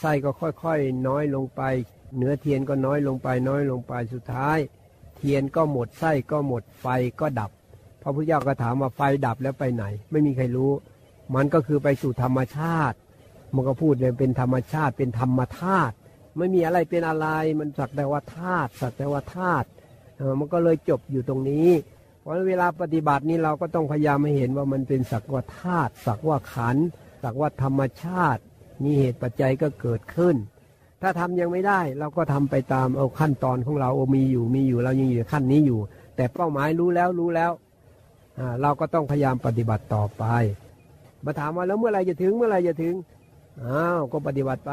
[0.00, 1.62] ไส้ก็ค่อยๆ น้อยลงไป
[2.16, 4.58] เนื้อเทียนก็น้อยลงไปน้อยลงไปสุดท้าย
[5.16, 6.86] เทียนก็หมดไส้ก็หมดไฟ
[7.20, 7.50] ก็ดับ
[8.02, 10.72] พระพุทธเจ้าก็ถามว่าไฟดับแล้วไปไหน ไม่มีใครรู้
[11.34, 12.96] มันก็คือไปสู่ธรรมชาติ
[13.54, 15.94] มันก็พูดเลยเป็นธรรมชาติเป็นธรรมธาตุ
[16.36, 17.26] ไม่มีอะไรเป็นอะไร
[17.58, 19.66] มันสักแต่ว่าธาตุสักแต่ว่าธาตุ
[20.38, 21.68] มันก็เลยจบอยู่ตรงนี้
[22.20, 26.76] เพราะเวลาปฏิบัตินี้เราก็ต้องพยายามให้เห็นว่ามันเป็นสักว่าธาตุสักว่าขัน
[27.22, 28.42] สักว่าธรรมชาติ
[28.84, 30.36] มีเหตุปัจจัยก็เกิดขึ้น
[31.02, 35.80] ถ้าทำยังไม่ได้เราก็ทำไปตามเอาขั้นตอนของเราโอมีอยู่มีอยู่เรายังอยู่ขั้นนี้อยู่
[36.16, 37.50] แต่เป้าหมายรู้แล้วรู้แล้ว
[38.62, 40.24] เราก็ต้องพยายามปฏิบัติต่อไป
[41.26, 42.94] มาถามว่าแล้วเมื่อไรจะถึงเมื่อไรจะถึง
[43.64, 44.72] อ้าวก็ปฏิบัติไป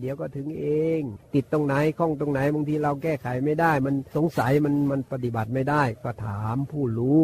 [0.00, 0.66] เดี๋ยวก็ถึงเอ
[0.98, 1.00] ง
[1.34, 7.18] ติดตรงไหนคล้องตรงไหนบางทีเราแก้ไขไม่ได้ มันสงสัยมันมันปฏิบัติไม่ได้ ก็ถามผู้รู้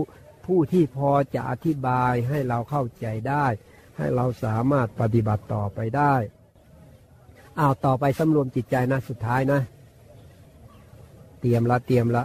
[0.47, 3.47] ผู้ที่พอจะอธิบายให้เราเข้าใจได้
[3.97, 6.15] ให้เราสามารถปฏิบัติต่อไปได้
[7.59, 9.61] อ้าวต่อไปสำรวมจิตใจนะสุดท้ายนะ
[11.41, 12.25] เตรียมละเตรียมละ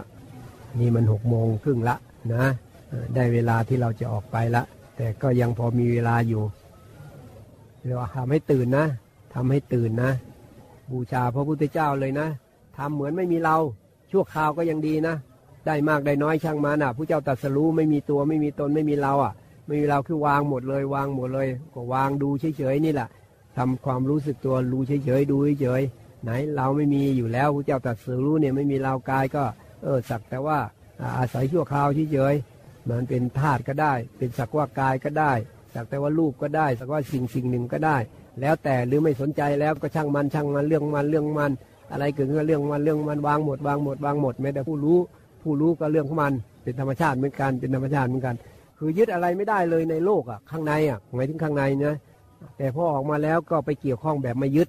[0.80, 1.96] นี่มันหกโมงครึ่งละ
[2.34, 2.44] นะ
[3.14, 4.62] ได้เวลาที่เราจะออกไปละ
[4.96, 6.42] แต่ก็ยังพอมีเวลาอยู่
[7.82, 8.86] เรียกว่าทำให้ตื่นนะ
[9.34, 10.10] ทำให้ตื่นนะ
[10.90, 12.28] บูชาพระพุทธเจ้าเลยนะ
[12.76, 13.56] ทำเหมือนไม่มีเรา
[14.10, 15.14] ชั่วคราวก็ยังดีนะ
[15.66, 19.32] ได้มากได้น้อยช่างมันอะผู้เจ้าตรัสรู้ไม่มีตัวไม่มีตนไม่มีเราอะ
[19.66, 23.08] ไม่มีเราคือวางหมดเลยวางหมดเลย ก็วางดูเฉยๆนี่แหละ
[23.56, 29.44] ทำความรู้สึกตัวรู้เฉยๆดูเฉยๆไหนเราไม่มีอยู่แล้วผู้เจ้าตรัสรู้เนี่ยไม่มีเรากายก็
[29.82, 30.58] เออสักแต่ว่า
[31.18, 32.55] อาศัยชั่วคราวเฉยๆ
[32.90, 35.32] มันเป็นธาตุก็ได้ เป็นสักว่ากายก็ได้
[35.74, 37.96] สักแต่ว่ารูปก็ได้ สักว่าสิ่งสิ่งหนึ่งก็ได้
[38.40, 41.52] แล้วแต่หรือไม่สนใจแล้วก็ช่างมันช่างมันเรื่องมันเรื่องมัน
[41.92, 44.98] อะไรเกิดขึ้นเรื่องมันเรื่องมันวางหมดวางหมดวางหมดแม้แต่ผู้รู้
[45.42, 46.32] ผู้รู้ก็เรื่องของมัน
[46.62, 48.34] เป็นธรรมชาติเหมือนกันเป็นธรรมชาติเหมือนกัน
[48.78, 51.96] คือยึดอะไรไม่ได้เลยในโลกอะข้างในอะหมายถึงข้างในนะ
[52.58, 54.68] แต่พอออกมาแล้วก็ไปเกี่ยวข้องแบบไม่ยึด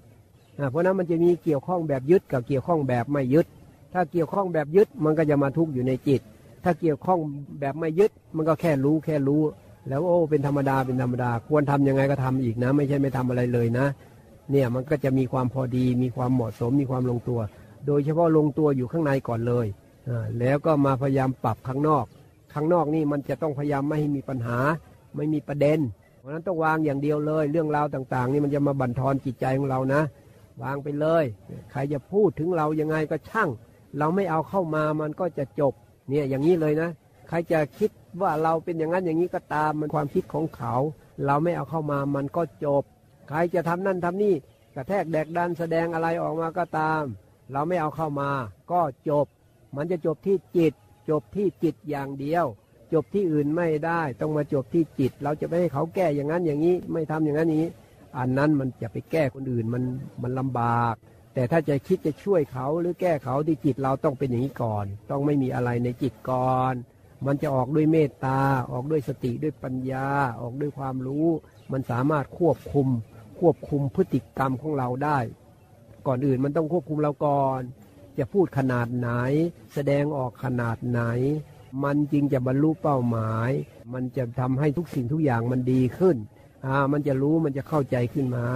[0.72, 3.45] เพราะนั้นมันจะมีเกี่ยวข้องแบบยึดกับเกี่ยวข้องแบบไม่ยึด
[3.93, 6.22] ถ้าเกี่ยวข้องแบบยึดมันก็จะมาทุกข์อยู่ในจิต
[6.68, 7.20] ถ้าเกี่ยวข้อง
[7.59, 9.41] แบบไม่ยึดมันก็แค่รู้แค่รู้
[9.89, 13.86] แล้วโอ้เป็นธรรมดาเป็นธรรมดา ควรทํำยังไงก็ทำอีกนะ ไม่ใช่ไม่ทำอะไรเลยนะ
[14.51, 17.39] เนี่ยมันก็จะมีความพอดี มีความเหมาะสมมีความลงตัว
[17.88, 19.65] โดยเฉพาะลงตัวอยู่ข้างในก่อนเลย
[20.09, 22.05] อ่าแล้วก็มาพยายามปรับข้างนอก
[22.53, 24.57] ข้างนอกนี่มันจะต้องพยายามไม่ให้มีปัญหา
[25.15, 25.80] ไม่มีประเด็น
[26.20, 30.01] เพราะนั้นต้องวางอย่างเดียวเลย เรื่องราวต่างๆ นี่มันจะมาบั่นทอนจิตใจของเรานะ
[30.63, 31.24] วางไปเลย
[31.72, 33.49] ใครจะพูดถึงเรายังไงก็ช่าง
[33.97, 35.74] เราไม่เอาเข้ามามันก็จะจบ
[36.09, 36.89] เนี่ยอย่างนี้เลยนะ
[37.29, 37.91] ใครจะคิด
[38.21, 40.75] ว่าเราเป็นอย่างนั้นอย่างนี้ก็ตามมันความคิดของเขา
[41.25, 42.83] เราไม่เอาเข้ามามันก็จบ
[43.29, 44.33] ใครจะทำนั่นทำนี่
[44.75, 47.03] กระแทกแดกดันแสดงอะไรออกมาก็ตาม
[47.51, 48.29] เราไม่เอาเข้ามา
[48.71, 49.25] ก็จบ
[49.75, 50.73] มันจะจบที่จิต
[51.09, 52.45] จบที่จิตอย่างเดียว
[52.93, 57.71] จบที่อื่นไม่ได้ ต้องมาจบที่จิต เราจะไปให้เขาแก้อย่างนั้นอย่างนี้ ไม่ทำอย่างนั้นอย่างนี้
[58.17, 59.83] อันนั้นมันจะไปแก้คนอื่นมัน
[60.21, 60.95] มันลำบาก
[61.38, 66.73] แต่ถ้าจะคิดจะช่วยเขาหรือแก้เขาที่จิตเราต้องเป็นอย่างนี้ก่อน ต้องไม่มีอะไรในจิตก่อน
[67.25, 68.39] มันจะออกด้วยเมตตา
[68.71, 70.07] ออกด้วยสติด้วยปัญญา
[70.41, 71.27] ออกด้วยความรู้
[71.71, 72.88] มันสามารถควบคุม
[73.39, 75.19] ควบคุมพฤติกรรมของเราได้
[76.07, 77.61] ก่อนอื่นมันต้องควบคุมเราก่อน
[78.17, 79.09] จะพูดขนาดไหน
[79.73, 81.01] แสดงออกขนาดไหน
[81.83, 83.49] มันจึงจะบรรลุเป้าหมาย
[83.93, 86.17] มันจะทำให้ทุกสิ่งทุกอย่างมันดีขึ้น
[86.65, 88.47] อ่ามันจะรู้มันจะเข้าใจขึ้นมา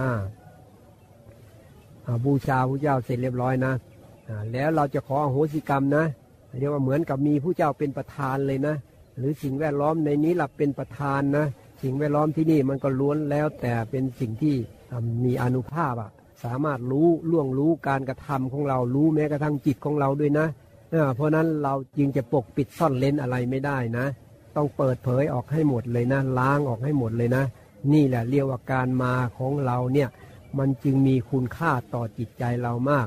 [2.24, 3.74] บูชาพระเจ้าเสร็จเรียบร้อยนะ
[4.52, 6.04] แล้วเราจะขออโหสิกรรมนะ
[6.58, 8.74] เรียกว่าเหมือนกับมีผู้เจ้าเป็นประธานเลยนะ
[9.18, 11.46] หรือสิ่งแวดล้อมในนี้หลับเป็นประธานนะ
[11.82, 14.54] สิ่งแวดล้อมที่นี่มันก็ล้วนแล้วแต่เป็นสิ่งที่
[15.24, 16.10] มีอนุภาพอะ
[16.44, 20.46] สามารถรู้ล่วงรู้การกระทำของเรารู้แม้กระทั่งจิตของเราด้วยนะ
[21.14, 24.06] เพราะนั้นเราจึงจะปกปิดซ่อนเลนอะไรไม่ได้นะ
[24.56, 27.44] ต้องเปิดเผยออกให้หมดเลยนะ ล้างออกให้หมดเลยนะ
[27.92, 30.08] นี่แหละเรียกว่าการมาของเราเนี่ย
[30.58, 33.06] มันจึงมีคุณค่าต่อจิตใจเรามาก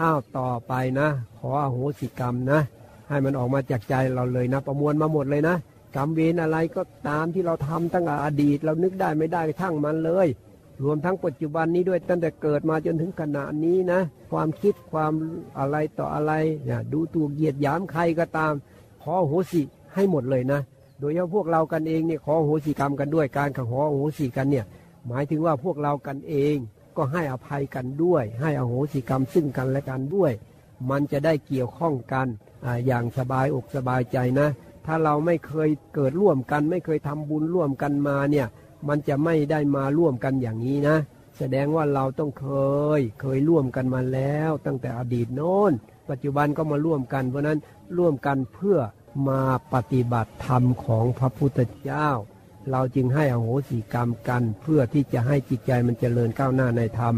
[0.00, 1.08] อ้าวต่อไปนะ
[1.38, 2.60] ขออโหสิกรรมนะ
[3.08, 5.56] ให้มันออกมาจากใจเราเลยนะ ประมวลมาหมดเลยนะ
[5.96, 10.28] กรรมเวรอะไรก็ตามที่เราทำตั้งแต่อดีต เรานึกได้ไม่ได้ทั้งมันเลย
[10.82, 14.00] รวมทั้งปัจจุบันนี้ด้วยตั้งแต่เกิดมาจนถึงขณะนี้นะ
[14.32, 15.12] ความคิดความ
[15.58, 16.32] อะไรต่ออะไร
[16.64, 18.52] เนี่ยดูตัวเกียดหยามใครก็ตาม
[19.02, 19.62] ขอโหสิ
[19.94, 20.60] ให้หมดเลยนะ
[21.00, 24.64] โดยเฉพาะพวกเรากันเองเนี่ยขอโหสิกรรมกันด้วยการขอโหสิกันเนี่ย
[25.08, 26.56] หมายถึงว่าพวกเรากันเอง
[26.96, 30.32] ก็ให้อภัยกันด้วย ให้อโหสิกรรมซึ่งกันและกันด้วย
[30.90, 32.26] มันจะได้เกี่ยวข้องกัน
[32.64, 34.48] ออย่างสบายอกสบายใจนะ
[34.86, 38.46] ถ้าเราไม่เคยเกิดร่วมกัน ไม่เคยทำบุญร่วมกันมาเนี่ย
[38.88, 40.96] มันจะไม่ได้มาร่วมกันอย่างนี้นะ
[41.38, 42.48] แสดงว่าเราต้องเค
[42.98, 45.72] ย เคยร่วมกันมาแล้ว ตั้งแต่อดีตโน้น
[46.10, 47.58] ปัจจุบันก็มาร่วมกัน เพราะนั้น
[47.98, 48.78] ร่วมกันเพื่อ
[49.28, 49.40] มา
[49.74, 52.08] ปฏิบัติธรรมของพระพุทธเจ้า
[52.70, 57.14] เราจึงให้อโหสิกรรมกัน เพื่อที่จะให้จิตใจมันเจริญก้าวหน้าในธรรม